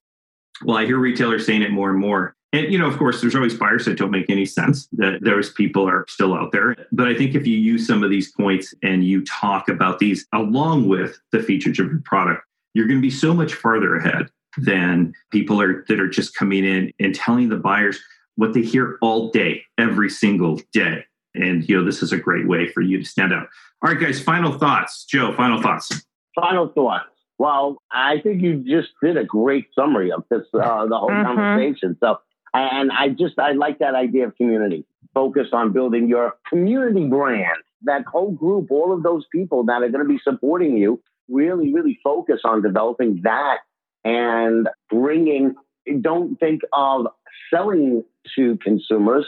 Well, 0.63 0.77
I 0.77 0.85
hear 0.85 0.97
retailers 0.97 1.45
saying 1.45 1.61
it 1.61 1.71
more 1.71 1.89
and 1.89 1.99
more. 1.99 2.35
And 2.53 2.71
you 2.71 2.77
know, 2.77 2.87
of 2.87 2.97
course, 2.97 3.21
there's 3.21 3.35
always 3.35 3.53
buyers 3.53 3.85
that 3.85 3.97
don't 3.97 4.11
make 4.11 4.29
any 4.29 4.45
sense. 4.45 4.87
That 4.93 5.23
those 5.23 5.51
people 5.51 5.87
are 5.87 6.05
still 6.09 6.33
out 6.33 6.51
there. 6.51 6.75
But 6.91 7.07
I 7.07 7.15
think 7.15 7.33
if 7.33 7.47
you 7.47 7.57
use 7.57 7.87
some 7.87 8.03
of 8.03 8.09
these 8.09 8.31
points 8.31 8.73
and 8.83 9.05
you 9.05 9.23
talk 9.25 9.69
about 9.69 9.99
these 9.99 10.27
along 10.33 10.89
with 10.89 11.19
the 11.31 11.41
features 11.41 11.79
of 11.79 11.87
your 11.87 12.01
product, 12.03 12.43
you're 12.73 12.87
going 12.87 12.99
to 12.99 13.01
be 13.01 13.11
so 13.11 13.33
much 13.33 13.53
farther 13.53 13.95
ahead 13.95 14.29
than 14.57 15.13
people 15.31 15.61
are 15.61 15.85
that 15.87 15.99
are 15.99 16.09
just 16.09 16.35
coming 16.35 16.65
in 16.65 16.91
and 16.99 17.15
telling 17.15 17.49
the 17.49 17.57
buyers 17.57 17.99
what 18.35 18.53
they 18.53 18.61
hear 18.61 18.97
all 19.01 19.29
day, 19.29 19.63
every 19.77 20.09
single 20.09 20.59
day. 20.73 21.05
And 21.35 21.67
you 21.69 21.77
know, 21.77 21.85
this 21.85 22.03
is 22.03 22.11
a 22.11 22.17
great 22.17 22.47
way 22.47 22.67
for 22.67 22.81
you 22.81 22.99
to 22.99 23.05
stand 23.05 23.33
out. 23.33 23.47
All 23.81 23.91
right, 23.91 23.99
guys, 23.99 24.21
final 24.21 24.57
thoughts. 24.57 25.05
Joe, 25.05 25.33
final 25.33 25.61
thoughts. 25.61 25.89
Final 26.35 26.67
thoughts. 26.67 27.05
Well, 27.37 27.81
I 27.91 28.19
think 28.21 28.41
you 28.41 28.57
just 28.57 28.89
did 29.01 29.17
a 29.17 29.23
great 29.23 29.67
summary 29.73 30.11
of 30.11 30.23
this, 30.29 30.43
uh, 30.53 30.85
the 30.85 30.97
whole 30.97 31.09
mm-hmm. 31.09 31.25
conversation. 31.25 31.97
So, 31.99 32.19
and 32.53 32.91
I 32.91 33.09
just, 33.09 33.39
I 33.39 33.53
like 33.53 33.79
that 33.79 33.95
idea 33.95 34.27
of 34.27 34.35
community. 34.35 34.85
Focus 35.13 35.47
on 35.53 35.73
building 35.73 36.07
your 36.07 36.35
community 36.49 37.07
brand. 37.07 37.57
That 37.83 38.05
whole 38.05 38.31
group, 38.31 38.71
all 38.71 38.93
of 38.93 39.03
those 39.03 39.25
people 39.31 39.65
that 39.65 39.81
are 39.81 39.89
going 39.89 40.05
to 40.05 40.13
be 40.13 40.19
supporting 40.23 40.77
you, 40.77 41.01
really, 41.29 41.73
really 41.73 41.99
focus 42.03 42.41
on 42.43 42.61
developing 42.61 43.21
that 43.23 43.59
and 44.03 44.67
bringing, 44.89 45.55
don't 46.01 46.39
think 46.39 46.61
of 46.73 47.07
selling 47.53 48.03
to 48.35 48.57
consumers, 48.57 49.25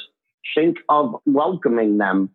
think 0.55 0.77
of 0.89 1.15
welcoming 1.25 1.97
them 1.97 2.29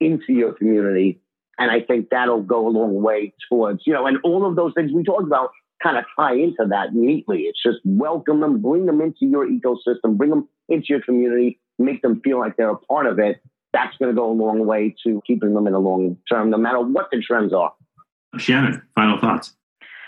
into 0.00 0.32
your 0.32 0.52
community. 0.52 1.20
And 1.58 1.70
I 1.70 1.80
think 1.80 2.08
that'll 2.10 2.42
go 2.42 2.66
a 2.66 2.70
long 2.70 3.02
way 3.02 3.32
towards, 3.48 3.82
you 3.86 3.92
know, 3.92 4.06
and 4.06 4.18
all 4.24 4.46
of 4.46 4.56
those 4.56 4.72
things 4.74 4.92
we 4.92 5.04
talked 5.04 5.26
about 5.26 5.50
kind 5.84 5.98
of 5.98 6.04
tie 6.16 6.34
into 6.34 6.66
that 6.70 6.94
neatly. 6.94 7.42
It's 7.42 7.62
just 7.62 7.78
welcome 7.84 8.40
them, 8.40 8.60
bring 8.60 8.86
them 8.86 9.00
into 9.00 9.26
your 9.26 9.46
ecosystem, 9.46 10.16
bring 10.16 10.30
them 10.30 10.48
into 10.68 10.86
your 10.88 11.02
community, 11.02 11.60
make 11.78 12.02
them 12.02 12.20
feel 12.24 12.40
like 12.40 12.56
they're 12.56 12.70
a 12.70 12.76
part 12.76 13.06
of 13.06 13.18
it. 13.18 13.40
That's 13.72 13.96
going 13.98 14.10
to 14.10 14.18
go 14.18 14.30
a 14.30 14.32
long 14.32 14.66
way 14.66 14.94
to 15.04 15.20
keeping 15.26 15.52
them 15.52 15.66
in 15.66 15.72
the 15.72 15.78
long 15.78 16.16
term, 16.30 16.50
no 16.50 16.56
matter 16.56 16.80
what 16.80 17.08
the 17.12 17.20
trends 17.20 17.52
are. 17.52 17.72
Shannon, 18.38 18.82
final 18.94 19.20
thoughts. 19.20 19.54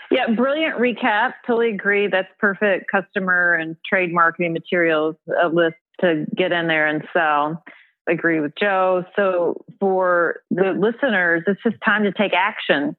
Yeah, 0.09 0.33
brilliant 0.33 0.79
recap. 0.79 1.33
Totally 1.45 1.73
agree. 1.73 2.07
That's 2.07 2.29
perfect 2.39 2.89
customer 2.89 3.53
and 3.53 3.75
trade 3.85 4.13
marketing 4.13 4.53
materials 4.53 5.15
a 5.41 5.49
list 5.49 5.75
to 6.01 6.25
get 6.35 6.51
in 6.51 6.67
there 6.67 6.87
and 6.87 7.03
sell. 7.11 7.63
Agree 8.09 8.39
with 8.39 8.53
Joe. 8.57 9.03
So 9.17 9.65
for 9.81 10.41
the 10.49 10.71
listeners, 10.79 11.43
it's 11.45 11.61
just 11.61 11.75
time 11.83 12.03
to 12.03 12.13
take 12.13 12.31
action. 12.33 12.95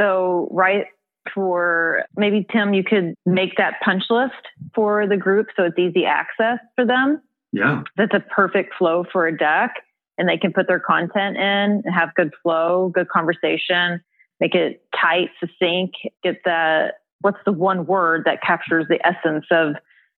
So 0.00 0.48
right 0.52 0.86
for 1.32 2.04
maybe 2.16 2.46
Tim, 2.50 2.74
you 2.74 2.84
could 2.84 3.14
make 3.24 3.56
that 3.56 3.74
punch 3.84 4.04
list 4.10 4.34
for 4.74 5.06
the 5.06 5.16
group 5.16 5.48
so 5.56 5.64
it's 5.64 5.78
easy 5.78 6.04
access 6.04 6.58
for 6.76 6.84
them. 6.84 7.22
Yeah. 7.52 7.82
That's 7.96 8.14
a 8.14 8.20
perfect 8.20 8.74
flow 8.74 9.04
for 9.10 9.26
a 9.26 9.36
deck 9.36 9.74
and 10.18 10.28
they 10.28 10.38
can 10.38 10.52
put 10.52 10.66
their 10.66 10.80
content 10.80 11.36
in 11.36 11.82
and 11.84 11.94
have 11.94 12.14
good 12.14 12.32
flow, 12.42 12.90
good 12.92 13.08
conversation 13.08 14.02
make 14.40 14.54
it 14.54 14.84
tight, 15.00 15.30
succinct, 15.40 15.96
get 16.22 16.42
the 16.44 16.88
what's 17.20 17.38
the 17.46 17.52
one 17.52 17.86
word 17.86 18.24
that 18.26 18.42
captures 18.42 18.86
the 18.88 18.98
essence 19.06 19.46
of 19.50 19.74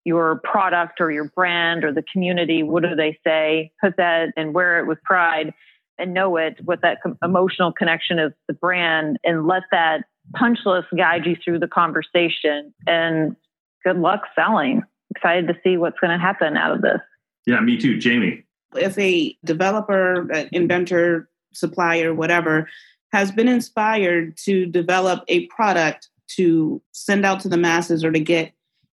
your 0.04 0.40
product 0.44 1.00
or 1.00 1.10
your 1.10 1.28
brand 1.28 1.84
or 1.84 1.92
the 1.92 2.04
community. 2.12 2.62
What 2.62 2.82
do 2.82 2.94
they 2.94 3.18
say? 3.26 3.72
Put 3.82 3.96
that 3.96 4.32
and 4.36 4.54
wear 4.54 4.80
it 4.80 4.86
with 4.86 5.02
pride 5.02 5.52
and 5.98 6.14
know 6.14 6.36
it, 6.36 6.58
what 6.64 6.82
that 6.82 6.98
emotional 7.22 7.72
connection 7.72 8.18
is 8.18 8.32
the 8.48 8.54
brand, 8.54 9.18
and 9.22 9.46
let 9.46 9.62
that 9.70 10.04
punch 10.34 10.58
list 10.64 10.88
guide 10.96 11.26
you 11.26 11.36
through 11.42 11.58
the 11.58 11.68
conversation. 11.68 12.74
And 12.86 13.36
good 13.84 13.98
luck 13.98 14.22
selling. 14.34 14.82
Excited 15.14 15.48
to 15.48 15.54
see 15.62 15.76
what's 15.76 15.98
going 16.00 16.10
to 16.10 16.18
happen 16.18 16.56
out 16.56 16.72
of 16.72 16.82
this. 16.82 17.00
Yeah, 17.46 17.60
me 17.60 17.76
too, 17.76 17.98
Jamie. 17.98 18.44
If 18.74 18.98
a 18.98 19.36
developer, 19.44 20.28
inventor, 20.52 21.28
supplier, 21.52 22.12
whatever, 22.12 22.68
has 23.12 23.30
been 23.30 23.46
inspired 23.46 24.36
to 24.38 24.66
develop 24.66 25.22
a 25.28 25.46
product 25.46 26.08
to 26.26 26.82
send 26.92 27.24
out 27.24 27.40
to 27.40 27.48
the 27.48 27.56
masses 27.56 28.04
or 28.04 28.10
to 28.10 28.18
get 28.18 28.52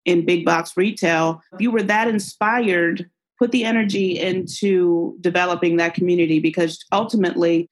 in 0.05 0.25
big 0.25 0.45
box 0.45 0.75
retail. 0.75 1.41
If 1.53 1.61
you 1.61 1.69
were 1.69 1.83
that 1.83 2.07
inspired, 2.07 3.09
put 3.37 3.51
the 3.51 3.65
energy 3.65 4.17
into 4.19 5.17
developing 5.21 5.77
that 5.77 5.93
community 5.93 6.39
because 6.39 6.83
ultimately 6.91 7.69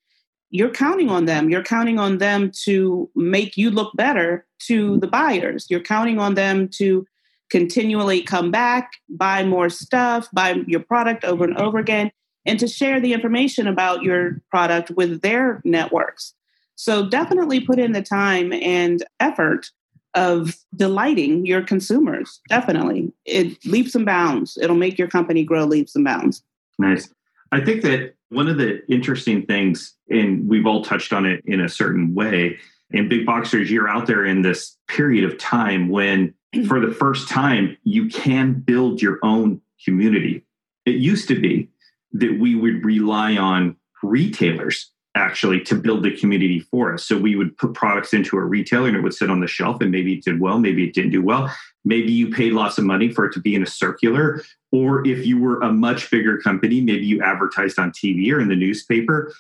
you're 0.49 0.69
counting 0.69 1.09
on 1.09 1.25
them. 1.25 1.49
You're 1.49 1.63
counting 1.63 1.99
on 1.99 2.17
them 2.19 2.51
to 2.63 3.09
make 3.15 3.57
you 3.57 3.71
look 3.71 3.95
better 3.95 4.45
to 4.67 4.97
the 4.99 5.07
buyers. 5.07 5.67
You're 5.69 5.81
counting 5.81 6.19
on 6.19 6.35
them 6.35 6.69
to 6.69 7.05
continually 7.49 8.21
come 8.21 8.51
back, 8.51 8.93
buy 9.09 9.43
more 9.43 9.69
stuff, 9.69 10.27
buy 10.33 10.63
your 10.67 10.79
product 10.79 11.23
over 11.23 11.43
and 11.43 11.57
over 11.57 11.77
again 11.77 12.11
and 12.45 12.59
to 12.59 12.67
share 12.67 12.99
the 12.99 13.13
information 13.13 13.67
about 13.67 14.03
your 14.03 14.41
product 14.49 14.91
with 14.91 15.21
their 15.21 15.61
networks. 15.65 16.33
So 16.75 17.07
definitely 17.09 17.59
put 17.59 17.79
in 17.79 17.93
the 17.93 18.01
time 18.01 18.53
and 18.53 19.03
effort 19.19 19.71
of 20.13 20.55
delighting 20.75 21.45
your 21.45 21.61
consumers. 21.61 22.39
Definitely. 22.49 23.11
It 23.25 23.65
leaps 23.65 23.95
and 23.95 24.05
bounds. 24.05 24.57
It'll 24.61 24.75
make 24.75 24.97
your 24.97 25.07
company 25.07 25.43
grow 25.43 25.65
leaps 25.65 25.95
and 25.95 26.05
bounds. 26.05 26.43
Nice. 26.79 27.09
I 27.51 27.61
think 27.61 27.81
that 27.83 28.15
one 28.35 28.47
of 28.47 28.57
the 28.57 28.85
interesting 28.91 29.45
things, 29.45 29.95
and 30.09 30.47
we've 30.47 30.65
all 30.65 30.83
touched 30.83 31.13
on 31.13 31.25
it 31.25 31.41
in 31.45 31.61
a 31.61 31.69
certain 31.69 32.13
way, 32.13 32.57
in 32.91 33.09
big 33.09 33.25
boxers, 33.25 33.71
you're 33.71 33.89
out 33.89 34.07
there 34.07 34.25
in 34.25 34.41
this 34.41 34.77
period 34.87 35.23
of 35.23 35.37
time 35.37 35.89
when, 35.89 36.33
for 36.67 36.79
the 36.79 36.93
first 36.93 37.29
time, 37.29 37.77
you 37.83 38.07
can 38.07 38.53
build 38.53 39.01
your 39.01 39.19
own 39.23 39.61
community. 39.83 40.43
It 40.85 40.95
used 40.95 41.27
to 41.29 41.39
be 41.39 41.69
that 42.13 42.39
we 42.39 42.55
would 42.55 42.85
rely 42.85 43.37
on 43.37 43.75
retailers 44.03 44.91
actually 45.15 45.61
to 45.61 45.75
build 45.75 46.03
the 46.03 46.15
community 46.15 46.59
for 46.59 46.93
us. 46.93 47.05
So 47.05 47.17
we 47.17 47.35
would 47.35 47.57
put 47.57 47.73
products 47.73 48.13
into 48.13 48.37
a 48.37 48.43
retailer 48.43 48.87
and 48.87 48.97
it 48.97 49.01
would 49.01 49.13
sit 49.13 49.31
on 49.31 49.39
the 49.39 49.47
shelf 49.47 49.81
and 49.81 49.89
maybe 49.89 50.13
it 50.13 50.23
did 50.23 50.39
well, 50.39 50.59
maybe 50.59 50.83
it 50.83 50.93
didn't 50.93 51.11
do 51.11 51.21
well. 51.21 51.49
Maybe 51.85 52.11
you 52.11 52.29
paid 52.29 52.53
lots 52.53 52.77
of 52.77 52.83
money 52.83 53.11
for 53.11 53.25
it 53.25 53.33
to 53.33 53.39
be 53.39 53.55
in 53.55 53.63
a 53.63 53.67
circular. 53.67 54.43
Or 54.71 55.07
if 55.07 55.25
you 55.25 55.39
were 55.39 55.61
a 55.61 55.71
much 55.71 56.11
bigger 56.11 56.37
company, 56.37 56.81
maybe 56.81 57.05
you 57.05 57.21
advertised 57.23 57.79
on 57.79 57.91
TV 57.91 58.31
or 58.31 58.41
in 58.41 58.49
the 58.49 58.55
newspaper. 58.55 59.33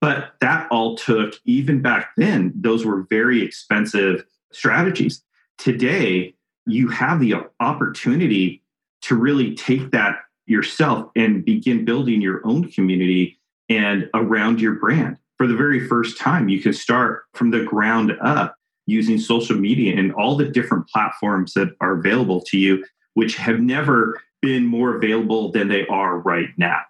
But 0.00 0.34
that 0.40 0.68
all 0.70 0.96
took, 0.96 1.34
even 1.44 1.82
back 1.82 2.10
then, 2.16 2.52
those 2.54 2.84
were 2.84 3.06
very 3.10 3.42
expensive 3.42 4.24
strategies. 4.52 5.22
Today, 5.58 6.34
you 6.66 6.88
have 6.88 7.18
the 7.18 7.34
opportunity 7.60 8.62
to 9.02 9.16
really 9.16 9.54
take 9.54 9.90
that 9.92 10.18
yourself 10.46 11.10
and 11.16 11.44
begin 11.44 11.84
building 11.84 12.20
your 12.20 12.46
own 12.46 12.70
community 12.70 13.35
and 13.68 14.08
around 14.14 14.60
your 14.60 14.74
brand. 14.74 15.18
For 15.38 15.46
the 15.46 15.56
very 15.56 15.86
first 15.86 16.18
time, 16.18 16.48
you 16.48 16.60
can 16.60 16.72
start 16.72 17.24
from 17.34 17.50
the 17.50 17.64
ground 17.64 18.12
up 18.22 18.56
using 18.86 19.18
social 19.18 19.56
media 19.56 19.96
and 19.96 20.12
all 20.14 20.36
the 20.36 20.48
different 20.48 20.88
platforms 20.88 21.52
that 21.54 21.74
are 21.80 21.98
available 21.98 22.40
to 22.40 22.58
you, 22.58 22.84
which 23.14 23.36
have 23.36 23.60
never 23.60 24.20
been 24.40 24.64
more 24.64 24.96
available 24.96 25.50
than 25.50 25.68
they 25.68 25.86
are 25.88 26.18
right 26.20 26.48
now. 26.56 26.80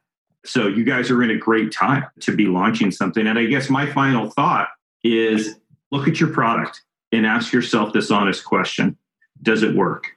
So 0.45 0.68
you 0.68 0.85
guys 0.85 1.11
are 1.11 1.22
in 1.22 1.31
a 1.31 1.37
great 1.37 1.72
time 1.72 2.05
to 2.20 2.37
be 2.37 2.47
launching 2.47 2.91
something. 2.91 3.27
And 3.27 3.39
I 3.39 3.47
guess 3.47 3.68
my 3.68 3.91
final 3.93 4.31
thought 4.31 4.68
is 5.03 5.57
look 5.91 6.07
at 6.07 6.20
your 6.20 6.31
product 6.31 6.83
and 7.12 7.27
ask 7.27 7.53
yourself 7.53 7.93
this 7.93 8.11
honest 8.11 8.45
question 8.45 8.97
Does 9.43 9.62
it 9.62 9.74
work? 9.74 10.09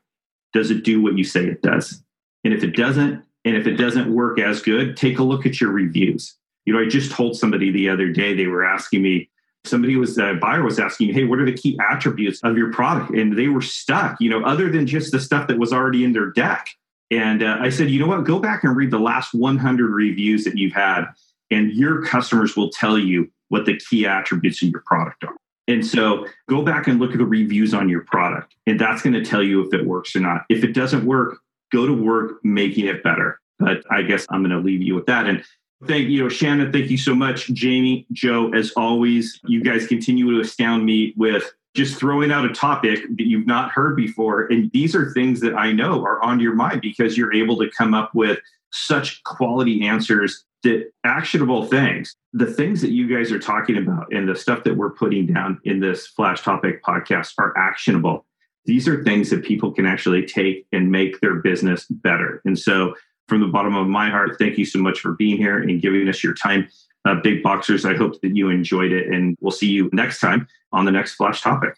Does 0.53 0.71
it 0.71 0.83
do 0.83 1.01
what 1.01 1.17
you 1.17 1.23
say 1.23 1.45
it 1.45 1.61
does? 1.61 2.03
And 2.43 2.53
if 2.53 2.63
it 2.63 2.75
doesn't, 2.75 3.23
and 3.45 3.55
if 3.55 3.67
it 3.67 3.75
doesn't 3.75 4.13
work 4.13 4.39
as 4.39 4.61
good, 4.61 4.97
take 4.97 5.19
a 5.19 5.23
look 5.23 5.45
at 5.45 5.59
your 5.59 5.71
reviews. 5.71 6.35
You 6.69 6.75
know, 6.75 6.81
I 6.81 6.87
just 6.87 7.11
told 7.11 7.35
somebody 7.35 7.71
the 7.71 7.89
other 7.89 8.09
day, 8.09 8.35
they 8.35 8.45
were 8.45 8.63
asking 8.63 9.01
me, 9.01 9.27
somebody 9.65 9.95
was 9.95 10.19
a 10.19 10.35
buyer 10.35 10.61
was 10.63 10.77
asking, 10.79 11.15
hey, 11.15 11.23
what 11.23 11.39
are 11.39 11.45
the 11.45 11.57
key 11.57 11.75
attributes 11.89 12.41
of 12.43 12.59
your 12.59 12.71
product? 12.71 13.09
And 13.09 13.35
they 13.35 13.47
were 13.47 13.63
stuck, 13.63 14.21
you 14.21 14.29
know, 14.29 14.43
other 14.45 14.69
than 14.69 14.85
just 14.85 15.11
the 15.11 15.19
stuff 15.19 15.47
that 15.47 15.57
was 15.57 15.73
already 15.73 16.03
in 16.03 16.13
their 16.13 16.27
deck. 16.27 16.67
And 17.09 17.41
uh, 17.41 17.57
I 17.59 17.69
said, 17.69 17.89
you 17.89 17.99
know 17.99 18.05
what? 18.05 18.23
Go 18.23 18.37
back 18.37 18.63
and 18.63 18.77
read 18.77 18.91
the 18.91 18.99
last 18.99 19.33
100 19.33 19.89
reviews 19.89 20.43
that 20.43 20.59
you've 20.59 20.73
had, 20.73 21.05
and 21.49 21.71
your 21.71 22.03
customers 22.03 22.55
will 22.55 22.69
tell 22.69 22.99
you 22.99 23.31
what 23.47 23.65
the 23.65 23.75
key 23.77 24.05
attributes 24.05 24.61
of 24.61 24.69
your 24.69 24.83
product 24.85 25.23
are. 25.23 25.35
And 25.67 25.83
so 25.83 26.27
go 26.47 26.61
back 26.61 26.85
and 26.85 26.99
look 26.99 27.13
at 27.13 27.17
the 27.17 27.25
reviews 27.25 27.73
on 27.73 27.89
your 27.89 28.01
product, 28.01 28.53
and 28.67 28.79
that's 28.79 29.01
going 29.01 29.13
to 29.13 29.25
tell 29.25 29.41
you 29.41 29.65
if 29.65 29.73
it 29.73 29.87
works 29.87 30.15
or 30.15 30.19
not. 30.19 30.45
If 30.49 30.63
it 30.63 30.73
doesn't 30.73 31.03
work, 31.03 31.39
go 31.71 31.87
to 31.87 31.93
work 31.93 32.45
making 32.45 32.85
it 32.85 33.01
better. 33.01 33.39
But 33.57 33.83
I 33.91 34.03
guess 34.03 34.27
I'm 34.29 34.41
going 34.43 34.51
to 34.51 34.63
leave 34.63 34.83
you 34.83 34.93
with 34.93 35.07
that. 35.07 35.25
And 35.25 35.43
thank 35.85 36.09
you 36.09 36.29
Shannon, 36.29 36.71
thank 36.71 36.89
you 36.89 36.97
so 36.97 37.15
much. 37.15 37.47
Jamie, 37.47 38.05
Joe, 38.11 38.51
as 38.53 38.71
always, 38.71 39.39
you 39.45 39.63
guys 39.63 39.87
continue 39.87 40.35
to 40.35 40.41
astound 40.41 40.85
me 40.85 41.13
with 41.17 41.53
just 41.75 41.97
throwing 41.97 42.31
out 42.31 42.45
a 42.45 42.53
topic 42.53 42.99
that 43.17 43.27
you've 43.27 43.47
not 43.47 43.71
heard 43.71 43.95
before. 43.95 44.47
And 44.47 44.71
these 44.71 44.95
are 44.95 45.11
things 45.11 45.39
that 45.41 45.55
I 45.55 45.71
know 45.71 46.03
are 46.03 46.21
on 46.23 46.39
your 46.39 46.55
mind 46.55 46.81
because 46.81 47.17
you're 47.17 47.33
able 47.33 47.57
to 47.57 47.69
come 47.77 47.93
up 47.93 48.13
with 48.13 48.39
such 48.71 49.23
quality 49.23 49.85
answers 49.85 50.45
that 50.63 50.91
actionable 51.05 51.65
things, 51.65 52.15
the 52.33 52.45
things 52.45 52.81
that 52.81 52.91
you 52.91 53.07
guys 53.07 53.31
are 53.31 53.39
talking 53.39 53.77
about 53.77 54.13
and 54.13 54.27
the 54.27 54.35
stuff 54.35 54.63
that 54.63 54.75
we're 54.75 54.89
putting 54.89 55.25
down 55.25 55.59
in 55.63 55.79
this 55.79 56.07
flash 56.07 56.41
topic 56.41 56.83
podcast 56.83 57.33
are 57.37 57.57
actionable. 57.57 58.25
These 58.65 58.87
are 58.87 59.03
things 59.03 59.29
that 59.29 59.43
people 59.43 59.71
can 59.71 59.85
actually 59.85 60.25
take 60.25 60.65
and 60.71 60.91
make 60.91 61.21
their 61.21 61.35
business 61.35 61.85
better. 61.89 62.41
And 62.45 62.59
so, 62.59 62.93
from 63.29 63.41
the 63.41 63.47
bottom 63.47 63.75
of 63.75 63.87
my 63.87 64.09
heart, 64.09 64.37
thank 64.39 64.57
you 64.57 64.65
so 64.65 64.79
much 64.79 64.99
for 64.99 65.13
being 65.13 65.37
here 65.37 65.59
and 65.59 65.81
giving 65.81 66.09
us 66.09 66.23
your 66.23 66.33
time 66.33 66.67
uh, 67.05 67.15
Big 67.15 67.43
Boxers. 67.43 67.85
I 67.85 67.95
hope 67.95 68.19
that 68.21 68.35
you 68.35 68.49
enjoyed 68.49 68.91
it, 68.91 69.07
and 69.07 69.37
we'll 69.39 69.51
see 69.51 69.69
you 69.69 69.89
next 69.93 70.19
time 70.19 70.47
on 70.71 70.85
the 70.85 70.91
next 70.91 71.15
Flash 71.15 71.41
Topic. 71.41 71.75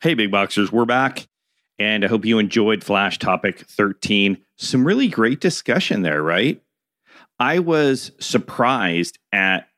Hey, 0.00 0.14
Big 0.14 0.30
Boxers, 0.30 0.72
we're 0.72 0.84
back, 0.84 1.28
and 1.78 2.04
I 2.04 2.08
hope 2.08 2.24
you 2.24 2.38
enjoyed 2.38 2.82
Flash 2.82 3.18
Topic 3.18 3.60
13. 3.60 4.38
Some 4.56 4.86
really 4.86 5.08
great 5.08 5.40
discussion 5.40 6.02
there, 6.02 6.22
right? 6.22 6.60
I 7.38 7.60
was 7.60 8.10
surprised 8.18 9.18
at 9.32 9.68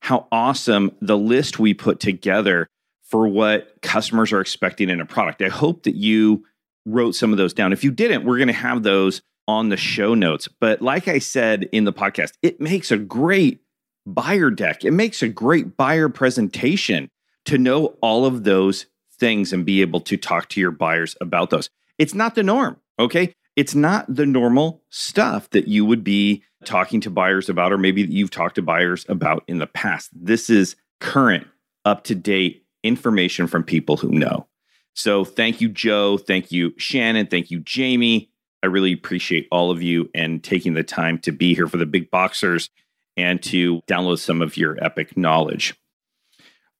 how 0.00 0.26
awesome 0.32 0.92
the 1.00 1.16
list 1.16 1.58
we 1.58 1.74
put 1.74 2.00
together 2.00 2.66
for 3.04 3.28
what 3.28 3.80
customers 3.82 4.32
are 4.32 4.40
expecting 4.40 4.90
in 4.90 5.00
a 5.00 5.06
product. 5.06 5.40
I 5.40 5.48
hope 5.48 5.84
that 5.84 5.94
you 5.94 6.44
wrote 6.84 7.14
some 7.14 7.32
of 7.32 7.38
those 7.38 7.54
down. 7.54 7.72
If 7.72 7.84
you 7.84 7.90
didn't, 7.90 8.24
we're 8.24 8.38
going 8.38 8.48
to 8.48 8.54
have 8.54 8.82
those 8.82 9.22
on 9.46 9.68
the 9.68 9.76
show 9.76 10.14
notes. 10.14 10.48
But 10.60 10.82
like 10.82 11.08
I 11.08 11.18
said 11.18 11.68
in 11.72 11.84
the 11.84 11.92
podcast, 11.92 12.32
it 12.42 12.60
makes 12.60 12.90
a 12.90 12.98
great 12.98 13.60
buyer 14.06 14.50
deck. 14.50 14.84
It 14.84 14.92
makes 14.92 15.22
a 15.22 15.28
great 15.28 15.76
buyer 15.76 16.08
presentation 16.08 17.08
to 17.46 17.58
know 17.58 17.96
all 18.00 18.24
of 18.24 18.44
those 18.44 18.86
things 19.18 19.52
and 19.52 19.64
be 19.64 19.80
able 19.80 20.00
to 20.00 20.16
talk 20.16 20.48
to 20.50 20.60
your 20.60 20.70
buyers 20.70 21.16
about 21.20 21.50
those. 21.50 21.68
It's 21.98 22.14
not 22.14 22.34
the 22.34 22.42
norm, 22.42 22.78
okay? 22.98 23.34
It's 23.56 23.74
not 23.74 24.12
the 24.12 24.26
normal 24.26 24.82
stuff 24.90 25.50
that 25.50 25.68
you 25.68 25.84
would 25.84 26.02
be 26.02 26.42
talking 26.64 27.00
to 27.02 27.10
buyers 27.10 27.48
about, 27.48 27.72
or 27.72 27.78
maybe 27.78 28.02
that 28.02 28.12
you've 28.12 28.30
talked 28.30 28.56
to 28.56 28.62
buyers 28.62 29.06
about 29.08 29.44
in 29.46 29.58
the 29.58 29.66
past. 29.66 30.10
This 30.12 30.50
is 30.50 30.76
current, 31.00 31.46
up 31.84 32.04
to 32.04 32.14
date 32.14 32.64
information 32.82 33.46
from 33.46 33.62
people 33.62 33.96
who 33.96 34.10
know. 34.10 34.46
So 34.94 35.24
thank 35.24 35.60
you, 35.60 35.68
Joe. 35.68 36.18
Thank 36.18 36.52
you, 36.52 36.72
Shannon. 36.76 37.26
Thank 37.26 37.50
you, 37.50 37.60
Jamie. 37.60 38.30
I 38.64 38.66
really 38.68 38.94
appreciate 38.94 39.46
all 39.52 39.70
of 39.70 39.82
you 39.82 40.08
and 40.14 40.42
taking 40.42 40.72
the 40.72 40.82
time 40.82 41.18
to 41.18 41.32
be 41.32 41.54
here 41.54 41.68
for 41.68 41.76
the 41.76 41.84
big 41.84 42.10
boxers 42.10 42.70
and 43.14 43.42
to 43.42 43.82
download 43.82 44.18
some 44.20 44.40
of 44.40 44.56
your 44.56 44.82
epic 44.82 45.18
knowledge. 45.18 45.74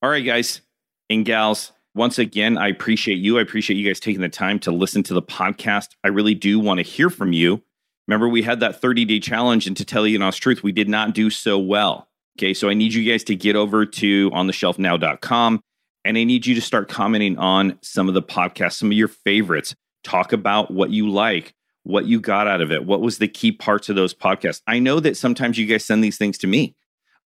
All 0.01 0.09
right, 0.09 0.25
guys 0.25 0.63
and 1.11 1.27
gals, 1.27 1.73
once 1.95 2.19
again, 2.19 2.57
I 2.57 2.69
appreciate 2.69 3.17
you. 3.17 3.39
I 3.39 3.43
appreciate 3.43 3.77
you 3.77 3.87
guys 3.87 4.01
taking 4.01 4.23
the 4.23 4.31
time 4.31 4.59
to 4.61 4.73
listen 4.73 5.03
to 5.03 5.13
the 5.13 5.21
podcast. 5.21 5.89
I 6.03 6.09
really 6.09 6.35
do 6.35 6.59
want 6.59 6.79
to 6.79 6.83
hear 6.83 7.11
from 7.11 7.35
you. 7.35 7.63
Remember, 8.09 8.31
we 8.31 8.41
had 8.41 8.61
that 8.61 8.81
30 8.81 9.05
day 9.05 9.21
challenge, 9.21 9.67
and 9.67 9.77
to 9.77 9.85
tell 9.85 10.07
you 10.07 10.17
the 10.17 10.25
honest 10.25 10.43
truth, 10.43 10.63
we 10.63 10.73
did 10.73 10.89
not 10.89 11.13
do 11.13 11.29
so 11.29 11.59
well. 11.59 12.09
Okay, 12.39 12.55
so 12.55 12.71
I 12.71 12.75
need 12.75 12.95
you 12.95 13.05
guys 13.05 13.25
to 13.25 13.37
get 13.37 13.57
over 13.57 13.85
to 13.85 14.31
ontheshelfnow.com 14.31 15.61
and 16.07 16.17
I 16.17 16.25
need 16.25 16.47
you 16.47 16.55
to 16.55 16.63
start 16.63 16.89
commenting 16.89 17.37
on 17.37 17.79
some 17.83 18.09
of 18.09 18.15
the 18.15 18.23
podcasts, 18.23 18.79
some 18.79 18.89
of 18.89 18.97
your 18.97 19.09
favorites. 19.09 19.75
Talk 20.03 20.33
about 20.33 20.71
what 20.71 20.89
you 20.89 21.11
like 21.11 21.55
what 21.85 22.07
you 22.07 22.21
got 22.21 22.47
out 22.47 22.61
of 22.61 22.73
it. 22.73 22.85
What 22.85 23.01
was 23.01 23.19
the 23.19 23.29
key 23.29 23.53
parts 23.53 23.89
of 23.89 23.97
those 23.97 24.13
podcasts? 24.13 24.63
I 24.67 24.79
know 24.79 25.01
that 25.01 25.17
sometimes 25.17 25.59
you 25.59 25.67
guys 25.67 25.85
send 25.85 26.03
these 26.03 26.19
things 26.19 26.39
to 26.39 26.47
me. 26.47 26.75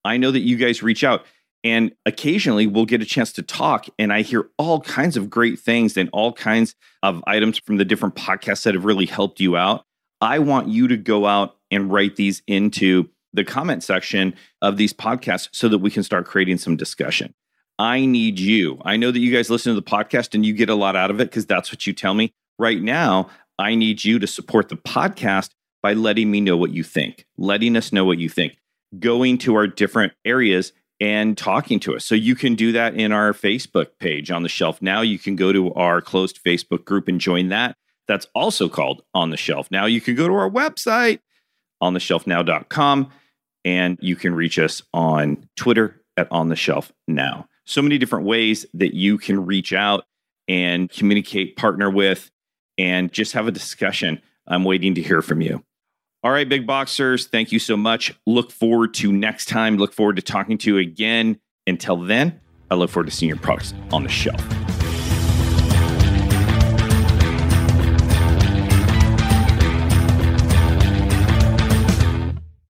I 0.04 0.18
know 0.18 0.32
that 0.32 0.42
you 0.42 0.58
guys 0.58 0.84
reach 0.84 1.04
out 1.04 1.26
and 1.64 1.92
occasionally 2.06 2.68
we'll 2.68 2.86
get 2.86 3.02
a 3.02 3.06
chance 3.06 3.32
to 3.34 3.42
talk 3.42 3.88
and 3.98 4.14
I 4.14 4.22
hear 4.22 4.50
all 4.58 4.82
kinds 4.82 5.18
of 5.18 5.30
great 5.30 5.60
things 5.60 5.98
and 5.98 6.10
all 6.14 6.34
kinds 6.34 6.76
of 7.04 7.24
items 7.28 7.60
from 7.60 7.78
the 7.78 7.86
different 7.86 8.16
podcasts 8.16 8.64
that 8.64 8.74
have 8.74 8.86
really 8.86 9.06
helped 9.06 9.40
you 9.40 9.58
out. 9.58 9.86
I 10.22 10.40
want 10.40 10.68
you 10.70 10.88
to 10.88 10.98
go 10.98 11.26
out 11.26 11.58
and 11.70 11.92
write 11.92 12.16
these 12.16 12.42
into 12.48 13.10
the 13.34 13.44
comment 13.44 13.84
section 13.84 14.34
of 14.62 14.78
these 14.78 14.94
podcasts 14.94 15.50
so 15.52 15.70
that 15.70 15.80
we 15.80 15.92
can 15.92 16.04
start 16.04 16.26
creating 16.26 16.58
some 16.58 16.76
discussion. 16.76 17.34
I 17.78 18.06
need 18.06 18.40
you. 18.40 18.82
I 18.84 18.98
know 18.98 19.12
that 19.12 19.20
you 19.20 19.32
guys 19.32 19.50
listen 19.50 19.76
to 19.76 19.80
the 19.80 19.88
podcast 19.88 20.34
and 20.34 20.46
you 20.46 20.54
get 20.54 20.70
a 20.70 20.76
lot 20.76 20.96
out 20.96 21.12
of 21.12 21.22
it 21.22 21.30
because 21.30 21.46
that's 21.46 21.72
what 21.72 21.86
you 21.86 21.94
tell 21.94 22.14
me. 22.14 22.34
Right 22.58 22.82
now, 22.82 23.30
I 23.60 23.76
need 23.76 24.04
you 24.04 24.20
to 24.20 24.28
support 24.28 24.70
the 24.70 24.78
podcast 24.78 25.52
by 25.82 25.94
letting 25.94 26.30
me 26.30 26.42
know 26.42 26.58
what 26.58 26.72
you 26.72 26.84
think, 26.84 27.26
letting 27.38 27.76
us 27.76 27.92
know 27.92 28.06
what 28.06 28.20
you 28.20 28.30
think, 28.30 28.58
going 29.00 29.38
to 29.40 29.56
our 29.56 29.68
different 29.68 30.14
areas 30.26 30.74
and 31.00 31.38
talking 31.38 31.80
to 31.82 31.96
us. 31.96 32.06
So 32.06 32.16
you 32.16 32.36
can 32.36 32.56
do 32.56 32.72
that 32.72 32.96
in 32.96 33.12
our 33.12 33.34
Facebook 33.34 33.88
page 34.00 34.32
on 34.32 34.44
the 34.44 34.50
shelf. 34.50 34.82
Now 34.82 35.02
you 35.02 35.20
can 35.20 35.36
go 35.36 35.52
to 35.52 35.74
our 35.74 36.02
closed 36.02 36.40
Facebook 36.44 36.86
group 36.86 37.08
and 37.08 37.22
join 37.22 37.50
that. 37.50 37.76
That's 38.08 38.28
also 38.34 38.70
called 38.70 39.04
On 39.14 39.30
the 39.32 39.38
Shelf. 39.38 39.70
Now 39.70 39.86
you 39.86 40.00
can 40.00 40.16
go 40.16 40.28
to 40.28 40.34
our 40.34 40.50
website, 40.50 41.20
ontheshelfnow.com, 41.84 43.12
and 43.66 43.98
you 44.02 44.16
can 44.16 44.34
reach 44.34 44.58
us 44.58 44.82
on 44.94 45.48
Twitter 45.58 46.02
at 46.16 46.28
On 46.32 46.48
the 46.50 46.56
Shelf 46.56 46.92
Now. 47.08 47.48
So 47.66 47.82
many 47.82 47.98
different 47.98 48.26
ways 48.26 48.66
that 48.74 48.96
you 48.96 49.18
can 49.18 49.46
reach 49.46 49.74
out 49.74 50.06
and 50.48 50.90
communicate, 50.90 51.58
partner 51.58 51.90
with, 51.90 52.32
and 52.78 53.12
just 53.12 53.34
have 53.34 53.48
a 53.48 53.52
discussion. 53.52 54.22
I'm 54.48 54.64
waiting 54.64 54.96
to 54.96 55.02
hear 55.02 55.22
from 55.22 55.42
you. 55.42 55.64
All 56.24 56.32
right, 56.32 56.48
big 56.48 56.66
boxers, 56.66 57.28
thank 57.28 57.52
you 57.52 57.60
so 57.60 57.78
much. 57.78 58.14
Look 58.26 58.52
forward 58.52 58.94
to 58.96 59.12
next 59.12 59.46
time. 59.46 59.78
Look 59.78 59.94
forward 59.94 60.16
to 60.16 60.22
talking 60.22 60.58
to 60.60 60.74
you 60.74 60.78
again. 60.78 61.40
Until 61.68 61.98
then, 61.98 62.40
I 62.72 62.76
look 62.76 62.90
forward 62.90 63.10
to 63.10 63.16
seeing 63.16 63.30
your 63.30 63.38
products 63.38 63.74
on 63.92 64.04
the 64.04 64.10
shelf. 64.10 64.42